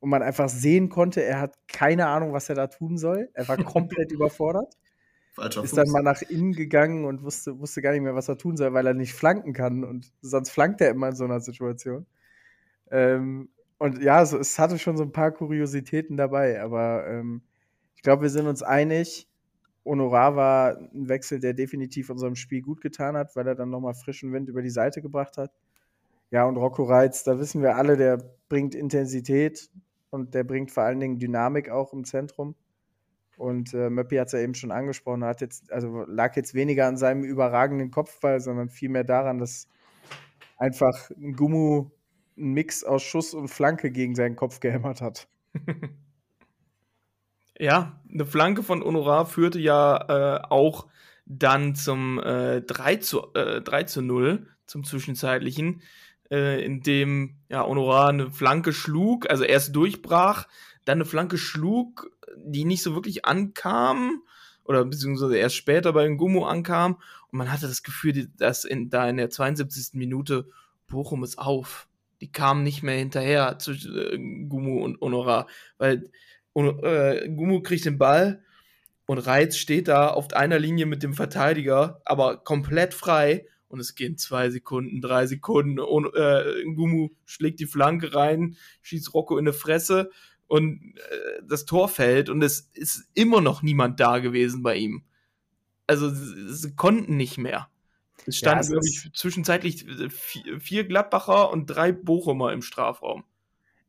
Und 0.00 0.10
man 0.10 0.22
einfach 0.22 0.48
sehen 0.48 0.90
konnte, 0.90 1.22
er 1.22 1.40
hat 1.40 1.56
keine 1.66 2.08
Ahnung, 2.08 2.32
was 2.32 2.48
er 2.48 2.54
da 2.54 2.66
tun 2.66 2.98
soll. 2.98 3.30
Er 3.32 3.48
war 3.48 3.56
komplett 3.56 4.12
überfordert 4.12 4.76
Falscher 5.34 5.64
ist 5.64 5.76
dann 5.76 5.90
mal 5.90 6.02
nach 6.02 6.22
innen 6.22 6.52
gegangen 6.52 7.04
und 7.04 7.24
wusste, 7.24 7.58
wusste 7.58 7.82
gar 7.82 7.90
nicht 7.90 8.02
mehr, 8.02 8.14
was 8.14 8.28
er 8.28 8.38
tun 8.38 8.56
soll, 8.56 8.72
weil 8.72 8.86
er 8.86 8.94
nicht 8.94 9.14
flanken 9.14 9.52
kann. 9.52 9.82
Und 9.82 10.12
sonst 10.22 10.50
flankt 10.50 10.80
er 10.80 10.90
immer 10.90 11.08
in 11.08 11.16
so 11.16 11.24
einer 11.24 11.40
Situation. 11.40 12.06
Ähm, 12.92 13.48
und 13.78 14.00
ja, 14.00 14.24
so, 14.24 14.38
es 14.38 14.60
hatte 14.60 14.78
schon 14.78 14.96
so 14.96 15.02
ein 15.02 15.10
paar 15.10 15.32
Kuriositäten 15.32 16.16
dabei, 16.16 16.62
aber 16.62 17.08
ähm, 17.08 17.42
ich 17.96 18.02
glaube, 18.02 18.22
wir 18.22 18.30
sind 18.30 18.46
uns 18.46 18.62
einig. 18.62 19.28
Honorar 19.84 20.36
war 20.36 20.76
ein 20.78 21.08
Wechsel, 21.08 21.40
der 21.40 21.52
definitiv 21.52 22.10
unserem 22.10 22.36
Spiel 22.36 22.62
gut 22.62 22.80
getan 22.80 23.16
hat, 23.16 23.36
weil 23.36 23.46
er 23.46 23.54
dann 23.54 23.70
nochmal 23.70 23.94
frischen 23.94 24.32
Wind 24.32 24.48
über 24.48 24.62
die 24.62 24.70
Seite 24.70 25.02
gebracht 25.02 25.36
hat. 25.36 25.52
Ja, 26.30 26.44
und 26.46 26.56
Rocco 26.56 26.84
Reitz, 26.84 27.22
da 27.22 27.38
wissen 27.38 27.62
wir 27.62 27.76
alle, 27.76 27.96
der 27.96 28.18
bringt 28.48 28.74
Intensität 28.74 29.70
und 30.10 30.34
der 30.34 30.44
bringt 30.44 30.70
vor 30.70 30.84
allen 30.84 31.00
Dingen 31.00 31.18
Dynamik 31.18 31.70
auch 31.70 31.92
im 31.92 32.04
Zentrum. 32.04 32.54
Und 33.36 33.74
äh, 33.74 33.90
Möppi 33.90 34.16
hat 34.16 34.28
es 34.28 34.32
ja 34.32 34.38
eben 34.38 34.54
schon 34.54 34.70
angesprochen, 34.70 35.24
hat 35.24 35.40
jetzt, 35.40 35.72
also 35.72 36.04
lag 36.06 36.36
jetzt 36.36 36.54
weniger 36.54 36.86
an 36.86 36.96
seinem 36.96 37.24
überragenden 37.24 37.90
Kopfball, 37.90 38.40
sondern 38.40 38.68
vielmehr 38.68 39.04
daran, 39.04 39.38
dass 39.38 39.68
einfach 40.56 41.10
ein 41.10 41.34
Gummu 41.34 41.90
einen 42.36 42.52
Mix 42.52 42.84
aus 42.84 43.02
Schuss 43.02 43.34
und 43.34 43.48
Flanke 43.48 43.90
gegen 43.90 44.14
seinen 44.14 44.36
Kopf 44.36 44.60
gehämmert 44.60 45.00
hat. 45.00 45.28
Ja, 47.58 48.00
eine 48.12 48.26
Flanke 48.26 48.62
von 48.62 48.82
Honorar 48.82 49.26
führte 49.26 49.60
ja 49.60 50.38
äh, 50.38 50.42
auch 50.48 50.86
dann 51.26 51.74
zum 51.74 52.18
äh, 52.18 52.62
3, 52.62 52.96
zu, 52.96 53.32
äh, 53.34 53.60
3 53.60 53.84
zu 53.84 54.02
0, 54.02 54.46
zum 54.66 54.84
zwischenzeitlichen, 54.84 55.82
äh, 56.30 56.64
in 56.64 56.82
dem 56.82 57.36
ja, 57.48 57.64
Honorar 57.64 58.08
eine 58.08 58.30
Flanke 58.30 58.72
schlug, 58.72 59.30
also 59.30 59.44
erst 59.44 59.74
durchbrach, 59.76 60.48
dann 60.84 60.98
eine 60.98 61.04
Flanke 61.04 61.38
schlug, 61.38 62.10
die 62.36 62.64
nicht 62.64 62.82
so 62.82 62.94
wirklich 62.94 63.24
ankam, 63.24 64.22
oder 64.64 64.84
beziehungsweise 64.84 65.36
erst 65.36 65.56
später 65.56 65.92
bei 65.92 66.04
den 66.04 66.16
Gummo 66.16 66.46
ankam, 66.46 66.94
und 67.30 67.38
man 67.38 67.52
hatte 67.52 67.68
das 67.68 67.82
Gefühl, 67.82 68.28
dass 68.36 68.64
in, 68.64 68.90
da 68.90 69.08
in 69.08 69.16
der 69.16 69.30
72. 69.30 69.94
Minute 69.94 70.48
Bochum 70.86 71.24
ist 71.24 71.38
auf. 71.38 71.88
Die 72.20 72.30
kamen 72.30 72.62
nicht 72.62 72.82
mehr 72.82 72.96
hinterher 72.96 73.58
zwischen 73.58 73.96
äh, 73.96 74.46
Gummo 74.48 74.84
und 74.84 75.00
Honorar, 75.00 75.46
weil 75.78 76.10
und, 76.54 76.82
äh, 76.82 77.28
Gumu 77.28 77.60
kriegt 77.60 77.84
den 77.84 77.98
Ball 77.98 78.42
und 79.06 79.18
Reitz 79.18 79.56
steht 79.56 79.88
da 79.88 80.08
auf 80.08 80.32
einer 80.32 80.58
Linie 80.58 80.86
mit 80.86 81.02
dem 81.02 81.12
Verteidiger, 81.12 82.00
aber 82.06 82.38
komplett 82.38 82.94
frei. 82.94 83.46
Und 83.68 83.80
es 83.80 83.96
gehen 83.96 84.16
zwei 84.16 84.50
Sekunden, 84.50 85.00
drei 85.00 85.26
Sekunden. 85.26 85.80
Und, 85.80 86.14
äh, 86.14 86.62
Gumu 86.74 87.10
schlägt 87.26 87.58
die 87.58 87.66
Flanke 87.66 88.14
rein, 88.14 88.56
schießt 88.82 89.12
Rocco 89.12 89.36
in 89.36 89.46
die 89.46 89.52
Fresse 89.52 90.10
und 90.46 90.94
äh, 91.10 91.42
das 91.46 91.64
Tor 91.64 91.88
fällt. 91.88 92.28
Und 92.28 92.40
es 92.42 92.70
ist 92.72 93.04
immer 93.14 93.40
noch 93.40 93.62
niemand 93.62 93.98
da 93.98 94.20
gewesen 94.20 94.62
bei 94.62 94.76
ihm. 94.76 95.02
Also 95.88 96.08
sie, 96.08 96.74
konnten 96.76 97.16
nicht 97.16 97.36
mehr. 97.36 97.68
Es 98.26 98.40
Ja, 98.40 98.50
standen, 98.50 98.60
es 98.60 98.70
glaube 98.70 98.86
ich, 98.86 99.12
zwischenzeitlich 99.12 99.88
äh, 99.88 100.08
vier, 100.08 100.60
vier 100.60 100.84
Gladbacher 100.84 101.50
und 101.50 101.66
drei 101.66 101.90
Bochumer 101.90 102.52
im 102.52 102.62
Strafraum. 102.62 103.24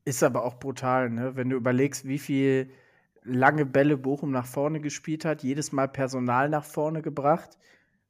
Ist 0.06 0.22
aber 0.24 0.45
auch 0.45 0.60
brutal, 0.60 1.10
ne? 1.10 1.36
Wenn 1.36 1.49
du 1.49 1.56
überlegst, 1.58 2.08
wie 2.08 2.20
viel 2.20 2.70
lange 3.24 3.66
Bälle 3.66 3.97
Bochum 3.97 4.32
nach 4.32 4.45
vorne 4.45 4.80
gespielt 4.80 5.26
hat, 5.26 5.41
jedes 5.43 5.72
Mal 5.72 5.88
Personal 5.88 6.47
nach 6.49 6.64
vorne 6.64 7.01
gebracht. 7.01 7.58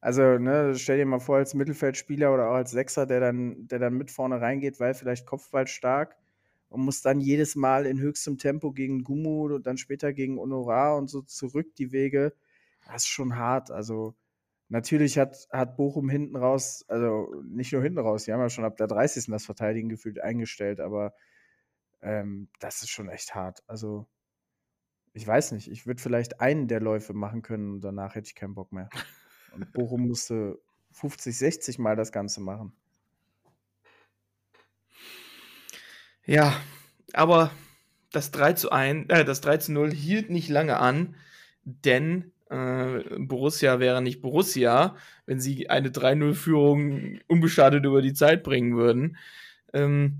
Also, 0.01 0.37
ne, 0.37 0.75
stell 0.75 0.97
dir 0.97 1.05
mal 1.05 1.19
vor, 1.19 1.37
als 1.37 1.53
Mittelfeldspieler 1.53 2.33
oder 2.33 2.49
auch 2.49 2.55
als 2.55 2.71
Sechser, 2.71 3.05
der 3.05 3.21
dann, 3.21 3.67
der 3.67 3.79
dann 3.79 3.93
mit 3.95 4.11
vorne 4.11 4.41
reingeht, 4.41 4.79
weil 4.79 4.93
vielleicht 4.93 5.25
Kopfball 5.25 5.67
stark 5.67 6.17
und 6.69 6.81
muss 6.81 7.01
dann 7.01 7.21
jedes 7.21 7.55
Mal 7.55 7.85
in 7.85 7.99
höchstem 7.99 8.37
Tempo 8.37 8.71
gegen 8.73 9.03
Gumu 9.03 9.45
und 9.55 9.65
dann 9.65 9.77
später 9.77 10.13
gegen 10.13 10.37
Honorar 10.39 10.97
und 10.97 11.09
so 11.09 11.21
zurück 11.21 11.75
die 11.77 11.91
Wege. 11.93 12.33
Das 12.87 13.03
ist 13.03 13.07
schon 13.07 13.37
hart. 13.37 13.71
Also, 13.71 14.15
natürlich 14.69 15.17
hat, 15.17 15.47
hat 15.51 15.77
Bochum 15.77 16.09
hinten 16.09 16.35
raus, 16.35 16.85
also 16.89 17.33
nicht 17.47 17.71
nur 17.73 17.81
hinten 17.83 17.99
raus, 17.99 18.25
die 18.25 18.33
haben 18.33 18.41
ja 18.41 18.49
schon 18.49 18.65
ab 18.65 18.77
der 18.77 18.87
30. 18.87 19.31
das 19.31 19.45
Verteidigen 19.45 19.89
gefühlt 19.89 20.19
eingestellt, 20.21 20.79
aber 20.81 21.13
ähm, 22.01 22.49
das 22.59 22.81
ist 22.81 22.89
schon 22.89 23.09
echt 23.09 23.35
hart. 23.35 23.63
Also, 23.67 24.07
ich 25.13 25.25
weiß 25.25 25.53
nicht, 25.53 25.71
ich 25.71 25.87
würde 25.87 26.01
vielleicht 26.01 26.41
einen 26.41 26.67
der 26.67 26.81
Läufe 26.81 27.13
machen 27.13 27.41
können 27.41 27.75
und 27.75 27.81
danach 27.81 28.15
hätte 28.15 28.27
ich 28.27 28.35
keinen 28.35 28.55
Bock 28.55 28.71
mehr. 28.71 28.89
Und 29.53 29.71
Bochum 29.71 30.07
musste 30.07 30.59
50, 30.91 31.37
60 31.37 31.79
Mal 31.79 31.95
das 31.95 32.11
Ganze 32.11 32.41
machen. 32.41 32.73
Ja, 36.25 36.59
aber 37.13 37.51
das 38.11 38.31
3 38.31 38.53
zu 38.53 38.71
1, 38.71 39.09
äh, 39.09 39.25
das 39.25 39.41
3 39.41 39.57
zu 39.57 39.71
0 39.73 39.91
hielt 39.91 40.29
nicht 40.29 40.49
lange 40.49 40.77
an, 40.77 41.15
denn 41.63 42.31
äh, 42.49 42.99
Borussia 43.19 43.79
wäre 43.79 44.01
nicht 44.01 44.21
Borussia, 44.21 44.95
wenn 45.25 45.39
sie 45.39 45.69
eine 45.69 45.89
3-0-Führung 45.89 47.19
unbeschadet 47.27 47.85
über 47.85 48.01
die 48.01 48.13
Zeit 48.13 48.43
bringen 48.43 48.75
würden. 48.75 49.17
Ähm, 49.73 50.19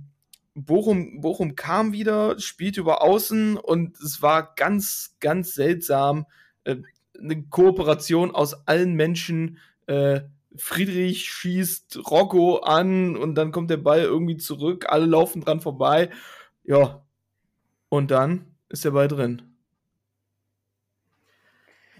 Bochum, 0.56 1.20
Bochum 1.22 1.56
kam 1.56 1.91
wieder, 1.91 2.39
spielte 2.39 2.80
über 2.80 3.01
Außen 3.01 3.58
und 3.58 3.99
es 3.99 4.22
war 4.22 4.56
ganz, 4.56 5.16
ganz 5.20 5.53
seltsam. 5.53 6.26
Äh, 6.64 6.78
eine 7.20 7.43
Kooperation 7.43 8.32
aus 8.34 8.68
allen 8.68 8.93
Menschen, 8.93 9.58
äh, 9.88 10.22
Friedrich 10.58 11.30
schießt 11.30 11.99
Rocco 12.10 12.60
an 12.60 13.18
und 13.18 13.36
dann 13.36 13.51
kommt 13.51 13.70
der 13.70 13.78
Ball 13.78 14.01
irgendwie 14.01 14.38
zurück, 14.38 14.86
alle 14.88 15.06
laufen 15.06 15.41
dran 15.41 15.60
vorbei. 15.60 16.10
Ja. 16.64 17.06
Und 17.89 18.12
dann 18.12 18.56
ist 18.70 18.86
der 18.86 18.91
Ball 18.91 19.08
drin. 19.10 19.41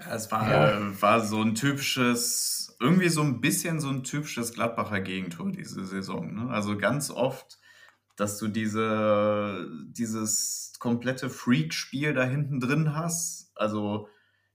Es 0.10 0.32
war, 0.32 0.50
Ja. 0.50 0.70
äh, 0.72 1.02
war 1.02 1.22
so 1.22 1.42
ein 1.42 1.56
typisches, 1.56 2.76
irgendwie 2.80 3.10
so 3.10 3.22
ein 3.22 3.42
bisschen 3.42 3.80
so 3.80 3.90
ein 3.90 4.04
typisches 4.04 4.54
Gladbacher 4.54 5.02
Gegentor 5.02 5.52
diese 5.52 5.86
Saison. 5.86 6.34
Ne? 6.36 6.50
Also 6.52 6.78
ganz 6.78 7.10
oft, 7.10 7.60
dass 8.16 8.38
du 8.38 8.48
diese, 8.48 9.68
dieses 9.90 10.74
komplette 10.80 11.30
Freak-Spiel 11.30 12.14
da 12.14 12.24
hinten 12.24 12.60
drin 12.60 12.96
hast. 12.96 13.52
Also 13.56 14.08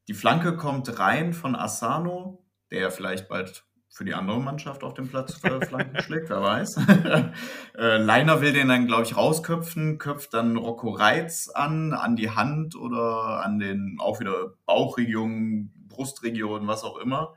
die 0.09 0.15
Flanke 0.15 0.57
kommt 0.57 0.99
rein 0.99 1.33
von 1.33 1.55
Asano, 1.55 2.45
der 2.71 2.81
ja 2.81 2.91
vielleicht 2.91 3.29
bald 3.29 3.65
für 3.93 4.05
die 4.05 4.15
andere 4.15 4.41
Mannschaft 4.41 4.85
auf 4.85 4.95
dem 4.95 5.09
Platz 5.09 5.43
äh, 5.45 5.67
Flanken 5.67 6.01
schlägt, 6.03 6.31
wer 6.31 6.41
weiß. 6.41 6.77
äh, 7.79 7.97
Leiner 7.99 8.41
will 8.41 8.53
den 8.53 8.69
dann, 8.69 8.87
glaube 8.87 9.03
ich, 9.03 9.17
rausköpfen, 9.17 9.99
köpft 9.99 10.33
dann 10.33 10.57
Rocco 10.57 10.91
Reitz 10.91 11.49
an, 11.49 11.93
an 11.93 12.17
die 12.17 12.31
Hand 12.31 12.77
oder 12.77 13.45
an 13.45 13.59
den 13.59 13.97
auch 13.99 14.21
wieder 14.21 14.55
Bauchregion, 14.65 15.73
Brustregion, 15.89 16.67
was 16.67 16.85
auch 16.85 16.99
immer. 16.99 17.35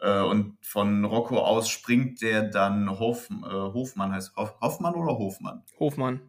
Äh, 0.00 0.20
und 0.22 0.56
von 0.62 1.04
Rocco 1.04 1.38
aus 1.38 1.68
springt 1.68 2.22
der 2.22 2.42
dann 2.42 2.98
Hof, 2.98 3.28
äh, 3.30 3.34
Hofmann, 3.50 4.12
heißt 4.12 4.34
Hoff, 4.36 4.54
Hoffmann 4.60 4.94
oder 4.94 5.18
Hofmann? 5.18 5.62
Hofmann. 5.78 6.20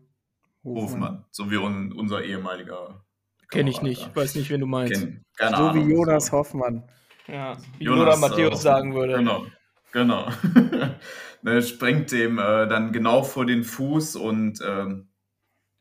Hofmann, 0.64 1.26
so 1.32 1.50
wie 1.50 1.58
un, 1.58 1.92
unser 1.92 2.24
ehemaliger. 2.24 3.04
Kenne 3.50 3.70
ich 3.70 3.82
nicht. 3.82 4.08
da. 4.08 4.16
Weiß 4.16 4.36
nicht, 4.36 4.50
wen 4.50 4.62
du 4.62 4.68
meinst. 4.68 5.02
Kenn, 5.02 5.24
keine 5.38 5.58
So 5.58 5.64
Ahnung. 5.70 5.88
wie 5.88 5.94
Jonas 5.94 6.28
so. 6.28 6.34
Hoffmann. 6.34 6.84
Ja, 7.28 7.58
wie 7.78 7.86
Jonas, 7.86 8.20
Jonas 8.20 8.20
Matthäus 8.20 8.60
äh, 8.60 8.62
sagen 8.62 8.94
würde. 8.94 9.14
Genau, 9.14 9.46
genau. 9.92 10.30
ne, 11.42 11.62
sprengt 11.62 12.12
dem 12.12 12.38
äh, 12.40 12.68
dann 12.68 12.92
genau 12.92 13.24
vor 13.24 13.46
den 13.46 13.64
Fuß 13.64 14.16
und 14.18 14.60
ähm, 14.66 15.10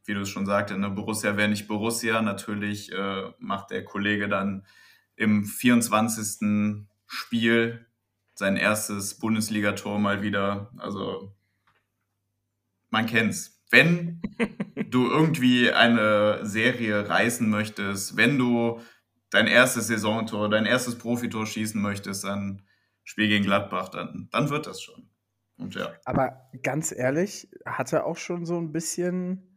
wie 0.07 0.14
du 0.14 0.20
es 0.20 0.28
schon 0.28 0.47
sagte, 0.47 0.78
ne, 0.78 0.91
Borussia 0.91 1.36
wäre 1.36 1.49
nicht 1.49 1.68
Borussia. 1.68 2.22
Natürlich 2.22 2.93
äh, 2.93 3.32
macht 3.38 3.70
der 3.70 3.84
Kollege 3.84 4.28
dann 4.28 4.66
im 5.16 5.45
24. 5.45 6.86
Spiel 7.12 7.86
sein 8.34 8.56
erstes 8.56 9.18
Bundesligator 9.18 9.98
mal 9.98 10.22
wieder. 10.22 10.70
Also 10.78 11.34
man 12.90 13.06
kennt's. 13.06 13.61
Wenn 13.68 14.22
du 14.90 15.08
irgendwie 15.08 15.72
eine 15.72 16.46
Serie 16.46 17.08
reißen 17.08 17.50
möchtest, 17.50 18.16
wenn 18.16 18.38
du 18.38 18.80
dein 19.30 19.48
erstes 19.48 19.88
Saisontor, 19.88 20.48
dein 20.48 20.66
erstes 20.66 20.98
Profitor 20.98 21.46
schießen 21.46 21.80
möchtest, 21.82 22.22
dann 22.22 22.62
spiel 23.02 23.26
gegen 23.26 23.44
Gladbach, 23.44 23.88
dann, 23.88 24.28
dann 24.30 24.50
wird 24.50 24.68
das 24.68 24.80
schon. 24.80 25.11
Und 25.56 25.74
ja, 25.74 25.92
Aber 26.04 26.48
ganz 26.62 26.92
ehrlich, 26.92 27.48
hatte 27.66 28.04
auch 28.04 28.16
schon 28.16 28.46
so 28.46 28.56
ein 28.56 28.70
bisschen 28.70 29.49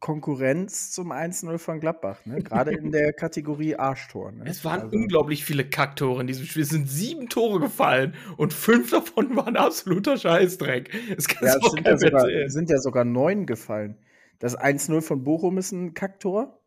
Konkurrenz 0.00 0.90
zum 0.92 1.12
1-0 1.12 1.58
von 1.58 1.78
Gladbach, 1.78 2.24
ne? 2.24 2.42
Gerade 2.42 2.72
in 2.72 2.90
der 2.90 3.12
Kategorie 3.12 3.76
Arschtor. 3.76 4.32
Ne? 4.32 4.44
Es 4.46 4.64
waren 4.64 4.82
Also- 4.82 4.96
unglaublich 4.96 5.44
viele 5.44 5.64
Kacktore 5.68 6.22
in 6.22 6.26
diesem 6.26 6.46
Spiel. 6.46 6.62
Es 6.62 6.70
sind 6.70 6.88
sieben 6.88 7.28
Tore 7.28 7.60
gefallen 7.60 8.14
und 8.36 8.52
fünf 8.52 8.90
davon 8.90 9.36
waren 9.36 9.56
absoluter 9.56 10.16
Scheißdreck. 10.16 10.92
Ja, 10.92 11.14
es 11.16 11.62
auch 11.62 11.70
sind 11.74 11.86
ja, 11.86 11.98
sogar, 11.98 12.28
sind 12.48 12.70
ja 12.70 12.78
sogar 12.78 13.04
neun 13.04 13.46
gefallen. 13.46 13.96
Das 14.38 14.58
1-0 14.58 15.00
von 15.02 15.22
Bochum 15.22 15.58
ist 15.58 15.72
ein 15.72 15.94
Kacktor. 15.94 16.58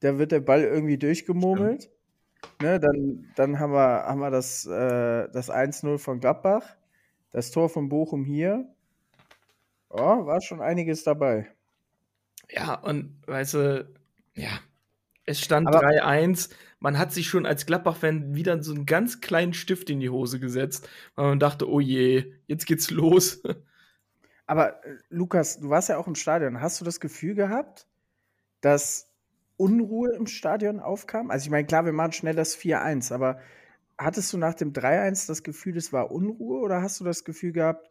Da 0.00 0.18
wird 0.18 0.32
der 0.32 0.40
Ball 0.40 0.62
irgendwie 0.62 0.98
durchgemurmelt. 0.98 1.90
Ne, 2.62 2.78
dann, 2.78 3.28
dann 3.34 3.58
haben 3.58 3.72
wir, 3.72 4.04
haben 4.04 4.20
wir 4.20 4.30
das, 4.30 4.66
äh, 4.66 5.28
das 5.32 5.50
1-0 5.50 5.98
von 5.98 6.20
Gladbach. 6.20 6.76
Das 7.32 7.50
Tor 7.50 7.68
von 7.68 7.88
Bochum 7.88 8.24
hier. 8.24 8.68
Oh, 9.90 10.26
war 10.26 10.40
schon 10.40 10.60
einiges 10.60 11.02
dabei. 11.02 11.48
Ja, 12.50 12.74
und 12.74 13.22
weißt 13.26 13.54
du, 13.54 13.88
ja, 14.34 14.60
es 15.24 15.40
stand 15.40 15.66
Aber- 15.68 15.80
3-1. 15.80 16.50
Man 16.78 16.98
hat 16.98 17.10
sich 17.12 17.26
schon 17.26 17.46
als 17.46 17.64
Gladbach-Fan 17.66 18.34
wieder 18.34 18.62
so 18.62 18.74
einen 18.74 18.84
ganz 18.86 19.20
kleinen 19.20 19.54
Stift 19.54 19.88
in 19.90 19.98
die 19.98 20.10
Hose 20.10 20.38
gesetzt, 20.38 20.88
weil 21.14 21.30
man 21.30 21.40
dachte, 21.40 21.68
oh 21.68 21.80
je, 21.80 22.34
jetzt 22.46 22.66
geht's 22.66 22.90
los. 22.90 23.42
Aber 24.46 24.84
äh, 24.84 24.96
Lukas, 25.08 25.58
du 25.58 25.70
warst 25.70 25.88
ja 25.88 25.96
auch 25.96 26.06
im 26.06 26.14
Stadion. 26.14 26.60
Hast 26.60 26.80
du 26.80 26.84
das 26.84 27.00
Gefühl 27.00 27.34
gehabt, 27.34 27.86
dass 28.60 29.10
Unruhe 29.56 30.12
im 30.12 30.26
Stadion 30.26 30.78
aufkam? 30.80 31.30
Also 31.30 31.44
ich 31.46 31.50
meine, 31.50 31.66
klar, 31.66 31.84
wir 31.86 31.92
machen 31.92 32.12
schnell 32.12 32.34
das 32.34 32.56
4-1, 32.56 33.12
aber 33.12 33.40
hattest 33.98 34.32
du 34.32 34.38
nach 34.38 34.54
dem 34.54 34.72
3-1 34.72 35.26
das 35.26 35.42
Gefühl, 35.42 35.76
es 35.78 35.92
war 35.92 36.10
Unruhe 36.12 36.60
oder 36.60 36.82
hast 36.82 37.00
du 37.00 37.04
das 37.04 37.24
Gefühl 37.24 37.52
gehabt, 37.52 37.90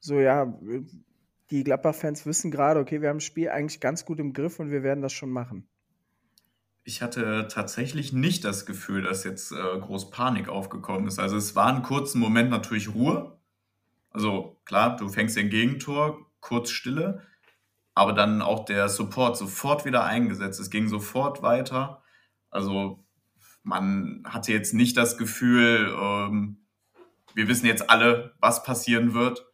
so 0.00 0.18
ja, 0.18 0.58
die 1.50 1.64
Gladbach-Fans 1.64 2.24
wissen 2.26 2.50
gerade, 2.50 2.80
okay, 2.80 3.02
wir 3.02 3.08
haben 3.08 3.18
das 3.18 3.24
Spiel 3.24 3.50
eigentlich 3.50 3.80
ganz 3.80 4.04
gut 4.04 4.18
im 4.20 4.32
Griff 4.32 4.58
und 4.58 4.70
wir 4.70 4.82
werden 4.82 5.02
das 5.02 5.12
schon 5.12 5.30
machen? 5.30 5.68
ich 6.84 7.02
hatte 7.02 7.46
tatsächlich 7.48 8.12
nicht 8.12 8.44
das 8.44 8.66
Gefühl, 8.66 9.02
dass 9.02 9.24
jetzt 9.24 9.52
äh, 9.52 9.78
groß 9.78 10.10
Panik 10.10 10.48
aufgekommen 10.48 11.06
ist. 11.06 11.18
Also 11.18 11.36
es 11.36 11.54
war 11.54 11.68
einen 11.68 11.82
kurzen 11.82 12.20
Moment 12.20 12.50
natürlich 12.50 12.94
Ruhe. 12.94 13.38
Also 14.10 14.60
klar, 14.64 14.96
du 14.96 15.08
fängst 15.08 15.36
den 15.36 15.48
Gegentor, 15.48 16.26
kurz 16.40 16.70
Stille, 16.70 17.22
aber 17.94 18.12
dann 18.12 18.42
auch 18.42 18.64
der 18.64 18.88
Support 18.88 19.36
sofort 19.36 19.84
wieder 19.84 20.04
eingesetzt. 20.04 20.60
Es 20.60 20.70
ging 20.70 20.88
sofort 20.88 21.42
weiter. 21.42 22.02
Also 22.50 23.04
man 23.62 24.24
hatte 24.26 24.52
jetzt 24.52 24.74
nicht 24.74 24.96
das 24.96 25.16
Gefühl, 25.16 25.94
ähm, 25.96 26.66
wir 27.34 27.48
wissen 27.48 27.66
jetzt 27.66 27.88
alle, 27.90 28.34
was 28.40 28.64
passieren 28.64 29.14
wird. 29.14 29.46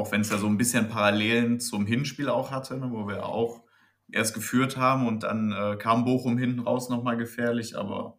Auch 0.00 0.12
wenn 0.12 0.22
es 0.22 0.30
ja 0.30 0.38
so 0.38 0.46
ein 0.46 0.56
bisschen 0.56 0.88
Parallelen 0.88 1.60
zum 1.60 1.84
Hinspiel 1.84 2.30
auch 2.30 2.50
hatte, 2.50 2.78
ne, 2.78 2.90
wo 2.90 3.06
wir 3.06 3.26
auch 3.26 3.62
erst 4.10 4.32
geführt 4.32 4.78
haben 4.78 5.06
und 5.06 5.24
dann 5.24 5.52
äh, 5.52 5.76
kam 5.76 6.06
Bochum 6.06 6.38
hinten 6.38 6.60
raus 6.60 6.88
nochmal 6.88 7.18
gefährlich, 7.18 7.76
aber 7.76 8.18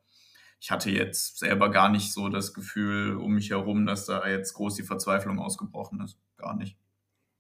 ich 0.60 0.70
hatte 0.70 0.92
jetzt 0.92 1.40
selber 1.40 1.72
gar 1.72 1.90
nicht 1.90 2.14
so 2.14 2.30
das 2.30 2.54
Gefühl 2.54 3.16
um 3.16 3.34
mich 3.34 3.50
herum, 3.50 3.88
dass 3.88 4.06
da 4.06 4.28
jetzt 4.28 4.54
groß 4.54 4.76
die 4.76 4.84
Verzweiflung 4.84 5.40
ausgebrochen 5.40 6.02
ist. 6.02 6.20
Gar 6.38 6.56
nicht. 6.56 6.78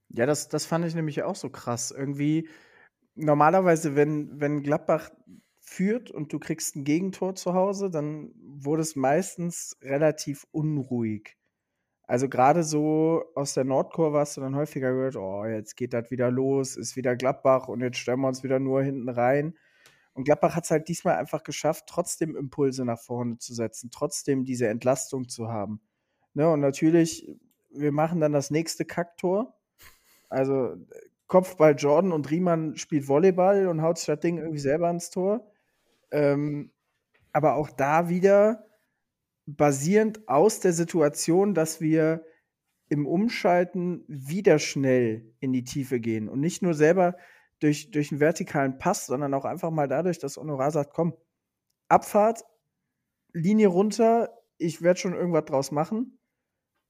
Ja, 0.09 0.25
das, 0.25 0.49
das 0.49 0.65
fand 0.65 0.85
ich 0.85 0.95
nämlich 0.95 1.21
auch 1.21 1.35
so 1.35 1.51
krass. 1.51 1.91
Irgendwie, 1.91 2.49
normalerweise, 3.13 3.95
wenn, 3.95 4.41
wenn 4.41 4.63
Gladbach 4.63 5.11
führt 5.59 6.09
und 6.09 6.33
du 6.33 6.39
kriegst 6.39 6.75
ein 6.75 6.83
Gegentor 6.83 7.35
zu 7.35 7.53
Hause, 7.53 7.91
dann 7.91 8.31
wurde 8.35 8.81
es 8.81 8.95
meistens 8.95 9.77
relativ 9.83 10.47
unruhig. 10.51 11.37
Also 12.11 12.27
gerade 12.27 12.65
so 12.65 13.23
aus 13.35 13.53
der 13.53 13.63
Nordkurve 13.63 14.19
hast 14.19 14.35
du 14.35 14.41
dann 14.41 14.53
häufiger 14.53 14.91
gehört, 14.91 15.15
oh, 15.15 15.45
jetzt 15.45 15.77
geht 15.77 15.93
das 15.93 16.11
wieder 16.11 16.29
los, 16.29 16.75
ist 16.75 16.97
wieder 16.97 17.15
Gladbach 17.15 17.69
und 17.69 17.79
jetzt 17.79 17.99
stellen 17.99 18.19
wir 18.19 18.27
uns 18.27 18.43
wieder 18.43 18.59
nur 18.59 18.83
hinten 18.83 19.07
rein. 19.07 19.57
Und 20.11 20.25
Gladbach 20.25 20.57
hat 20.57 20.65
es 20.65 20.71
halt 20.71 20.89
diesmal 20.89 21.15
einfach 21.15 21.41
geschafft, 21.43 21.85
trotzdem 21.87 22.35
Impulse 22.35 22.83
nach 22.83 22.99
vorne 22.99 23.37
zu 23.37 23.53
setzen, 23.53 23.91
trotzdem 23.93 24.43
diese 24.43 24.67
Entlastung 24.67 25.29
zu 25.29 25.47
haben. 25.47 25.79
Ne, 26.33 26.49
und 26.49 26.59
natürlich, 26.59 27.33
wir 27.69 27.93
machen 27.93 28.19
dann 28.19 28.33
das 28.33 28.51
nächste 28.51 28.83
Kacktor. 28.83 29.57
Also 30.27 30.75
Kopfball 31.27 31.75
Jordan 31.77 32.11
und 32.11 32.29
Riemann 32.29 32.75
spielt 32.75 33.07
Volleyball 33.07 33.67
und 33.67 33.81
haut 33.81 34.05
das 34.05 34.19
Ding 34.19 34.37
irgendwie 34.37 34.59
selber 34.59 34.89
ins 34.89 35.11
Tor. 35.11 35.49
Ähm, 36.11 36.73
aber 37.31 37.55
auch 37.55 37.69
da 37.69 38.09
wieder 38.09 38.65
basierend 39.57 40.27
aus 40.27 40.59
der 40.59 40.73
Situation, 40.73 41.53
dass 41.53 41.81
wir 41.81 42.25
im 42.89 43.07
Umschalten 43.07 44.03
wieder 44.07 44.59
schnell 44.59 45.33
in 45.39 45.53
die 45.53 45.63
Tiefe 45.63 45.99
gehen 45.99 46.29
und 46.29 46.39
nicht 46.41 46.61
nur 46.61 46.73
selber 46.73 47.15
durch, 47.59 47.91
durch 47.91 48.11
einen 48.11 48.19
vertikalen 48.19 48.77
Pass, 48.79 49.05
sondern 49.05 49.33
auch 49.33 49.45
einfach 49.45 49.71
mal 49.71 49.87
dadurch, 49.87 50.19
dass 50.19 50.37
Honorar 50.37 50.71
sagt, 50.71 50.93
komm, 50.93 51.15
Abfahrt, 51.89 52.43
Linie 53.33 53.67
runter, 53.67 54.29
ich 54.57 54.81
werde 54.81 54.99
schon 54.99 55.13
irgendwas 55.13 55.45
draus 55.45 55.71
machen. 55.71 56.19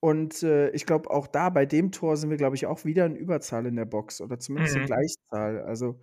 Und 0.02 0.44
äh, 0.44 0.70
ich 0.72 0.86
glaube, 0.88 1.12
auch 1.12 1.28
da 1.28 1.50
bei 1.50 1.66
dem 1.66 1.92
Tor 1.92 2.18
sind 2.18 2.30
wir, 2.32 2.38
glaube 2.38 2.56
ich, 2.56 2.66
auch 2.68 2.86
wieder 2.86 3.06
in 3.06 3.16
Überzahl 3.16 3.66
in 3.68 3.76
der 3.76 3.86
Box 3.86 4.22
oder 4.22 4.40
zumindest 4.40 4.76
in 4.76 4.84
Mhm. 4.84 4.86
Gleichzahl. 4.86 5.62
Also 5.64 6.00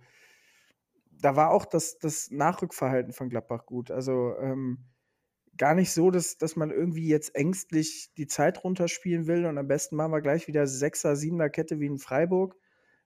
da 1.11 1.35
war 1.35 1.51
auch 1.51 1.65
das, 1.65 1.97
das 1.99 2.31
Nachrückverhalten 2.31 3.13
von 3.13 3.29
Gladbach 3.29 3.65
gut. 3.65 3.91
Also 3.91 4.35
ähm, 4.39 4.85
gar 5.57 5.75
nicht 5.75 5.91
so, 5.91 6.11
dass, 6.11 6.37
dass 6.37 6.55
man 6.55 6.71
irgendwie 6.71 7.07
jetzt 7.07 7.35
ängstlich 7.35 8.11
die 8.17 8.27
Zeit 8.27 8.63
runterspielen 8.63 9.27
will 9.27 9.45
und 9.45 9.57
am 9.57 9.67
besten 9.67 9.95
machen 9.95 10.11
wir 10.11 10.21
gleich 10.21 10.47
wieder 10.47 10.67
Sechser, 10.67 11.15
Siebener 11.15 11.49
Kette 11.49 11.79
wie 11.79 11.87
in 11.87 11.97
Freiburg, 11.97 12.55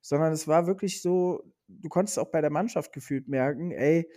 sondern 0.01 0.33
es 0.33 0.47
war 0.47 0.67
wirklich 0.67 1.01
so, 1.01 1.43
du 1.67 1.89
konntest 1.89 2.19
auch 2.19 2.31
bei 2.31 2.41
der 2.41 2.51
Mannschaft 2.51 2.93
gefühlt 2.93 3.27
merken, 3.27 3.71
ey, 3.71 4.09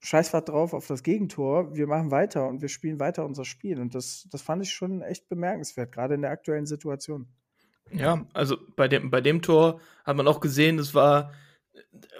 scheiß 0.00 0.32
was 0.32 0.44
drauf 0.44 0.74
auf 0.74 0.86
das 0.86 1.02
Gegentor, 1.02 1.74
wir 1.74 1.86
machen 1.86 2.10
weiter 2.10 2.46
und 2.46 2.62
wir 2.62 2.68
spielen 2.68 3.00
weiter 3.00 3.24
unser 3.24 3.44
Spiel. 3.44 3.80
Und 3.80 3.94
das, 3.94 4.28
das 4.30 4.42
fand 4.42 4.62
ich 4.62 4.72
schon 4.72 5.02
echt 5.02 5.28
bemerkenswert, 5.28 5.92
gerade 5.92 6.14
in 6.14 6.22
der 6.22 6.30
aktuellen 6.30 6.66
Situation. 6.66 7.28
Ja, 7.90 8.26
also 8.32 8.56
bei 8.76 8.88
dem, 8.88 9.10
bei 9.10 9.20
dem 9.20 9.42
Tor 9.42 9.80
hat 10.04 10.16
man 10.16 10.28
auch 10.28 10.40
gesehen, 10.40 10.78
es 10.78 10.94
war 10.94 11.32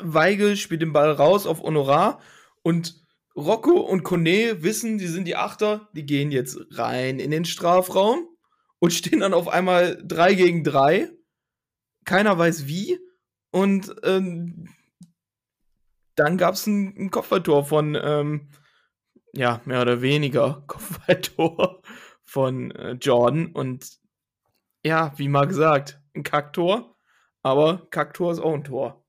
Weigel 0.01 0.57
spielt 0.57 0.83
den 0.83 0.93
Ball 0.93 1.11
raus 1.11 1.47
auf 1.47 1.63
Honorar 1.63 2.21
und 2.63 3.06
Rocco 3.37 3.73
und 3.73 4.03
Kone 4.03 4.63
wissen, 4.63 4.99
die 4.99 5.07
sind 5.07 5.27
die 5.27 5.37
Achter, 5.37 5.89
die 5.93 6.07
gehen 6.07 6.31
jetzt 6.31 6.59
rein 6.71 7.19
in 7.19 7.31
den 7.31 7.45
Strafraum 7.45 8.29
und 8.79 8.93
stehen 8.93 9.21
dann 9.21 9.35
auf 9.35 9.49
einmal 9.49 10.03
3 10.03 10.35
gegen 10.35 10.65
3. 10.65 11.11
Keiner 12.05 12.39
weiß 12.39 12.67
wie. 12.67 12.99
Und 13.51 13.95
ähm, 14.05 14.69
dann 16.15 16.39
gab 16.39 16.55
es 16.55 16.67
ein, 16.67 16.97
ein 16.97 17.11
Kopfballtor 17.11 17.65
von, 17.65 17.99
ähm, 18.01 18.49
ja, 19.33 19.61
mehr 19.67 19.83
oder 19.83 20.01
weniger 20.01 20.63
Kopfballtor 20.67 21.83
von 22.25 22.71
äh, 22.71 22.93
Jordan. 22.93 23.49
Und 23.49 23.99
ja, 24.83 25.13
wie 25.17 25.29
mal 25.29 25.47
gesagt, 25.47 26.01
ein 26.15 26.23
Kacktor. 26.23 26.97
Aber 27.43 27.87
Kacktor 27.91 28.33
ist 28.33 28.41
auch 28.41 28.55
ein 28.55 28.65
Tor. 28.65 29.05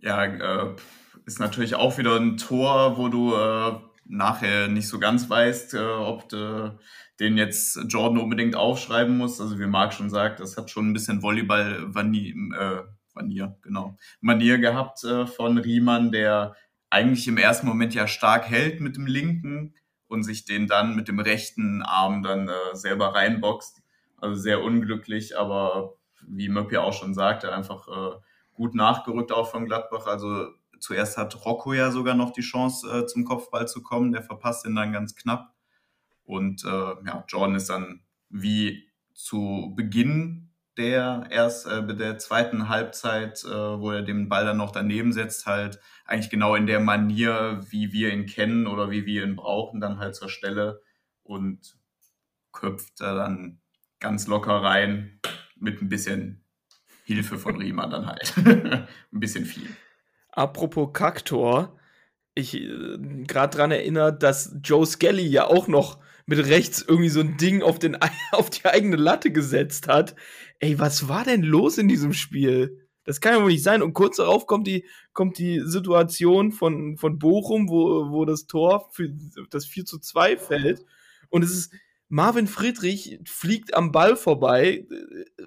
Ja, 0.00 0.24
äh, 0.24 0.76
ist 1.28 1.40
natürlich 1.40 1.74
auch 1.74 1.98
wieder 1.98 2.16
ein 2.16 2.38
Tor, 2.38 2.96
wo 2.96 3.08
du 3.08 3.34
äh, 3.34 3.72
nachher 4.06 4.68
nicht 4.68 4.88
so 4.88 4.98
ganz 4.98 5.28
weißt, 5.28 5.74
äh, 5.74 5.78
ob 5.78 6.26
du 6.30 6.78
den 7.20 7.36
jetzt 7.36 7.78
Jordan 7.88 8.18
unbedingt 8.18 8.56
aufschreiben 8.56 9.18
musst. 9.18 9.38
Also 9.38 9.58
wie 9.58 9.66
Marc 9.66 9.92
schon 9.92 10.08
sagt, 10.08 10.40
das 10.40 10.56
hat 10.56 10.70
schon 10.70 10.88
ein 10.88 10.94
bisschen 10.94 11.22
Volleyball-Vanier, 11.22 12.34
äh, 12.58 12.82
Vanier, 13.12 13.58
genau, 13.60 13.94
Manier 14.22 14.56
gehabt 14.58 15.04
äh, 15.04 15.26
von 15.26 15.58
Riemann, 15.58 16.12
der 16.12 16.56
eigentlich 16.88 17.28
im 17.28 17.36
ersten 17.36 17.66
Moment 17.66 17.94
ja 17.94 18.08
stark 18.08 18.48
hält 18.48 18.80
mit 18.80 18.96
dem 18.96 19.06
linken 19.06 19.74
und 20.06 20.22
sich 20.22 20.46
den 20.46 20.66
dann 20.66 20.96
mit 20.96 21.08
dem 21.08 21.20
rechten 21.20 21.82
Arm 21.82 22.22
dann 22.22 22.48
äh, 22.48 22.52
selber 22.72 23.14
reinboxt. 23.14 23.82
Also 24.16 24.40
sehr 24.40 24.62
unglücklich, 24.62 25.36
aber 25.36 25.92
wie 26.26 26.48
Möppi 26.48 26.78
auch 26.78 26.94
schon 26.94 27.12
sagte, 27.12 27.52
einfach 27.52 27.86
äh, 27.88 28.16
gut 28.54 28.74
nachgerückt 28.74 29.30
auch 29.30 29.50
von 29.50 29.66
Gladbach. 29.66 30.06
Also 30.06 30.46
zuerst 30.80 31.16
hat 31.16 31.44
Rocco 31.44 31.72
ja 31.72 31.90
sogar 31.90 32.14
noch 32.14 32.32
die 32.32 32.42
Chance 32.42 32.88
äh, 32.90 33.06
zum 33.06 33.24
Kopfball 33.24 33.68
zu 33.68 33.82
kommen, 33.82 34.12
der 34.12 34.22
verpasst 34.22 34.66
ihn 34.66 34.74
dann 34.74 34.92
ganz 34.92 35.14
knapp. 35.14 35.54
Und 36.24 36.64
äh, 36.64 36.68
ja, 36.68 37.24
Jordan 37.28 37.56
ist 37.56 37.70
dann 37.70 38.02
wie 38.28 38.88
zu 39.14 39.72
Beginn 39.76 40.48
der 40.78 41.26
erst 41.30 41.66
äh, 41.66 41.84
der 41.96 42.18
zweiten 42.18 42.68
Halbzeit, 42.68 43.44
äh, 43.44 43.50
wo 43.50 43.90
er 43.90 44.02
den 44.02 44.28
Ball 44.28 44.44
dann 44.44 44.56
noch 44.56 44.70
daneben 44.70 45.12
setzt, 45.12 45.46
halt 45.46 45.80
eigentlich 46.04 46.30
genau 46.30 46.54
in 46.54 46.66
der 46.66 46.80
Manier, 46.80 47.60
wie 47.68 47.92
wir 47.92 48.12
ihn 48.12 48.26
kennen 48.26 48.66
oder 48.66 48.90
wie 48.90 49.04
wir 49.04 49.24
ihn 49.24 49.36
brauchen, 49.36 49.80
dann 49.80 49.98
halt 49.98 50.14
zur 50.14 50.28
Stelle 50.28 50.80
und 51.24 51.76
köpft 52.52 53.00
er 53.00 53.14
dann 53.16 53.60
ganz 53.98 54.28
locker 54.28 54.62
rein 54.62 55.20
mit 55.56 55.82
ein 55.82 55.88
bisschen 55.88 56.44
Hilfe 57.04 57.38
von 57.38 57.56
Riemann 57.60 57.90
dann 57.90 58.06
halt. 58.06 58.34
ein 58.36 58.86
bisschen 59.10 59.44
viel. 59.44 59.68
Apropos 60.38 60.92
Kaktor, 60.92 61.76
ich 62.36 62.54
äh, 62.54 62.96
gerade 63.26 63.56
daran 63.56 63.72
erinnert, 63.72 64.22
dass 64.22 64.54
Joe 64.62 64.86
Skelly 64.86 65.26
ja 65.26 65.48
auch 65.48 65.66
noch 65.66 65.98
mit 66.26 66.38
rechts 66.46 66.84
irgendwie 66.86 67.08
so 67.08 67.18
ein 67.18 67.36
Ding 67.38 67.60
auf, 67.60 67.80
den, 67.80 67.96
auf 68.30 68.48
die 68.48 68.64
eigene 68.64 68.94
Latte 68.94 69.32
gesetzt 69.32 69.88
hat. 69.88 70.14
Ey, 70.60 70.78
was 70.78 71.08
war 71.08 71.24
denn 71.24 71.42
los 71.42 71.76
in 71.76 71.88
diesem 71.88 72.12
Spiel? 72.12 72.86
Das 73.02 73.20
kann 73.20 73.34
ja 73.34 73.42
wohl 73.42 73.50
nicht 73.50 73.64
sein. 73.64 73.82
Und 73.82 73.94
kurz 73.94 74.18
darauf 74.18 74.46
kommt 74.46 74.68
die, 74.68 74.84
kommt 75.12 75.38
die 75.38 75.60
Situation 75.64 76.52
von, 76.52 76.96
von 76.98 77.18
Bochum, 77.18 77.68
wo, 77.68 78.12
wo 78.12 78.24
das 78.24 78.46
Tor 78.46 78.90
für 78.92 79.10
das 79.50 79.66
4 79.66 79.86
zu 79.86 79.98
2 79.98 80.36
fällt. 80.36 80.84
Und 81.30 81.42
es 81.42 81.50
ist, 81.50 81.72
Marvin 82.08 82.46
Friedrich 82.46 83.18
fliegt 83.24 83.74
am 83.74 83.90
Ball 83.90 84.14
vorbei, 84.14 84.86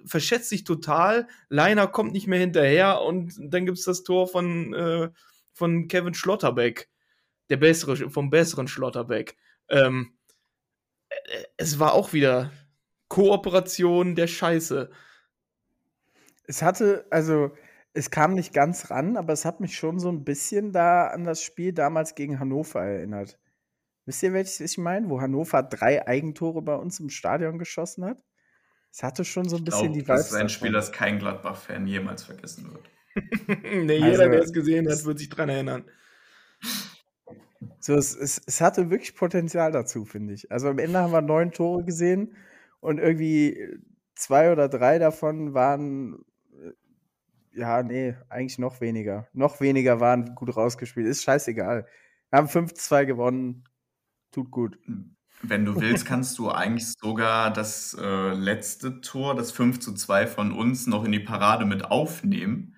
verschätzt 0.06 0.50
sich 0.50 0.64
total, 0.64 1.28
Leiner 1.50 1.88
kommt 1.88 2.14
nicht 2.14 2.28
mehr 2.28 2.40
hinterher 2.40 3.02
und 3.02 3.34
dann 3.40 3.66
gibt 3.66 3.78
es 3.78 3.86
das 3.86 4.04
Tor 4.04 4.28
von, 4.28 4.74
äh, 4.74 5.10
von 5.54 5.88
Kevin 5.88 6.14
Schlotterbeck, 6.14 6.90
der 7.50 7.58
bessere, 7.58 8.10
vom 8.10 8.30
besseren 8.30 8.68
Schlotterbeck. 8.68 9.38
Ähm, 9.70 10.14
es 11.58 11.80
war 11.80 11.94
auch 11.94 12.14
wieder 12.14 12.52
Kooperation 13.08 14.16
der 14.16 14.28
Scheiße. 14.28 14.90
Es 16.46 16.62
hatte, 16.62 17.06
also 17.10 17.52
es 17.94 18.10
kam 18.10 18.34
nicht 18.34 18.54
ganz 18.54 18.90
ran, 18.90 19.18
aber 19.18 19.34
es 19.34 19.46
hat 19.46 19.60
mich 19.60 19.76
schon 19.76 20.00
so 20.00 20.10
ein 20.10 20.24
bisschen 20.24 20.72
da 20.72 21.08
an 21.08 21.26
das 21.26 21.42
Spiel 21.42 21.74
damals 21.74 22.16
gegen 22.16 22.40
Hannover 22.40 22.82
erinnert. 22.82 23.38
Wisst 24.06 24.24
ihr, 24.24 24.34
welches 24.34 24.60
ich 24.62 24.78
meine? 24.78 25.10
Wo 25.10 25.22
Hannover 25.22 25.62
drei 25.64 26.08
Eigentore 26.08 26.62
bei 26.62 26.76
uns 26.76 27.00
im 27.00 27.10
Stadion 27.10 27.60
geschossen 27.60 28.06
hat? 28.06 28.24
Es 28.92 29.04
hatte 29.04 29.24
schon 29.24 29.48
so 29.48 29.56
ein 29.56 29.64
bisschen 29.64 29.94
glaub, 29.94 30.00
die 30.00 30.04
Das 30.04 30.28
ist 30.28 30.36
ein 30.36 30.50
Spiel, 30.50 30.72
das 30.72 30.92
kein 30.92 31.20
Gladbach-Fan 31.20 31.88
jemals 31.88 32.24
vergessen 32.24 32.72
wird. 32.72 32.90
nee, 33.64 33.94
jeder, 33.96 34.08
also, 34.08 34.30
der 34.30 34.42
es 34.42 34.54
gesehen 34.54 34.90
hat, 34.90 35.06
wird 35.06 35.20
sich 35.20 35.30
dran 35.30 35.50
erinnern. 35.50 35.86
So, 37.80 37.96
es, 37.96 38.16
es, 38.16 38.42
es 38.46 38.62
hatte 38.62 38.90
wirklich 38.90 39.16
Potenzial 39.16 39.72
dazu, 39.72 40.06
finde 40.06 40.34
ich. 40.34 40.52
Also 40.52 40.70
am 40.70 40.80
Ende 40.80 41.00
haben 41.00 41.14
wir 41.14 41.22
neun 41.22 41.52
Tore 41.52 41.84
gesehen 41.84 42.36
und 42.80 43.00
irgendwie 43.00 43.58
zwei 44.16 44.52
oder 44.52 44.68
drei 44.68 45.00
davon 45.00 45.54
waren, 45.54 46.26
äh, 46.54 47.60
ja, 47.60 47.84
nee, 47.84 48.16
eigentlich 48.30 48.60
noch 48.60 48.82
weniger. 48.82 49.28
Noch 49.34 49.62
weniger 49.62 50.00
waren 50.00 50.36
gut 50.36 50.56
rausgespielt. 50.56 51.08
Ist 51.08 51.24
scheißegal. 51.24 51.88
Wir 52.30 52.38
haben 52.38 52.48
5-2 52.48 53.06
gewonnen. 53.06 53.64
Tut 54.32 54.52
gut. 54.52 54.78
Wenn 55.44 55.66
du 55.66 55.80
willst, 55.80 56.06
kannst 56.06 56.38
du 56.38 56.52
eigentlich 56.52 56.94
sogar 56.94 57.52
das 57.52 57.96
äh, 58.00 58.34
letzte 58.34 59.02
Tor, 59.02 59.36
das 59.36 59.52
5 59.52 59.80
zu 59.80 59.94
2 59.94 60.28
von 60.28 60.52
uns, 60.52 60.88
noch 60.88 61.04
in 61.04 61.12
die 61.12 61.20
Parade 61.20 61.66
mit 61.66 61.86
aufnehmen, 61.86 62.76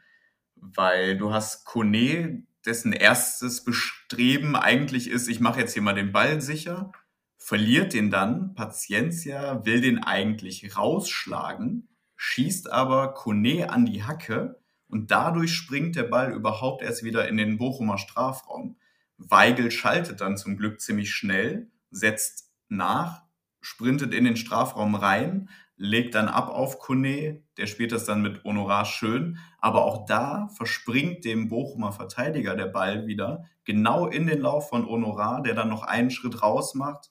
weil 0.56 1.18
du 1.18 1.34
hast 1.34 1.66
Kone, 1.66 2.44
dessen 2.66 2.94
erstes 2.94 3.64
Bestreben 3.64 4.56
eigentlich 4.56 5.10
ist, 5.10 5.28
ich 5.28 5.42
mache 5.42 5.60
jetzt 5.60 5.74
hier 5.74 5.82
mal 5.82 5.94
den 5.94 6.14
Ball 6.14 6.42
sicher, 6.42 6.92
verliert 7.38 7.94
den 7.94 8.10
dann, 8.10 8.56
Paciencia 8.56 9.66
will 9.66 9.82
den 9.82 10.02
eigentlich 10.02 10.78
rausschlagen, 10.78 11.90
schießt 12.16 12.72
aber 12.72 13.14
Kone 13.14 13.70
an 13.70 13.86
die 13.86 14.04
Hacke 14.04 14.62
und 14.88 15.12
dadurch 15.12 15.54
springt 15.54 15.98
der 15.98 16.04
Ball 16.04 16.32
überhaupt 16.32 16.82
erst 16.82 17.04
wieder 17.04 17.28
in 17.28 17.36
den 17.36 17.58
Bochumer 17.58 17.98
Strafraum. 17.98 18.78
Weigel 19.18 19.72
schaltet 19.72 20.22
dann 20.22 20.38
zum 20.38 20.56
Glück 20.56 20.80
ziemlich 20.80 21.12
schnell, 21.12 21.70
setzt 21.92 22.43
nach, 22.76 23.24
sprintet 23.62 24.14
in 24.14 24.26
den 24.26 24.36
Strafraum 24.36 24.96
rein, 24.96 25.50
legt 25.76 26.16
dann 26.16 26.28
ab 26.28 26.50
auf 26.50 26.80
Kone, 26.80 27.44
der 27.58 27.68
spielt 27.68 27.92
das 27.92 28.06
dann 28.06 28.22
mit 28.22 28.44
Honorar 28.44 28.86
schön, 28.86 29.40
aber 29.58 29.86
auch 29.86 30.06
da 30.06 30.48
verspringt 30.56 31.26
dem 31.26 31.50
Bochumer 31.50 31.92
Verteidiger 31.92 32.56
der 32.56 32.68
Ball 32.68 33.08
wieder 33.08 33.46
genau 33.64 34.08
in 34.08 34.28
den 34.28 34.42
Lauf 34.42 34.70
von 34.70 34.88
Honorar, 34.88 35.42
der 35.42 35.56
dann 35.56 35.70
noch 35.70 35.84
einen 35.84 36.12
Schritt 36.12 36.42
raus 36.42 36.76
macht 36.76 37.10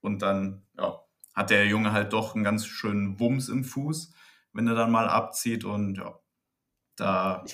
und 0.00 0.22
dann 0.22 0.62
ja, 0.78 1.00
hat 1.34 1.50
der 1.50 1.66
Junge 1.66 1.92
halt 1.92 2.12
doch 2.12 2.34
einen 2.34 2.44
ganz 2.44 2.66
schönen 2.66 3.18
Wumms 3.18 3.48
im 3.48 3.64
Fuß, 3.64 4.12
wenn 4.52 4.68
er 4.68 4.74
dann 4.74 4.90
mal 4.90 5.08
abzieht 5.08 5.64
und 5.64 5.98
ja, 5.98 6.18
da 6.96 7.44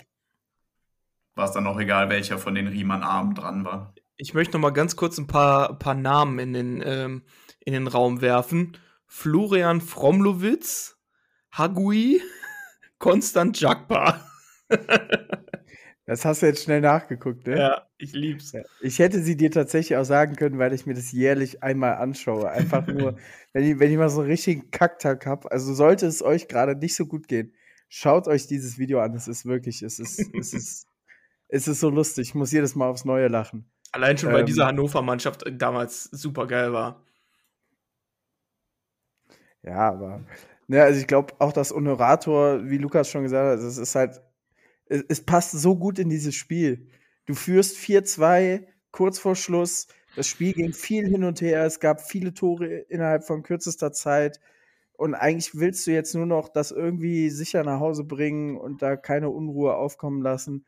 war 1.35 1.47
es 1.47 1.53
dann 1.53 1.67
auch 1.67 1.81
egal, 1.81 2.11
welcher 2.11 2.39
von 2.39 2.55
den 2.55 2.69
Riemann-Armen 2.69 3.35
dran 3.35 3.65
war. 3.65 3.95
Ich 4.23 4.35
möchte 4.35 4.53
noch 4.53 4.61
mal 4.61 4.71
ganz 4.71 4.95
kurz 4.95 5.19
ein 5.19 5.27
paar, 5.27 5.77
paar 5.81 5.97
Namen 5.97 6.39
in 6.39 6.53
den, 6.53 6.83
ähm, 6.87 7.23
in 7.59 7.73
den 7.73 7.89
Raum 7.89 8.21
werfen. 8.21 8.79
Florian 9.09 9.81
Fromlowitz, 9.81 10.97
Hagui, 11.51 12.23
Konstant 12.99 13.61
Jakba. 13.61 14.25
Das 16.07 16.25
hast 16.25 16.43
du 16.43 16.47
jetzt 16.47 16.63
schnell 16.63 16.81
nachgeguckt, 16.81 17.49
ne? 17.49 17.59
Ja, 17.59 17.89
ich 17.99 18.13
lieb's. 18.13 18.53
Ich 18.81 19.01
hätte 19.01 19.21
sie 19.21 19.37
dir 19.37 19.51
tatsächlich 19.51 19.99
auch 19.99 20.05
sagen 20.05 20.37
können, 20.37 20.57
weil 20.57 20.73
ich 20.73 20.87
mir 20.87 20.95
das 20.95 21.11
jährlich 21.11 21.65
einmal 21.65 21.95
anschaue. 21.95 22.49
Einfach 22.49 22.87
nur, 22.87 23.17
wenn 23.53 23.65
ich, 23.65 23.81
wenn 23.81 23.91
ich 23.91 23.99
mal 23.99 24.09
so 24.09 24.21
einen 24.21 24.31
richtigen 24.31 24.71
Kacktag 24.71 25.27
habe. 25.27 25.51
Also 25.51 25.75
sollte 25.75 26.07
es 26.07 26.23
euch 26.23 26.47
gerade 26.47 26.77
nicht 26.77 26.95
so 26.95 27.07
gut 27.07 27.27
gehen, 27.27 27.55
schaut 27.89 28.29
euch 28.29 28.47
dieses 28.47 28.79
Video 28.79 29.01
an. 29.01 29.15
Es 29.15 29.27
ist 29.27 29.47
wirklich, 29.47 29.83
es 29.83 29.99
ist, 29.99 30.21
es 30.39 30.53
ist, 30.53 30.87
es 31.49 31.67
ist 31.67 31.81
so 31.81 31.91
lustig. 31.91 32.29
Ich 32.29 32.35
muss 32.37 32.53
jedes 32.53 32.77
Mal 32.77 32.89
aufs 32.89 33.05
Neue 33.05 33.27
lachen. 33.27 33.69
Allein 33.93 34.17
schon, 34.17 34.33
weil 34.33 34.41
ähm, 34.41 34.47
diese 34.47 34.67
Hannover-Mannschaft 34.67 35.45
damals 35.53 36.05
super 36.05 36.47
geil 36.47 36.73
war. 36.73 37.05
Ja, 39.63 39.91
aber. 39.91 40.25
Ne, 40.67 40.83
also 40.83 40.99
ich 41.01 41.07
glaube 41.07 41.35
auch 41.39 41.53
das 41.53 41.73
Honorator, 41.73 42.69
wie 42.69 42.79
Lukas 42.79 43.11
schon 43.11 43.23
gesagt 43.23 43.59
hat, 43.59 43.65
es 43.65 43.77
ist 43.77 43.95
halt. 43.95 44.21
Es, 44.87 45.05
es 45.09 45.25
passt 45.25 45.53
so 45.53 45.77
gut 45.77 45.99
in 45.99 46.09
dieses 46.09 46.35
Spiel. 46.35 46.89
Du 47.27 47.35
führst 47.35 47.77
4-2 47.77 48.67
kurz 48.91 49.19
vor 49.19 49.37
Schluss. 49.37 49.89
Das 50.17 50.27
Spiel 50.27 50.53
ging 50.53 50.73
viel 50.73 51.07
hin 51.07 51.25
und 51.25 51.41
her. 51.41 51.65
Es 51.65 51.81
gab 51.81 52.01
viele 52.01 52.35
Tore 52.35 52.67
innerhalb 52.67 53.25
von 53.25 53.43
kürzester 53.43 53.93
Zeit. 53.93 54.41
Und 54.95 55.15
eigentlich 55.15 55.55
willst 55.59 55.87
du 55.87 55.91
jetzt 55.91 56.15
nur 56.15 56.27
noch 56.27 56.49
das 56.49 56.71
irgendwie 56.71 57.31
sicher 57.31 57.65
nach 57.65 57.81
Hause 57.81 58.05
bringen 58.05 58.57
und 58.57 58.83
da 58.83 58.97
keine 58.97 59.31
Unruhe 59.31 59.75
aufkommen 59.75 60.23
lassen. 60.23 60.67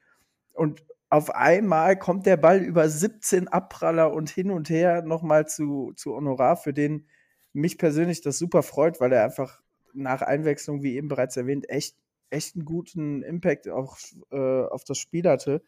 Und 0.52 0.82
auf 1.14 1.30
einmal 1.30 1.96
kommt 1.96 2.26
der 2.26 2.36
Ball 2.36 2.60
über 2.60 2.88
17 2.88 3.46
Abpraller 3.46 4.12
und 4.12 4.30
hin 4.30 4.50
und 4.50 4.68
her 4.68 5.02
nochmal 5.02 5.46
zu, 5.46 5.92
zu 5.94 6.16
Honorar, 6.16 6.56
für 6.56 6.72
den 6.74 7.06
mich 7.52 7.78
persönlich 7.78 8.20
das 8.20 8.36
super 8.36 8.64
freut, 8.64 9.00
weil 9.00 9.12
er 9.12 9.22
einfach 9.22 9.62
nach 9.92 10.22
Einwechslung, 10.22 10.82
wie 10.82 10.96
eben 10.96 11.06
bereits 11.06 11.36
erwähnt, 11.36 11.70
echt, 11.70 11.96
echt 12.30 12.56
einen 12.56 12.64
guten 12.64 13.22
Impact 13.22 13.68
auf, 13.68 14.02
äh, 14.32 14.64
auf 14.64 14.82
das 14.82 14.98
Spiel 14.98 15.28
hatte. 15.28 15.62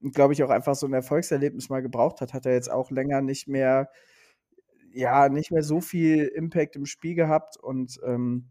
und 0.00 0.14
glaube 0.14 0.32
ich 0.32 0.42
auch 0.42 0.48
einfach 0.48 0.74
so 0.74 0.86
ein 0.86 0.94
Erfolgserlebnis 0.94 1.68
mal 1.68 1.82
gebraucht 1.82 2.22
hat, 2.22 2.32
hat 2.32 2.46
er 2.46 2.54
jetzt 2.54 2.70
auch 2.70 2.90
länger 2.90 3.20
nicht 3.20 3.48
mehr, 3.48 3.90
ja, 4.92 5.28
nicht 5.28 5.50
mehr 5.52 5.62
so 5.62 5.82
viel 5.82 6.24
Impact 6.24 6.74
im 6.74 6.86
Spiel 6.86 7.14
gehabt 7.16 7.58
und 7.58 8.00
ähm, 8.06 8.48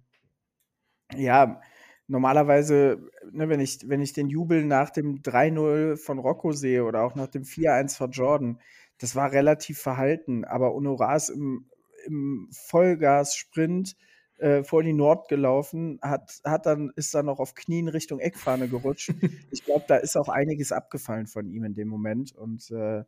ja, 1.16 1.60
normalerweise, 2.08 3.00
ne, 3.32 3.50
wenn 3.50 3.60
ich, 3.60 3.88
wenn 3.88 4.02
ich 4.02 4.14
den 4.14 4.30
Jubel 4.30 4.66
nach 4.66 4.90
dem 4.90 5.22
3-0 5.22 5.98
von 5.98 6.20
Rocco 6.20 6.52
sehe 6.52 6.84
oder 6.84 7.04
auch 7.04 7.16
nach 7.16 7.28
dem 7.28 7.44
4-1 7.44 7.98
von 7.98 8.12
Jordan, 8.12 8.60
das 9.00 9.16
war 9.16 9.32
relativ 9.32 9.80
verhalten, 9.80 10.46
aber 10.46 10.74
Honorar 10.74 11.22
im, 11.30 11.70
im 12.06 12.50
Vollgas-Sprint 12.52 13.96
äh, 14.38 14.64
vor 14.64 14.84
die 14.84 14.94
Nord 14.94 15.28
gelaufen, 15.30 16.00
hat, 16.02 16.40
hat 16.44 16.66
dann, 16.66 16.92
ist 16.96 17.14
dann 17.14 17.26
noch 17.26 17.40
auf 17.40 17.56
Knien 17.56 17.88
Richtung 17.88 18.20
Eckfahne 18.20 18.68
gerutscht. 18.68 19.12
ich 19.52 19.64
glaube, 19.64 19.86
da 19.88 19.96
ist 19.96 20.16
auch 20.18 20.30
einiges 20.30 20.72
abgefallen 20.72 21.28
von 21.28 21.48
ihm 21.48 21.64
in 21.64 21.74
dem 21.74 21.88
Moment. 21.88 22.36
Und 22.36 22.70
äh, 22.72 23.04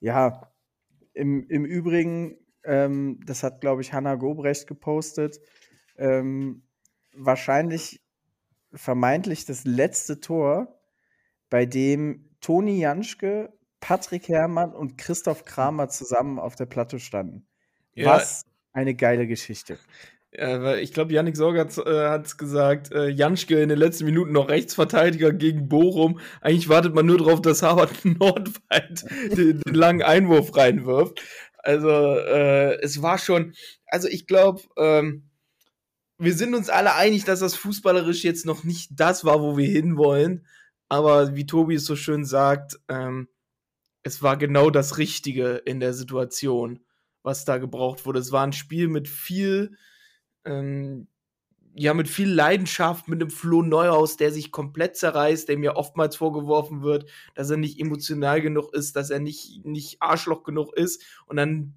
ja, 0.00 0.52
im, 1.14 1.46
im 1.48 1.64
Übrigen, 1.64 2.38
ähm, 2.64 3.20
das 3.26 3.42
hat, 3.42 3.60
glaube 3.60 3.82
ich, 3.82 3.92
Hanna 3.92 4.14
Gobrecht 4.14 4.66
gepostet, 4.66 5.40
ähm, 5.96 6.62
wahrscheinlich 7.14 8.01
vermeintlich 8.74 9.44
das 9.44 9.64
letzte 9.64 10.20
Tor, 10.20 10.80
bei 11.50 11.66
dem 11.66 12.30
Toni 12.40 12.78
Janschke, 12.78 13.52
Patrick 13.80 14.28
Herrmann 14.28 14.72
und 14.72 14.96
Christoph 14.96 15.44
Kramer 15.44 15.88
zusammen 15.88 16.38
auf 16.38 16.54
der 16.54 16.66
Platte 16.66 16.98
standen. 16.98 17.46
Ja. 17.94 18.14
Was 18.14 18.46
eine 18.72 18.94
geile 18.94 19.26
Geschichte. 19.26 19.78
Ja, 20.34 20.76
ich 20.76 20.94
glaube, 20.94 21.12
Yannick 21.12 21.36
Sorg 21.36 21.58
hat 21.58 21.70
es 21.70 22.32
äh, 22.32 22.36
gesagt, 22.38 22.90
äh, 22.90 23.08
Janschke 23.08 23.60
in 23.60 23.68
den 23.68 23.78
letzten 23.78 24.06
Minuten 24.06 24.32
noch 24.32 24.48
Rechtsverteidiger 24.48 25.32
gegen 25.32 25.68
Bochum. 25.68 26.20
Eigentlich 26.40 26.70
wartet 26.70 26.94
man 26.94 27.04
nur 27.04 27.18
darauf, 27.18 27.42
dass 27.42 27.62
Harvard 27.62 27.92
Nordwald 28.04 29.04
den, 29.36 29.60
den, 29.60 29.74
langen 29.74 30.02
Einwurf 30.02 30.56
reinwirft. 30.56 31.22
Also 31.58 31.90
äh, 31.90 32.80
es 32.80 33.02
war 33.02 33.18
schon, 33.18 33.52
also 33.86 34.08
ich 34.08 34.26
glaube, 34.26 34.62
ähm, 34.78 35.24
wir 36.18 36.34
sind 36.34 36.54
uns 36.54 36.68
alle 36.68 36.94
einig, 36.94 37.24
dass 37.24 37.40
das 37.40 37.54
fußballerisch 37.54 38.24
jetzt 38.24 38.46
noch 38.46 38.64
nicht 38.64 38.90
das 38.92 39.24
war, 39.24 39.40
wo 39.40 39.56
wir 39.56 39.68
hinwollen. 39.68 40.46
Aber 40.88 41.34
wie 41.34 41.46
Tobi 41.46 41.76
es 41.76 41.84
so 41.84 41.96
schön 41.96 42.24
sagt, 42.24 42.78
ähm, 42.88 43.28
es 44.02 44.22
war 44.22 44.36
genau 44.36 44.70
das 44.70 44.98
Richtige 44.98 45.54
in 45.64 45.80
der 45.80 45.94
Situation, 45.94 46.80
was 47.22 47.44
da 47.44 47.58
gebraucht 47.58 48.04
wurde. 48.04 48.20
Es 48.20 48.32
war 48.32 48.44
ein 48.44 48.52
Spiel 48.52 48.88
mit 48.88 49.08
viel 49.08 49.76
ähm, 50.44 51.08
ja, 51.74 51.94
mit 51.94 52.08
viel 52.08 52.30
Leidenschaft, 52.30 53.08
mit 53.08 53.20
einem 53.20 53.30
Flo 53.30 53.62
Neuhaus, 53.62 54.16
der 54.16 54.30
sich 54.30 54.52
komplett 54.52 54.96
zerreißt, 54.96 55.48
der 55.48 55.56
mir 55.56 55.76
oftmals 55.76 56.16
vorgeworfen 56.16 56.82
wird, 56.82 57.10
dass 57.34 57.50
er 57.50 57.56
nicht 57.56 57.80
emotional 57.80 58.42
genug 58.42 58.74
ist, 58.74 58.94
dass 58.94 59.10
er 59.10 59.20
nicht, 59.20 59.64
nicht 59.64 60.02
Arschloch 60.02 60.42
genug 60.42 60.74
ist. 60.74 61.02
Und 61.26 61.36
dann 61.36 61.74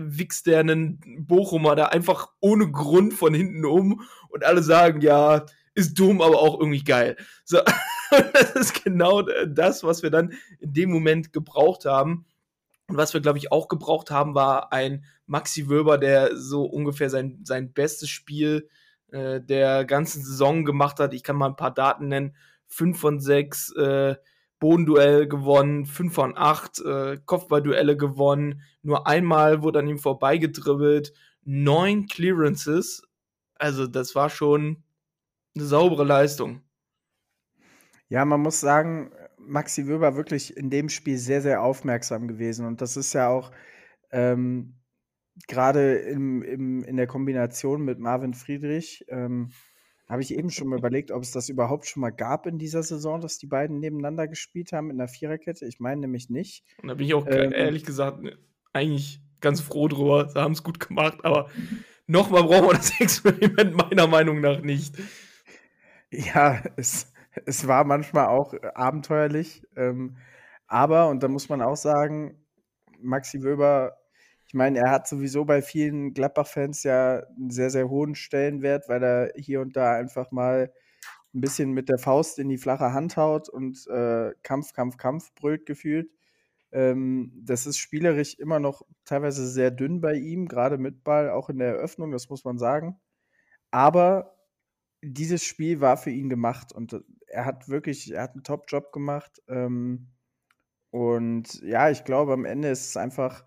wichst 0.00 0.46
der 0.46 0.60
einen 0.60 1.26
Bochumer 1.26 1.76
da 1.76 1.86
einfach 1.86 2.28
ohne 2.40 2.70
Grund 2.70 3.14
von 3.14 3.34
hinten 3.34 3.64
um 3.64 4.02
und 4.28 4.44
alle 4.44 4.62
sagen, 4.62 5.00
ja, 5.00 5.46
ist 5.74 5.98
dumm, 5.98 6.20
aber 6.20 6.38
auch 6.38 6.58
irgendwie 6.58 6.84
geil. 6.84 7.16
So, 7.44 7.58
das 8.32 8.52
ist 8.52 8.84
genau 8.84 9.22
das, 9.46 9.84
was 9.84 10.02
wir 10.02 10.10
dann 10.10 10.32
in 10.58 10.72
dem 10.72 10.90
Moment 10.90 11.32
gebraucht 11.32 11.84
haben. 11.84 12.26
Und 12.86 12.96
was 12.96 13.14
wir, 13.14 13.20
glaube 13.20 13.38
ich, 13.38 13.52
auch 13.52 13.68
gebraucht 13.68 14.10
haben, 14.10 14.34
war 14.34 14.72
ein 14.72 15.04
Maxi 15.26 15.68
Wöber, 15.68 15.96
der 15.96 16.36
so 16.36 16.64
ungefähr 16.64 17.08
sein, 17.08 17.40
sein 17.44 17.72
bestes 17.72 18.08
Spiel 18.08 18.68
äh, 19.12 19.40
der 19.40 19.84
ganzen 19.84 20.24
Saison 20.24 20.64
gemacht 20.64 20.98
hat. 20.98 21.14
Ich 21.14 21.22
kann 21.22 21.36
mal 21.36 21.46
ein 21.46 21.56
paar 21.56 21.72
Daten 21.72 22.08
nennen. 22.08 22.34
5 22.66 22.98
von 22.98 23.20
6 23.20 23.74
äh, 23.76 24.16
Bodenduell 24.60 25.26
gewonnen, 25.26 25.86
5 25.86 26.14
von 26.14 26.36
8 26.36 26.80
äh, 26.84 27.18
Kopfballduelle 27.24 27.96
gewonnen. 27.96 28.62
Nur 28.82 29.06
einmal 29.06 29.62
wurde 29.62 29.80
an 29.80 29.88
ihm 29.88 29.98
vorbeigedribbelt. 29.98 31.12
Neun 31.44 32.06
Clearances. 32.06 33.02
Also 33.56 33.86
das 33.86 34.14
war 34.14 34.30
schon 34.30 34.84
eine 35.56 35.64
saubere 35.64 36.04
Leistung. 36.04 36.62
Ja, 38.08 38.24
man 38.24 38.40
muss 38.40 38.60
sagen, 38.60 39.12
Maxi 39.38 39.86
Wöber 39.86 40.16
wirklich 40.16 40.56
in 40.56 40.70
dem 40.70 40.88
Spiel 40.88 41.16
sehr, 41.16 41.42
sehr 41.42 41.62
aufmerksam 41.62 42.28
gewesen. 42.28 42.66
Und 42.66 42.80
das 42.80 42.96
ist 42.96 43.12
ja 43.14 43.28
auch 43.28 43.50
ähm, 44.12 44.74
gerade 45.48 45.96
im, 45.96 46.42
im, 46.42 46.84
in 46.84 46.96
der 46.96 47.06
Kombination 47.06 47.82
mit 47.82 47.98
Marvin 47.98 48.34
Friedrich, 48.34 49.04
ähm, 49.08 49.50
habe 50.10 50.22
ich 50.22 50.34
eben 50.36 50.50
schon 50.50 50.66
mal 50.66 50.78
überlegt, 50.78 51.12
ob 51.12 51.22
es 51.22 51.30
das 51.30 51.48
überhaupt 51.48 51.86
schon 51.86 52.00
mal 52.00 52.10
gab 52.10 52.46
in 52.46 52.58
dieser 52.58 52.82
Saison, 52.82 53.20
dass 53.20 53.38
die 53.38 53.46
beiden 53.46 53.78
nebeneinander 53.78 54.26
gespielt 54.26 54.72
haben 54.72 54.90
in 54.90 54.98
der 54.98 55.06
Viererkette. 55.06 55.64
Ich 55.66 55.78
meine 55.78 56.00
nämlich 56.00 56.28
nicht. 56.28 56.64
Und 56.82 56.88
da 56.88 56.94
bin 56.94 57.06
ich 57.06 57.14
auch 57.14 57.26
ähm, 57.28 57.52
ehrlich 57.52 57.84
gesagt 57.84 58.20
ne, 58.20 58.36
eigentlich 58.72 59.20
ganz 59.40 59.60
froh 59.60 59.86
drüber. 59.86 60.28
Sie 60.28 60.40
haben 60.40 60.52
es 60.52 60.64
gut 60.64 60.80
gemacht, 60.80 61.18
aber 61.22 61.48
nochmal 62.08 62.42
brauchen 62.42 62.70
wir 62.70 62.74
das 62.74 62.90
Experiment 63.00 63.76
meiner 63.76 64.08
Meinung 64.08 64.40
nach 64.40 64.60
nicht. 64.62 64.96
Ja, 66.10 66.60
es, 66.76 67.12
es 67.46 67.68
war 67.68 67.84
manchmal 67.84 68.26
auch 68.26 68.52
abenteuerlich. 68.74 69.62
Ähm, 69.76 70.16
aber, 70.66 71.08
und 71.08 71.22
da 71.22 71.28
muss 71.28 71.48
man 71.48 71.62
auch 71.62 71.76
sagen, 71.76 72.36
Maxi 73.00 73.44
Wöber 73.44 73.96
ich 74.50 74.54
meine, 74.54 74.80
er 74.80 74.90
hat 74.90 75.06
sowieso 75.06 75.44
bei 75.44 75.62
vielen 75.62 76.12
Gladbach-Fans 76.12 76.82
ja 76.82 77.20
einen 77.20 77.50
sehr, 77.50 77.70
sehr 77.70 77.88
hohen 77.88 78.16
Stellenwert, 78.16 78.88
weil 78.88 79.00
er 79.00 79.32
hier 79.36 79.60
und 79.60 79.76
da 79.76 79.94
einfach 79.94 80.32
mal 80.32 80.72
ein 81.32 81.40
bisschen 81.40 81.70
mit 81.70 81.88
der 81.88 81.98
Faust 81.98 82.36
in 82.40 82.48
die 82.48 82.58
flache 82.58 82.92
Hand 82.92 83.16
haut 83.16 83.48
und 83.48 83.86
äh, 83.86 84.32
Kampf, 84.42 84.72
Kampf, 84.72 84.96
Kampf 84.96 85.32
brüllt 85.36 85.66
gefühlt. 85.66 86.10
Ähm, 86.72 87.30
das 87.44 87.64
ist 87.64 87.78
spielerisch 87.78 88.34
immer 88.40 88.58
noch 88.58 88.82
teilweise 89.04 89.46
sehr 89.48 89.70
dünn 89.70 90.00
bei 90.00 90.14
ihm, 90.14 90.48
gerade 90.48 90.78
mit 90.78 91.04
Ball, 91.04 91.30
auch 91.30 91.48
in 91.48 91.58
der 91.58 91.68
Eröffnung, 91.68 92.10
das 92.10 92.28
muss 92.28 92.44
man 92.44 92.58
sagen. 92.58 92.98
Aber 93.70 94.36
dieses 95.00 95.44
Spiel 95.44 95.80
war 95.80 95.96
für 95.96 96.10
ihn 96.10 96.28
gemacht 96.28 96.72
und 96.72 97.04
er 97.28 97.44
hat 97.44 97.68
wirklich, 97.68 98.12
er 98.12 98.22
hat 98.24 98.32
einen 98.32 98.42
Top-Job 98.42 98.90
gemacht. 98.90 99.40
Ähm, 99.46 100.08
und 100.90 101.62
ja, 101.62 101.88
ich 101.88 102.02
glaube, 102.02 102.32
am 102.32 102.44
Ende 102.44 102.66
ist 102.70 102.88
es 102.88 102.96
einfach 102.96 103.44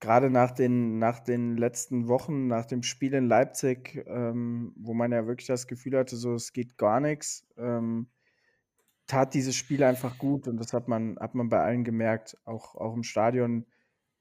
gerade 0.00 0.30
nach 0.30 0.50
den, 0.50 0.98
nach 0.98 1.20
den 1.20 1.56
letzten 1.56 2.08
Wochen, 2.08 2.46
nach 2.46 2.64
dem 2.64 2.82
Spiel 2.82 3.14
in 3.14 3.26
Leipzig, 3.26 4.02
ähm, 4.06 4.72
wo 4.76 4.94
man 4.94 5.12
ja 5.12 5.26
wirklich 5.26 5.46
das 5.46 5.66
Gefühl 5.66 5.98
hatte, 5.98 6.16
so 6.16 6.34
es 6.34 6.52
geht 6.52 6.78
gar 6.78 7.00
nichts, 7.00 7.46
ähm, 7.58 8.08
tat 9.06 9.34
dieses 9.34 9.54
Spiel 9.54 9.82
einfach 9.82 10.18
gut 10.18 10.48
und 10.48 10.56
das 10.56 10.72
hat 10.72 10.88
man, 10.88 11.18
hat 11.18 11.34
man 11.34 11.50
bei 11.50 11.60
allen 11.60 11.84
gemerkt, 11.84 12.38
auch, 12.44 12.74
auch 12.76 12.94
im 12.94 13.02
Stadion. 13.02 13.66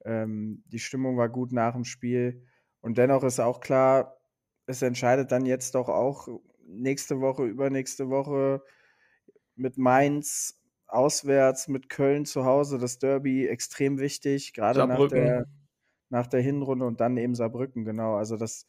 Ähm, 0.04 0.64
die 0.68 0.80
Stimmung 0.80 1.18
war 1.18 1.30
gut 1.30 1.52
nach 1.54 1.74
dem 1.74 1.86
Spiel 1.86 2.46
und 2.82 2.98
dennoch 2.98 3.24
ist 3.24 3.40
auch 3.40 3.62
klar, 3.62 4.18
es 4.66 4.82
entscheidet 4.82 5.32
dann 5.32 5.46
jetzt 5.46 5.76
doch 5.76 5.90
auch 5.90 6.28
nächste 6.66 7.22
Woche, 7.22 7.46
übernächste 7.46 8.10
Woche 8.10 8.62
mit 9.56 9.78
Mainz 9.78 10.62
auswärts, 10.88 11.68
mit 11.68 11.90
Köln 11.90 12.26
zu 12.26 12.46
Hause, 12.46 12.80
das 12.80 13.00
Derby 13.00 13.48
extrem 13.48 14.00
wichtig, 14.00 14.54
gerade 14.54 14.86
nach 14.88 15.08
der 15.08 15.46
nach 16.10 16.28
der 16.28 16.42
Hinrunde 16.42 16.86
und 16.86 17.00
dann 17.00 17.18
eben 17.18 17.36
Saarbrücken, 17.36 17.86
genau. 17.86 18.16
Also 18.16 18.38
das, 18.38 18.66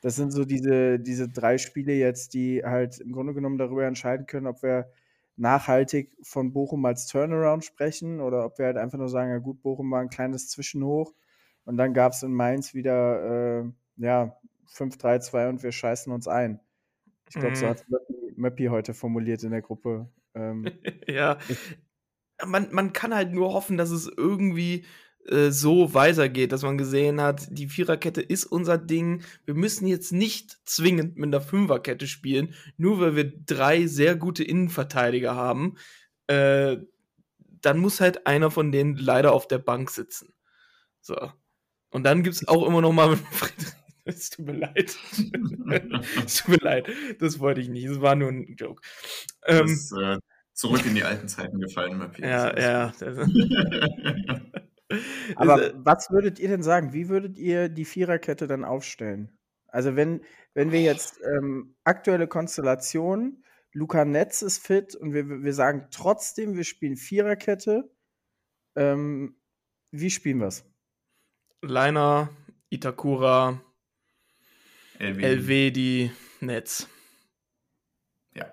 das 0.00 0.16
sind 0.16 0.32
so 0.32 0.44
diese, 0.44 0.98
diese 0.98 1.28
drei 1.28 1.58
Spiele 1.58 1.92
jetzt, 1.94 2.34
die 2.34 2.62
halt 2.64 3.00
im 3.00 3.12
Grunde 3.12 3.34
genommen 3.34 3.58
darüber 3.58 3.84
entscheiden 3.84 4.26
können, 4.26 4.46
ob 4.46 4.62
wir 4.62 4.90
nachhaltig 5.36 6.16
von 6.22 6.52
Bochum 6.52 6.84
als 6.84 7.06
Turnaround 7.06 7.64
sprechen 7.64 8.20
oder 8.20 8.44
ob 8.44 8.58
wir 8.58 8.66
halt 8.66 8.76
einfach 8.76 8.98
nur 8.98 9.08
sagen, 9.08 9.30
ja 9.30 9.38
gut, 9.38 9.62
Bochum 9.62 9.90
war 9.90 10.00
ein 10.00 10.08
kleines 10.08 10.48
Zwischenhoch 10.48 11.12
und 11.64 11.76
dann 11.76 11.94
gab 11.94 12.12
es 12.12 12.22
in 12.22 12.32
Mainz 12.32 12.74
wieder 12.74 13.62
äh, 13.62 13.64
ja, 13.96 14.36
5-3-2 14.72 15.48
und 15.48 15.62
wir 15.62 15.72
scheißen 15.72 16.12
uns 16.12 16.28
ein. 16.28 16.60
Ich 17.28 17.34
glaube, 17.34 17.50
mhm. 17.50 17.56
so 17.56 17.66
hat 17.66 17.84
Möppi 18.36 18.66
heute 18.66 18.94
formuliert 18.94 19.42
in 19.42 19.50
der 19.50 19.62
Gruppe. 19.62 20.08
Ähm, 20.34 20.66
ja. 21.08 21.38
Man, 22.44 22.68
man 22.72 22.92
kann 22.92 23.14
halt 23.14 23.32
nur 23.32 23.52
hoffen, 23.52 23.76
dass 23.76 23.90
es 23.90 24.10
irgendwie 24.16 24.84
äh, 25.28 25.50
so 25.50 25.94
weitergeht, 25.94 26.52
dass 26.52 26.62
man 26.62 26.76
gesehen 26.76 27.20
hat, 27.20 27.46
die 27.50 27.68
Viererkette 27.68 28.20
ist 28.20 28.44
unser 28.44 28.78
Ding. 28.78 29.22
Wir 29.46 29.54
müssen 29.54 29.86
jetzt 29.86 30.12
nicht 30.12 30.58
zwingend 30.64 31.16
mit 31.16 31.28
einer 31.28 31.40
Fünferkette 31.40 32.06
spielen, 32.06 32.54
nur 32.76 33.00
weil 33.00 33.16
wir 33.16 33.32
drei 33.46 33.86
sehr 33.86 34.16
gute 34.16 34.44
Innenverteidiger 34.44 35.34
haben. 35.34 35.76
Äh, 36.26 36.78
dann 37.38 37.78
muss 37.78 38.00
halt 38.00 38.26
einer 38.26 38.50
von 38.50 38.72
denen 38.72 38.96
leider 38.96 39.32
auf 39.32 39.48
der 39.48 39.58
Bank 39.58 39.90
sitzen. 39.90 40.34
So. 41.00 41.16
Und 41.90 42.04
dann 42.04 42.22
gibt 42.22 42.36
es 42.36 42.48
auch 42.48 42.66
immer 42.66 42.80
noch 42.80 42.92
mal 42.92 43.16
Friedrich. 43.30 43.72
Es 44.06 44.28
tut 44.28 44.44
mir 44.44 44.58
leid. 44.58 44.96
es 46.26 46.36
tut 46.36 46.48
mir 46.48 46.58
leid. 46.58 46.88
Das 47.20 47.38
wollte 47.40 47.62
ich 47.62 47.70
nicht. 47.70 47.86
Es 47.86 48.02
war 48.02 48.14
nur 48.14 48.28
ein 48.28 48.54
Joke. 48.56 48.82
Ähm, 49.46 49.68
das, 49.68 49.92
äh, 49.92 50.18
zurück 50.52 50.84
in 50.84 50.94
die 50.94 51.04
alten 51.04 51.28
Zeiten 51.28 51.58
gefallen, 51.58 51.96
Matthias. 51.96 52.28
Ja, 52.28 52.58
ja. 52.58 52.92
Aber 55.36 55.72
was 55.76 56.10
würdet 56.10 56.38
ihr 56.38 56.48
denn 56.48 56.62
sagen? 56.62 56.92
Wie 56.92 57.08
würdet 57.08 57.38
ihr 57.38 57.68
die 57.68 57.84
Viererkette 57.84 58.46
dann 58.46 58.64
aufstellen? 58.64 59.36
Also 59.68 59.96
wenn, 59.96 60.20
wenn 60.52 60.70
wir 60.70 60.82
jetzt 60.82 61.20
ähm, 61.24 61.74
aktuelle 61.84 62.28
Konstellation, 62.28 63.42
Luca 63.72 64.04
Netz 64.04 64.42
ist 64.42 64.64
fit 64.64 64.94
und 64.94 65.12
wir, 65.12 65.42
wir 65.42 65.52
sagen 65.52 65.88
trotzdem, 65.90 66.56
wir 66.56 66.64
spielen 66.64 66.96
Viererkette. 66.96 67.90
Ähm, 68.76 69.36
wie 69.90 70.10
spielen 70.10 70.38
wir 70.38 70.46
es? 70.46 70.64
Leiner, 71.60 72.28
Itakura, 72.70 73.60
LW. 74.98 75.22
Elvedi, 75.22 76.12
Netz. 76.40 76.88
Ja. 78.34 78.52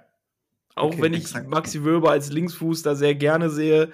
Auch 0.75 0.93
Okay, 0.93 1.01
wenn 1.01 1.13
ich 1.13 1.21
exakt. 1.21 1.47
Maxi 1.47 1.83
Wölber 1.83 2.11
als 2.11 2.31
Linksfuß 2.31 2.81
da 2.81 2.95
sehr 2.95 3.15
gerne 3.15 3.49
sehe. 3.49 3.91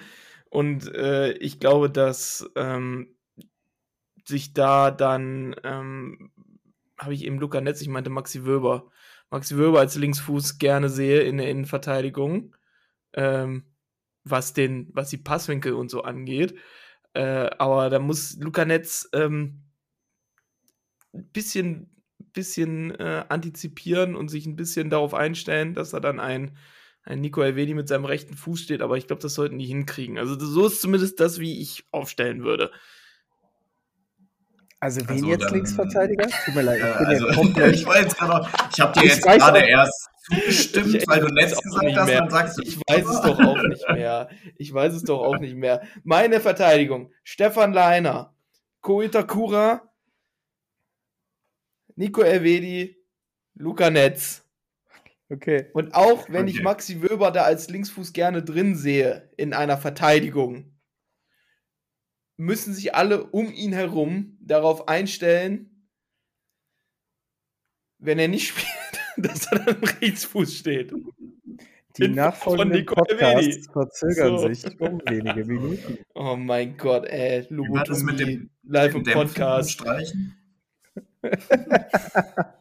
Und 0.50 0.92
äh, 0.94 1.32
ich 1.32 1.60
glaube, 1.60 1.90
dass 1.90 2.48
ähm, 2.56 3.14
sich 4.26 4.52
da 4.54 4.90
dann, 4.90 5.56
ähm, 5.64 6.30
habe 6.98 7.14
ich 7.14 7.24
eben 7.24 7.38
Luca 7.38 7.60
Netz, 7.60 7.80
ich 7.80 7.88
meinte 7.88 8.10
Maxi 8.10 8.44
Wölber, 8.44 8.90
Maxi 9.30 9.56
Wölber 9.56 9.80
als 9.80 9.96
Linksfuß 9.96 10.58
gerne 10.58 10.88
sehe 10.88 11.22
in 11.22 11.38
der 11.38 11.50
Innenverteidigung, 11.50 12.56
ähm, 13.14 13.64
was, 14.24 14.52
den, 14.52 14.90
was 14.92 15.10
die 15.10 15.18
Passwinkel 15.18 15.74
und 15.74 15.90
so 15.90 16.02
angeht. 16.02 16.54
Äh, 17.14 17.50
aber 17.58 17.90
da 17.90 17.98
muss 17.98 18.36
Luca 18.38 18.64
Netz 18.64 19.08
ähm, 19.12 19.64
ein 21.12 21.28
bisschen, 21.32 21.90
bisschen 22.32 22.90
äh, 22.92 23.24
antizipieren 23.28 24.14
und 24.14 24.28
sich 24.28 24.46
ein 24.46 24.56
bisschen 24.56 24.90
darauf 24.90 25.14
einstellen, 25.14 25.74
dass 25.74 25.92
er 25.92 26.00
dann 26.00 26.20
ein 26.20 26.56
Nico 27.16 27.42
Elvedi 27.42 27.74
mit 27.74 27.88
seinem 27.88 28.04
rechten 28.04 28.34
Fuß 28.36 28.60
steht. 28.60 28.82
Aber 28.82 28.96
ich 28.96 29.06
glaube, 29.06 29.22
das 29.22 29.34
sollten 29.34 29.58
die 29.58 29.66
hinkriegen. 29.66 30.18
Also 30.18 30.38
so 30.38 30.66
ist 30.66 30.80
zumindest 30.80 31.20
das, 31.20 31.38
wie 31.38 31.60
ich 31.62 31.84
aufstellen 31.90 32.44
würde. 32.44 32.70
Also 34.80 35.00
wen 35.02 35.08
Also 35.10 35.26
jetzt 35.26 35.44
dann- 35.44 35.54
Linksverteidiger? 35.54 36.28
Tut 36.44 36.54
mir 36.54 36.62
leid, 36.62 36.78
ich 36.78 36.84
Ja, 36.84 36.98
bin 36.98 37.06
also, 37.06 37.26
komplett. 37.40 37.74
ich 37.74 37.86
war 37.86 38.00
jetzt 38.00 38.16
gerade 38.16 38.32
auch, 38.34 38.48
ich 38.72 38.80
habe 38.80 38.92
dir 38.92 39.04
Ich 39.06 39.12
jetzt 39.14 39.26
weiß 39.26 39.38
gerade 39.42 39.58
auch- 39.58 39.66
erst 39.68 40.08
zugestimmt, 40.24 40.94
Ich- 40.94 41.08
weil 41.08 41.20
du 41.20 41.26
Netz 41.28 41.60
gesagt 41.60 41.84
nicht 41.84 41.96
hast, 41.96 42.06
mehr. 42.06 42.18
dann 42.20 42.30
sagst 42.30 42.58
du. 42.58 42.62
Ich 42.62 42.76
weiß 42.86 43.06
es 43.08 43.20
doch 43.22 43.38
auch 43.40 43.62
nicht 43.62 43.88
mehr. 43.90 44.28
Ich 44.56 44.72
weiß 44.72 44.92
es 44.94 45.02
doch 45.02 45.20
auch 45.20 45.38
nicht 45.38 45.56
mehr. 45.56 45.82
Meine 46.04 46.40
Verteidigung: 46.40 47.10
Stefan 47.24 47.72
Leiner, 47.72 48.34
Ko 48.80 49.02
Itakura, 49.02 49.82
Nico 51.96 52.20
Elvedi, 52.22 52.96
Luca 53.54 53.90
Netz. 53.90 54.44
Okay. 55.30 55.66
Und 55.74 55.94
auch 55.94 56.28
wenn 56.30 56.48
ich 56.48 56.56
Okay. 56.56 56.64
Maxi 56.64 57.02
Wöber 57.02 57.30
da 57.30 57.42
als 57.42 57.68
Linksfuß 57.68 58.12
gerne 58.12 58.42
drin 58.42 58.74
sehe 58.76 59.30
in 59.36 59.52
einer 59.52 59.76
Verteidigung, 59.76 60.74
müssen 62.36 62.72
sich 62.72 62.94
alle 62.94 63.24
um 63.26 63.52
ihn 63.52 63.72
herum 63.72 64.38
darauf 64.40 64.88
einstellen, 64.88 65.88
wenn 67.98 68.18
er 68.18 68.28
nicht 68.28 68.48
spielt, 68.56 69.00
dass 69.16 69.50
er 69.52 69.58
dann 69.58 69.84
Rechtsfuß 69.84 70.54
steht. 70.56 70.92
Die 71.96 72.04
In 72.04 72.14
nachfolgenden. 72.14 72.86
Podcasts 72.86 73.66
verzögern 73.72 74.38
So. 74.38 74.48
sich 74.48 74.80
um 74.80 75.02
wenige 75.06 75.44
Minuten. 75.44 75.98
Oh 76.14 76.36
mein 76.36 76.76
Gott, 76.76 77.06
ey. 77.06 77.44
Wie 77.50 77.56
war 77.56 77.82
das 77.84 78.02
mit 78.04 78.20
dem, 78.20 78.50
live 78.62 78.92
im 78.94 78.98
und 78.98 79.12
Podcast. 79.12 79.72
Streichen? 79.72 80.36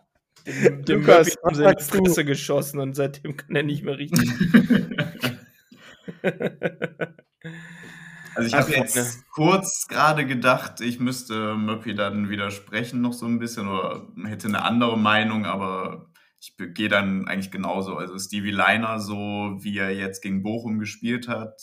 Dem, 0.47 0.85
dem 0.85 1.01
Lukas, 1.01 1.35
haben 1.43 1.55
sie 1.55 1.63
in 1.63 1.75
die 1.77 1.83
du? 1.83 1.83
Fresse 1.83 2.25
geschossen 2.25 2.79
und 2.79 2.95
seitdem 2.95 3.37
kann 3.37 3.55
er 3.55 3.63
nicht 3.63 3.83
mehr 3.83 3.97
richtig. 3.97 4.29
Also 8.37 8.49
ich 8.49 8.53
habe 8.53 8.71
jetzt 8.71 8.93
Freunde. 8.93 9.23
kurz 9.33 9.87
gerade 9.87 10.27
gedacht, 10.27 10.79
ich 10.81 10.99
müsste 10.99 11.55
Möppi 11.55 11.95
dann 11.95 12.29
widersprechen 12.29 13.01
noch 13.01 13.13
so 13.13 13.25
ein 13.25 13.39
bisschen 13.39 13.67
oder 13.67 14.07
hätte 14.25 14.47
eine 14.47 14.61
andere 14.61 14.95
Meinung, 14.95 15.47
aber 15.47 16.11
ich 16.39 16.55
gehe 16.55 16.87
dann 16.87 17.27
eigentlich 17.27 17.49
genauso. 17.49 17.95
Also 17.97 18.19
Stevie 18.19 18.51
Leiner, 18.51 18.99
so 18.99 19.57
wie 19.59 19.75
er 19.75 19.89
jetzt 19.89 20.21
gegen 20.21 20.43
Bochum 20.43 20.77
gespielt 20.77 21.27
hat, 21.27 21.59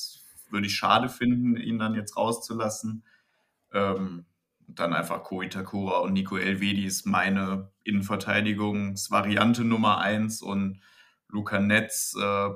würde 0.50 0.66
ich 0.66 0.74
schade 0.74 1.08
finden, 1.08 1.56
ihn 1.56 1.78
dann 1.78 1.94
jetzt 1.94 2.16
rauszulassen. 2.16 3.04
Ähm, 3.72 4.26
dann 4.66 4.92
einfach 4.92 5.22
Ko 5.22 5.42
Itakura 5.42 5.98
und 5.98 6.12
Nico 6.12 6.36
Elvedi 6.36 6.84
ist 6.84 7.06
meine 7.06 7.70
Innenverteidigungsvariante 7.84 9.64
Nummer 9.64 9.98
eins 9.98 10.42
und 10.42 10.80
Luca 11.28 11.60
Netz 11.60 12.14
äh, 12.20 12.50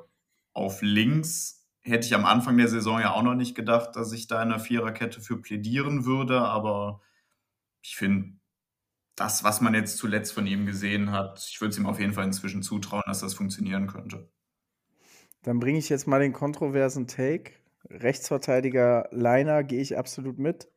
auf 0.52 0.82
links 0.82 1.58
hätte 1.80 2.06
ich 2.06 2.14
am 2.14 2.24
Anfang 2.24 2.56
der 2.56 2.68
Saison 2.68 3.00
ja 3.00 3.12
auch 3.12 3.22
noch 3.22 3.34
nicht 3.34 3.54
gedacht, 3.54 3.96
dass 3.96 4.12
ich 4.12 4.26
da 4.26 4.42
in 4.42 4.50
der 4.50 4.60
Viererkette 4.60 5.20
für 5.20 5.40
plädieren 5.40 6.04
würde, 6.04 6.40
aber 6.40 7.00
ich 7.82 7.96
finde, 7.96 8.34
das, 9.16 9.42
was 9.42 9.60
man 9.60 9.74
jetzt 9.74 9.96
zuletzt 9.96 10.32
von 10.32 10.46
ihm 10.46 10.66
gesehen 10.66 11.10
hat, 11.10 11.44
ich 11.48 11.60
würde 11.60 11.70
es 11.70 11.78
ihm 11.78 11.86
auf 11.86 11.98
jeden 11.98 12.12
Fall 12.12 12.24
inzwischen 12.24 12.62
zutrauen, 12.62 13.02
dass 13.06 13.20
das 13.20 13.34
funktionieren 13.34 13.86
könnte. 13.88 14.28
Dann 15.42 15.58
bringe 15.58 15.78
ich 15.78 15.88
jetzt 15.88 16.06
mal 16.06 16.20
den 16.20 16.32
kontroversen 16.32 17.06
Take. 17.06 17.52
Rechtsverteidiger 17.90 19.08
Leiner 19.10 19.64
gehe 19.64 19.80
ich 19.80 19.96
absolut 19.96 20.38
mit. 20.38 20.68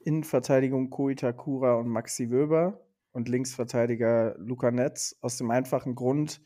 Innenverteidigung 0.00 0.90
Koitakura 0.90 1.74
und 1.74 1.88
Maxi 1.88 2.30
Wöber 2.30 2.80
und 3.12 3.28
Linksverteidiger 3.28 4.36
Luca 4.38 4.70
Netz. 4.70 5.16
Aus 5.20 5.36
dem 5.38 5.50
einfachen 5.50 5.94
Grund, 5.94 6.40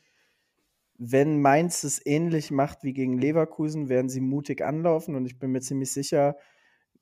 wenn 0.98 1.40
Mainz 1.40 1.84
es 1.84 2.04
ähnlich 2.04 2.50
macht 2.50 2.84
wie 2.84 2.92
gegen 2.92 3.18
Leverkusen, 3.18 3.88
werden 3.88 4.08
sie 4.08 4.20
mutig 4.20 4.62
anlaufen 4.62 5.14
und 5.14 5.26
ich 5.26 5.38
bin 5.38 5.52
mir 5.52 5.60
ziemlich 5.60 5.92
sicher, 5.92 6.36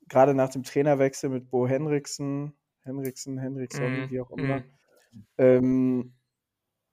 gerade 0.07 0.33
nach 0.33 0.49
dem 0.49 0.63
Trainerwechsel 0.63 1.29
mit 1.29 1.49
Bo 1.49 1.67
Henriksen, 1.67 2.53
Henriksen, 2.81 3.37
Henriksson, 3.37 3.91
Mhm, 3.91 4.09
wie 4.09 4.19
auch 4.21 4.31
immer, 4.31 4.59
mhm. 4.59 5.25
ähm, 5.37 6.13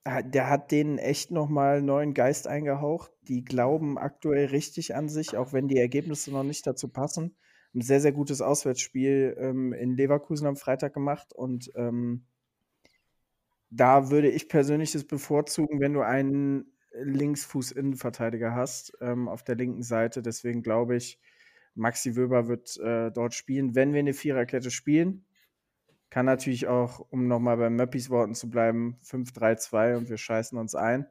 ah, 0.03 0.21
der 0.21 0.49
hat 0.49 0.71
denen 0.71 0.97
echt 0.97 1.31
nochmal 1.31 1.81
neuen 1.81 2.13
Geist 2.13 2.47
eingehaucht. 2.47 3.11
Die 3.27 3.43
glauben 3.43 3.97
aktuell 3.97 4.45
richtig 4.47 4.95
an 4.95 5.09
sich, 5.09 5.35
auch 5.35 5.53
wenn 5.53 5.67
die 5.67 5.77
Ergebnisse 5.77 6.31
noch 6.31 6.43
nicht 6.43 6.65
dazu 6.67 6.87
passen. 6.89 7.35
Ein 7.75 7.81
sehr, 7.81 8.01
sehr 8.01 8.11
gutes 8.11 8.41
Auswärtsspiel 8.41 9.35
ähm, 9.39 9.73
in 9.73 9.95
Leverkusen 9.95 10.47
am 10.47 10.55
Freitag 10.55 10.93
gemacht 10.93 11.33
und 11.33 11.71
ähm, 11.75 12.25
da 13.69 14.09
würde 14.09 14.29
ich 14.29 14.49
persönlich 14.49 14.95
es 14.95 15.05
bevorzugen, 15.05 15.79
wenn 15.79 15.93
du 15.93 16.01
einen 16.01 16.73
Linksfuß-Innenverteidiger 16.93 18.55
hast 18.55 18.97
ähm, 19.01 19.27
auf 19.27 19.43
der 19.43 19.55
linken 19.55 19.83
Seite. 19.83 20.21
Deswegen 20.21 20.63
glaube 20.63 20.95
ich, 20.95 21.19
Maxi 21.75 22.15
Wöber 22.15 22.47
wird 22.47 22.77
äh, 22.77 23.11
dort 23.11 23.33
spielen, 23.33 23.75
wenn 23.75 23.93
wir 23.93 23.99
eine 23.99 24.13
Viererkette 24.13 24.71
spielen. 24.71 25.25
Kann 26.09 26.25
natürlich 26.25 26.67
auch, 26.67 27.05
um 27.11 27.27
nochmal 27.27 27.57
bei 27.57 27.69
Möppis 27.69 28.09
Worten 28.09 28.33
zu 28.33 28.49
bleiben, 28.49 28.97
5-3-2 29.03 29.97
und 29.97 30.09
wir 30.09 30.17
scheißen 30.17 30.57
uns 30.57 30.73
ein. 30.73 31.05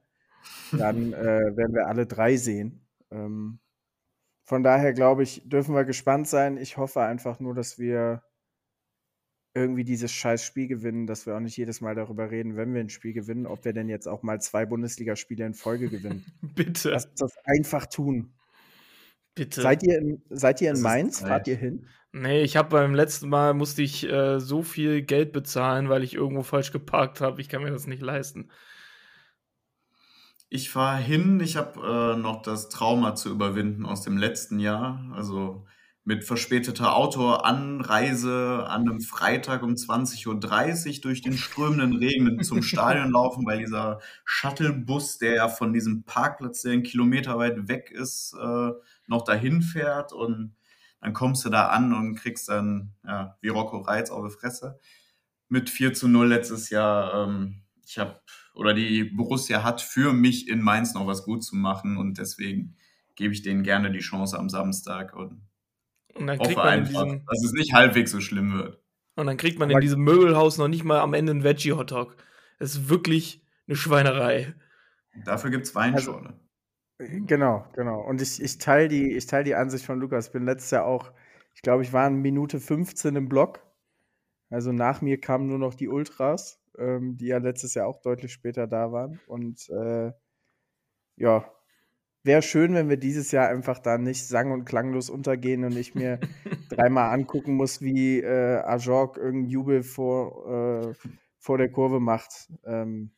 Dann 0.72 1.12
äh, 1.12 1.56
werden 1.56 1.74
wir 1.74 1.86
alle 1.86 2.06
drei 2.06 2.36
sehen. 2.36 2.84
Ähm, 3.12 3.60
von 4.48 4.62
daher 4.62 4.94
glaube 4.94 5.22
ich, 5.24 5.42
dürfen 5.44 5.74
wir 5.74 5.84
gespannt 5.84 6.26
sein. 6.26 6.56
Ich 6.56 6.78
hoffe 6.78 7.02
einfach 7.02 7.38
nur, 7.38 7.54
dass 7.54 7.78
wir 7.78 8.22
irgendwie 9.54 9.84
dieses 9.84 10.10
scheiß 10.10 10.42
Spiel 10.42 10.68
gewinnen, 10.68 11.06
dass 11.06 11.26
wir 11.26 11.36
auch 11.36 11.40
nicht 11.40 11.58
jedes 11.58 11.82
Mal 11.82 11.94
darüber 11.94 12.30
reden, 12.30 12.56
wenn 12.56 12.72
wir 12.72 12.80
ein 12.80 12.88
Spiel 12.88 13.12
gewinnen, 13.12 13.46
ob 13.46 13.66
wir 13.66 13.74
denn 13.74 13.90
jetzt 13.90 14.06
auch 14.08 14.22
mal 14.22 14.40
zwei 14.40 14.64
Bundesligaspiele 14.64 15.44
in 15.44 15.52
Folge 15.52 15.90
gewinnen. 15.90 16.24
Bitte, 16.54 16.90
Lass 16.92 17.04
uns 17.04 17.20
das 17.20 17.36
einfach 17.44 17.84
tun. 17.86 18.32
bitte. 19.34 19.60
Seid 19.60 19.82
ihr 19.82 19.98
in, 19.98 20.22
seid 20.30 20.62
ihr 20.62 20.70
in 20.70 20.76
Das 20.76 20.82
Mainz? 20.82 21.20
Fahrt 21.20 21.46
ihr 21.46 21.56
hin? 21.56 21.86
Nee, 22.12 22.40
ich 22.42 22.56
habe 22.56 22.70
beim 22.70 22.94
letzten 22.94 23.28
Mal 23.28 23.52
musste 23.52 23.82
ich 23.82 24.08
äh, 24.10 24.40
so 24.40 24.62
viel 24.62 25.02
Geld 25.02 25.32
bezahlen, 25.32 25.90
weil 25.90 26.02
ich 26.02 26.14
irgendwo 26.14 26.42
falsch 26.42 26.72
geparkt 26.72 27.20
habe. 27.20 27.42
Ich 27.42 27.50
kann 27.50 27.62
mir 27.62 27.70
das 27.70 27.86
nicht 27.86 28.00
leisten. 28.00 28.48
Ich 30.50 30.70
fahre 30.70 30.98
hin, 30.98 31.40
ich 31.40 31.56
habe 31.56 32.14
äh, 32.16 32.18
noch 32.18 32.42
das 32.42 32.70
Trauma 32.70 33.14
zu 33.14 33.30
überwinden 33.30 33.84
aus 33.84 34.02
dem 34.02 34.16
letzten 34.16 34.58
Jahr. 34.58 35.04
Also 35.14 35.66
mit 36.04 36.24
verspäteter 36.24 36.96
Autoanreise 36.96 38.64
an 38.66 38.88
einem 38.88 39.02
Freitag 39.02 39.62
um 39.62 39.74
20.30 39.74 40.26
Uhr 40.96 41.00
durch 41.02 41.20
den 41.20 41.36
strömenden 41.36 41.96
Regen 41.96 42.42
zum 42.42 42.62
Stadion 42.62 43.10
laufen, 43.10 43.44
weil 43.44 43.58
dieser 43.58 44.00
Shuttlebus, 44.24 45.18
der 45.18 45.34
ja 45.34 45.48
von 45.50 45.74
diesem 45.74 46.04
Parkplatz, 46.04 46.62
der 46.62 46.72
einen 46.72 46.82
Kilometer 46.82 47.36
weit 47.36 47.68
weg 47.68 47.90
ist, 47.90 48.34
äh, 48.40 48.70
noch 49.06 49.24
dahin 49.24 49.60
fährt. 49.60 50.14
Und 50.14 50.56
dann 51.02 51.12
kommst 51.12 51.44
du 51.44 51.50
da 51.50 51.68
an 51.68 51.92
und 51.92 52.14
kriegst 52.14 52.48
dann, 52.48 52.94
ja, 53.04 53.36
wie 53.42 53.48
Rocco 53.48 53.76
Reitz 53.80 54.08
auf 54.10 54.26
die 54.26 54.34
Fresse. 54.34 54.78
Mit 55.50 55.68
4 55.68 55.92
zu 55.92 56.08
0 56.08 56.26
letztes 56.26 56.70
Jahr. 56.70 57.28
Ähm, 57.28 57.64
ich 57.84 57.98
habe, 57.98 58.18
oder 58.58 58.74
die 58.74 59.04
Borussia 59.04 59.62
hat 59.62 59.80
für 59.80 60.12
mich 60.12 60.48
in 60.48 60.60
Mainz 60.60 60.92
noch 60.92 61.06
was 61.06 61.24
gut 61.24 61.44
zu 61.44 61.54
machen 61.54 61.96
und 61.96 62.18
deswegen 62.18 62.76
gebe 63.14 63.32
ich 63.32 63.42
denen 63.42 63.62
gerne 63.62 63.90
die 63.92 64.00
Chance 64.00 64.36
am 64.38 64.48
Samstag 64.48 65.14
und 65.14 65.42
Und 66.14 66.26
dann 66.26 66.38
kriegt 66.38 66.56
hoffe 66.56 66.68
einfach, 66.68 67.04
diesem, 67.04 67.24
dass 67.26 67.44
es 67.44 67.52
nicht 67.52 67.72
halbwegs 67.72 68.10
so 68.10 68.20
schlimm 68.20 68.52
wird. 68.54 68.82
und 69.16 69.26
dann 69.26 69.36
kriegt 69.36 69.58
man 69.60 69.70
in 69.70 69.80
diesem 69.80 70.02
Möbelhaus 70.02 70.58
noch 70.58 70.68
nicht 70.68 70.84
mal 70.84 70.98
am 71.00 71.14
Ende 71.14 71.30
einen 71.30 71.44
Veggie-Hotdog. 71.44 72.16
Das 72.58 72.74
ist 72.74 72.88
wirklich 72.88 73.44
eine 73.68 73.76
Schweinerei. 73.76 74.54
Dafür 75.24 75.50
gibt 75.50 75.66
es 75.66 75.74
Weinschorle. 75.74 76.34
Genau, 76.98 77.64
genau. 77.74 78.00
Und 78.00 78.20
ich, 78.20 78.42
ich 78.42 78.58
teile 78.58 78.88
die, 78.88 79.12
ich 79.12 79.26
teil 79.26 79.44
die 79.44 79.54
Ansicht 79.54 79.84
von 79.84 80.00
Lukas. 80.00 80.26
Ich 80.26 80.32
bin 80.32 80.44
letztes 80.44 80.72
Jahr 80.72 80.84
auch, 80.84 81.12
ich 81.54 81.62
glaube, 81.62 81.84
ich 81.84 81.92
war 81.92 82.08
in 82.08 82.16
Minute 82.16 82.58
15 82.58 83.14
im 83.14 83.28
Block. 83.28 83.60
Also 84.50 84.72
nach 84.72 85.00
mir 85.00 85.20
kamen 85.20 85.46
nur 85.46 85.58
noch 85.58 85.74
die 85.74 85.88
Ultras, 85.88 86.60
ähm, 86.78 87.16
die 87.16 87.26
ja 87.26 87.38
letztes 87.38 87.74
Jahr 87.74 87.86
auch 87.86 88.00
deutlich 88.00 88.32
später 88.32 88.66
da 88.66 88.92
waren. 88.92 89.20
Und 89.26 89.68
äh, 89.70 90.12
ja, 91.16 91.50
wäre 92.22 92.42
schön, 92.42 92.74
wenn 92.74 92.88
wir 92.88 92.96
dieses 92.96 93.32
Jahr 93.32 93.48
einfach 93.48 93.78
da 93.78 93.98
nicht 93.98 94.26
sang- 94.26 94.52
und 94.52 94.64
klanglos 94.64 95.10
untergehen 95.10 95.64
und 95.64 95.76
ich 95.76 95.94
mir 95.94 96.20
dreimal 96.70 97.12
angucken 97.12 97.54
muss, 97.54 97.80
wie 97.80 98.20
äh, 98.20 98.62
Ajorg 98.64 99.16
irgendeinen 99.16 99.50
Jubel 99.50 99.82
vor, 99.82 100.90
äh, 100.90 100.94
vor 101.38 101.58
der 101.58 101.70
Kurve 101.70 102.00
macht. 102.00 102.48
Ähm, 102.64 103.12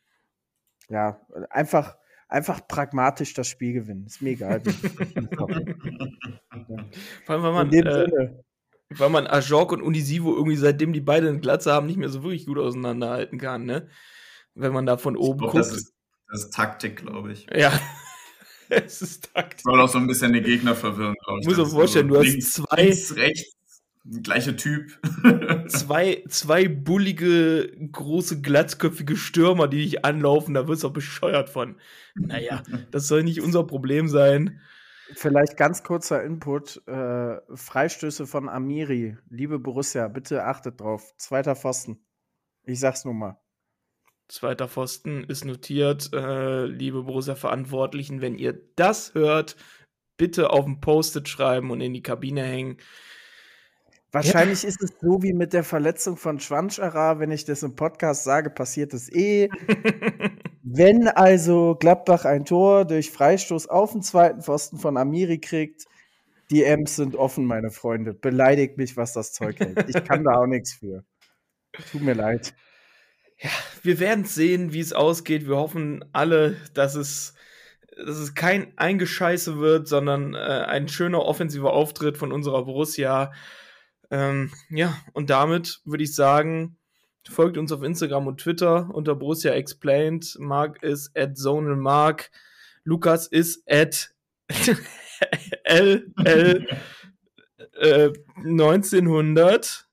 ja, 0.89 1.21
einfach, 1.49 1.97
einfach 2.27 2.67
pragmatisch 2.67 3.33
das 3.33 3.47
Spiel 3.47 3.73
gewinnen. 3.73 4.05
Ist 4.05 4.21
mir 4.21 4.31
egal. 4.31 4.61
Vor 7.25 7.35
allem, 7.35 7.43
weil 7.43 7.53
man, 7.53 7.73
äh, 7.73 8.43
weil 8.97 9.09
man 9.09 9.27
Ajorg 9.27 9.71
und 9.71 9.81
Unisivo 9.81 10.35
irgendwie 10.35 10.57
seitdem 10.57 10.93
die 10.93 11.01
beide 11.01 11.29
eine 11.29 11.39
Glatze 11.39 11.71
haben, 11.71 11.87
nicht 11.87 11.97
mehr 11.97 12.09
so 12.09 12.23
wirklich 12.23 12.45
gut 12.45 12.57
auseinanderhalten 12.57 13.39
kann, 13.39 13.65
ne? 13.65 13.87
Wenn 14.53 14.73
man 14.73 14.85
da 14.85 14.97
von 14.97 15.15
oben 15.15 15.39
glaub, 15.39 15.51
guckt. 15.51 15.65
Das 15.65 15.73
ist, 15.73 15.93
das 16.29 16.43
ist 16.45 16.53
Taktik, 16.53 16.97
glaube 16.97 17.31
ich. 17.31 17.47
Ja. 17.55 17.71
es 18.69 19.01
ist 19.01 19.33
Taktik. 19.33 19.61
Soll 19.61 19.79
auch 19.79 19.89
so 19.89 19.97
ein 19.97 20.07
bisschen 20.07 20.33
die 20.33 20.41
Gegner 20.41 20.75
verwirren, 20.75 21.15
glaube 21.23 21.39
ich. 21.41 21.47
Muss 21.47 21.57
mir 21.57 21.65
vorstellen, 21.65 22.09
so 22.09 22.15
du 22.15 22.19
hast 22.19 22.27
links, 22.27 22.53
zwei- 22.53 22.83
Links, 22.83 23.15
rechts, 23.15 23.55
gleiche 24.23 24.55
Typ. 24.55 24.99
zwei, 25.67 26.23
zwei 26.27 26.67
bullige, 26.67 27.71
große, 27.91 28.41
glatzköpfige 28.41 29.15
Stürmer, 29.15 29.67
die 29.67 29.83
dich 29.83 30.03
anlaufen, 30.05 30.53
da 30.53 30.67
wirst 30.67 30.83
du 30.83 30.87
auch 30.87 30.93
bescheuert 30.93 31.49
von. 31.49 31.75
Naja, 32.15 32.63
das 32.91 33.07
soll 33.07 33.23
nicht 33.23 33.41
unser 33.41 33.63
Problem 33.63 34.07
sein. 34.07 34.59
Vielleicht 35.15 35.57
ganz 35.57 35.83
kurzer 35.83 36.23
Input. 36.23 36.81
Äh, 36.87 37.37
Freistöße 37.55 38.27
von 38.27 38.49
Amiri. 38.49 39.17
Liebe 39.29 39.59
Borussia, 39.59 40.07
bitte 40.07 40.45
achtet 40.45 40.81
drauf. 40.81 41.13
Zweiter 41.17 41.55
Pfosten. 41.55 42.05
Ich 42.63 42.79
sag's 42.79 43.05
nur 43.05 43.13
mal. 43.13 43.39
Zweiter 44.27 44.67
Pfosten 44.67 45.23
ist 45.25 45.43
notiert. 45.45 46.11
Äh, 46.13 46.65
liebe 46.65 47.03
Borussia-Verantwortlichen, 47.03 48.21
wenn 48.21 48.37
ihr 48.37 48.59
das 48.75 49.13
hört, 49.13 49.57
bitte 50.15 50.51
auf 50.51 50.65
ein 50.65 50.79
Post-it 50.79 51.27
schreiben 51.27 51.71
und 51.71 51.81
in 51.81 51.93
die 51.93 52.03
Kabine 52.03 52.43
hängen. 52.43 52.77
Wahrscheinlich 54.11 54.65
ist 54.65 54.81
es 54.81 54.91
so 55.01 55.23
wie 55.23 55.33
mit 55.33 55.53
der 55.53 55.63
Verletzung 55.63 56.17
von 56.17 56.39
Schwanschara. 56.39 57.19
Wenn 57.19 57.31
ich 57.31 57.45
das 57.45 57.63
im 57.63 57.75
Podcast 57.75 58.23
sage, 58.23 58.49
passiert 58.49 58.93
es 58.93 59.11
eh. 59.11 59.49
Wenn 60.73 61.09
also 61.09 61.75
Gladbach 61.75 62.23
ein 62.23 62.45
Tor 62.45 62.85
durch 62.85 63.11
Freistoß 63.11 63.67
auf 63.67 63.91
den 63.91 64.01
zweiten 64.01 64.41
Pfosten 64.41 64.77
von 64.77 64.95
Amiri 64.95 65.39
kriegt, 65.39 65.83
die 66.49 66.63
M's 66.63 66.95
sind 66.95 67.17
offen, 67.17 67.45
meine 67.45 67.71
Freunde. 67.71 68.13
Beleidigt 68.13 68.77
mich, 68.77 68.95
was 68.95 69.11
das 69.11 69.33
Zeug 69.33 69.59
hält. 69.59 69.89
Ich 69.89 70.03
kann 70.05 70.23
da 70.23 70.35
auch 70.35 70.45
nichts 70.45 70.73
für. 70.73 71.03
Tut 71.91 72.01
mir 72.01 72.13
leid. 72.13 72.53
wir 73.83 73.99
werden 73.99 74.23
sehen, 74.23 74.71
wie 74.71 74.79
es 74.79 74.93
ausgeht. 74.93 75.45
Wir 75.45 75.57
hoffen 75.57 76.05
alle, 76.13 76.55
dass 76.73 76.95
es, 76.95 77.33
dass 77.97 78.17
es 78.17 78.33
kein 78.33 78.71
Eingescheiße 78.77 79.59
wird, 79.59 79.89
sondern 79.89 80.35
äh, 80.35 80.37
ein 80.37 80.87
schöner 80.87 81.25
offensiver 81.25 81.73
Auftritt 81.73 82.17
von 82.17 82.31
unserer 82.31 82.63
Borussia. 82.63 83.33
Ähm, 84.09 84.53
ja, 84.69 84.95
und 85.11 85.29
damit 85.29 85.81
würde 85.83 86.03
ich 86.03 86.15
sagen, 86.15 86.77
folgt 87.29 87.57
uns 87.57 87.71
auf 87.71 87.83
Instagram 87.83 88.27
und 88.27 88.39
Twitter 88.41 88.89
unter 88.93 89.15
Borussia 89.15 89.53
Explained. 89.53 90.35
Marc 90.39 90.81
ist 90.83 91.15
at 91.17 91.37
Zonalmark. 91.37 92.31
Lukas 92.83 93.27
ist 93.27 93.63
at 93.69 94.09
LL 95.67 96.67
äh, 97.79 98.09
1900. 98.37 99.87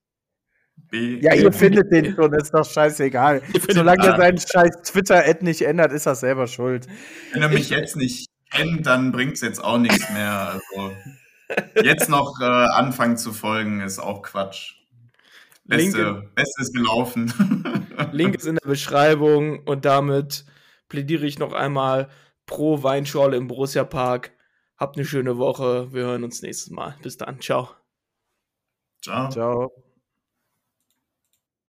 B. 0.91 1.19
Ja, 1.21 1.35
ihr 1.35 1.53
findet 1.53 1.93
den 1.93 2.15
schon, 2.15 2.33
ist 2.33 2.55
doch 2.55 2.65
scheißegal. 2.65 3.43
Solange 3.69 4.07
er 4.07 4.15
Ah. 4.15 4.17
seinen 4.17 4.39
scheiß 4.39 4.83
Twitter-Ad 4.85 5.45
nicht 5.45 5.61
ändert, 5.63 5.93
ist 5.93 6.07
er 6.07 6.15
selber 6.15 6.47
schuld. 6.47 6.87
Wenn 7.33 7.43
er 7.43 7.51
mich 7.51 7.69
jetzt 7.69 7.97
nicht 7.97 8.31
kennt, 8.51 8.87
dann 8.87 9.13
bringt 9.13 9.35
es 9.35 9.43
jetzt 9.43 9.63
auch 9.63 9.77
nichts 9.77 10.09
mehr. 10.11 10.61
Also 10.75 10.93
jetzt 11.83 12.09
noch 12.09 12.41
äh, 12.41 12.45
anfangen 12.45 13.19
zu 13.19 13.35
folgen, 13.35 13.81
ist 13.83 13.99
auch 13.99 14.23
Quatsch. 14.23 14.77
Link 15.69 15.93
Beste, 15.93 16.31
Beste 16.35 16.63
ist 16.63 16.75
gelaufen. 16.75 17.33
Link 18.13 18.35
ist 18.37 18.47
in 18.47 18.57
der 18.57 18.67
Beschreibung 18.67 19.61
und 19.65 19.85
damit 19.85 20.47
plädiere 20.89 21.27
ich 21.27 21.39
noch 21.39 21.53
einmal 21.53 22.09
pro 22.47 22.83
Weinschorle 22.83 23.37
im 23.37 23.49
Borussia 23.49 23.85
Park. 23.85 24.33
Habt 24.79 24.97
eine 24.97 25.05
schöne 25.05 25.37
Woche. 25.37 25.93
Wir 25.93 26.05
hören 26.05 26.25
uns 26.25 26.41
nächstes 26.41 26.71
Mal. 26.71 26.97
Bis 27.03 27.19
dann. 27.19 27.41
Ciao. 27.41 27.71
Ciao. 29.03 29.29
Ciao. 29.29 29.73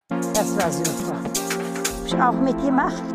Das 0.09 0.57
war 0.57 0.71
super. 0.71 1.23
Hab 1.23 2.05
ich 2.05 2.15
auch 2.15 2.41
mitgemacht. 2.41 3.14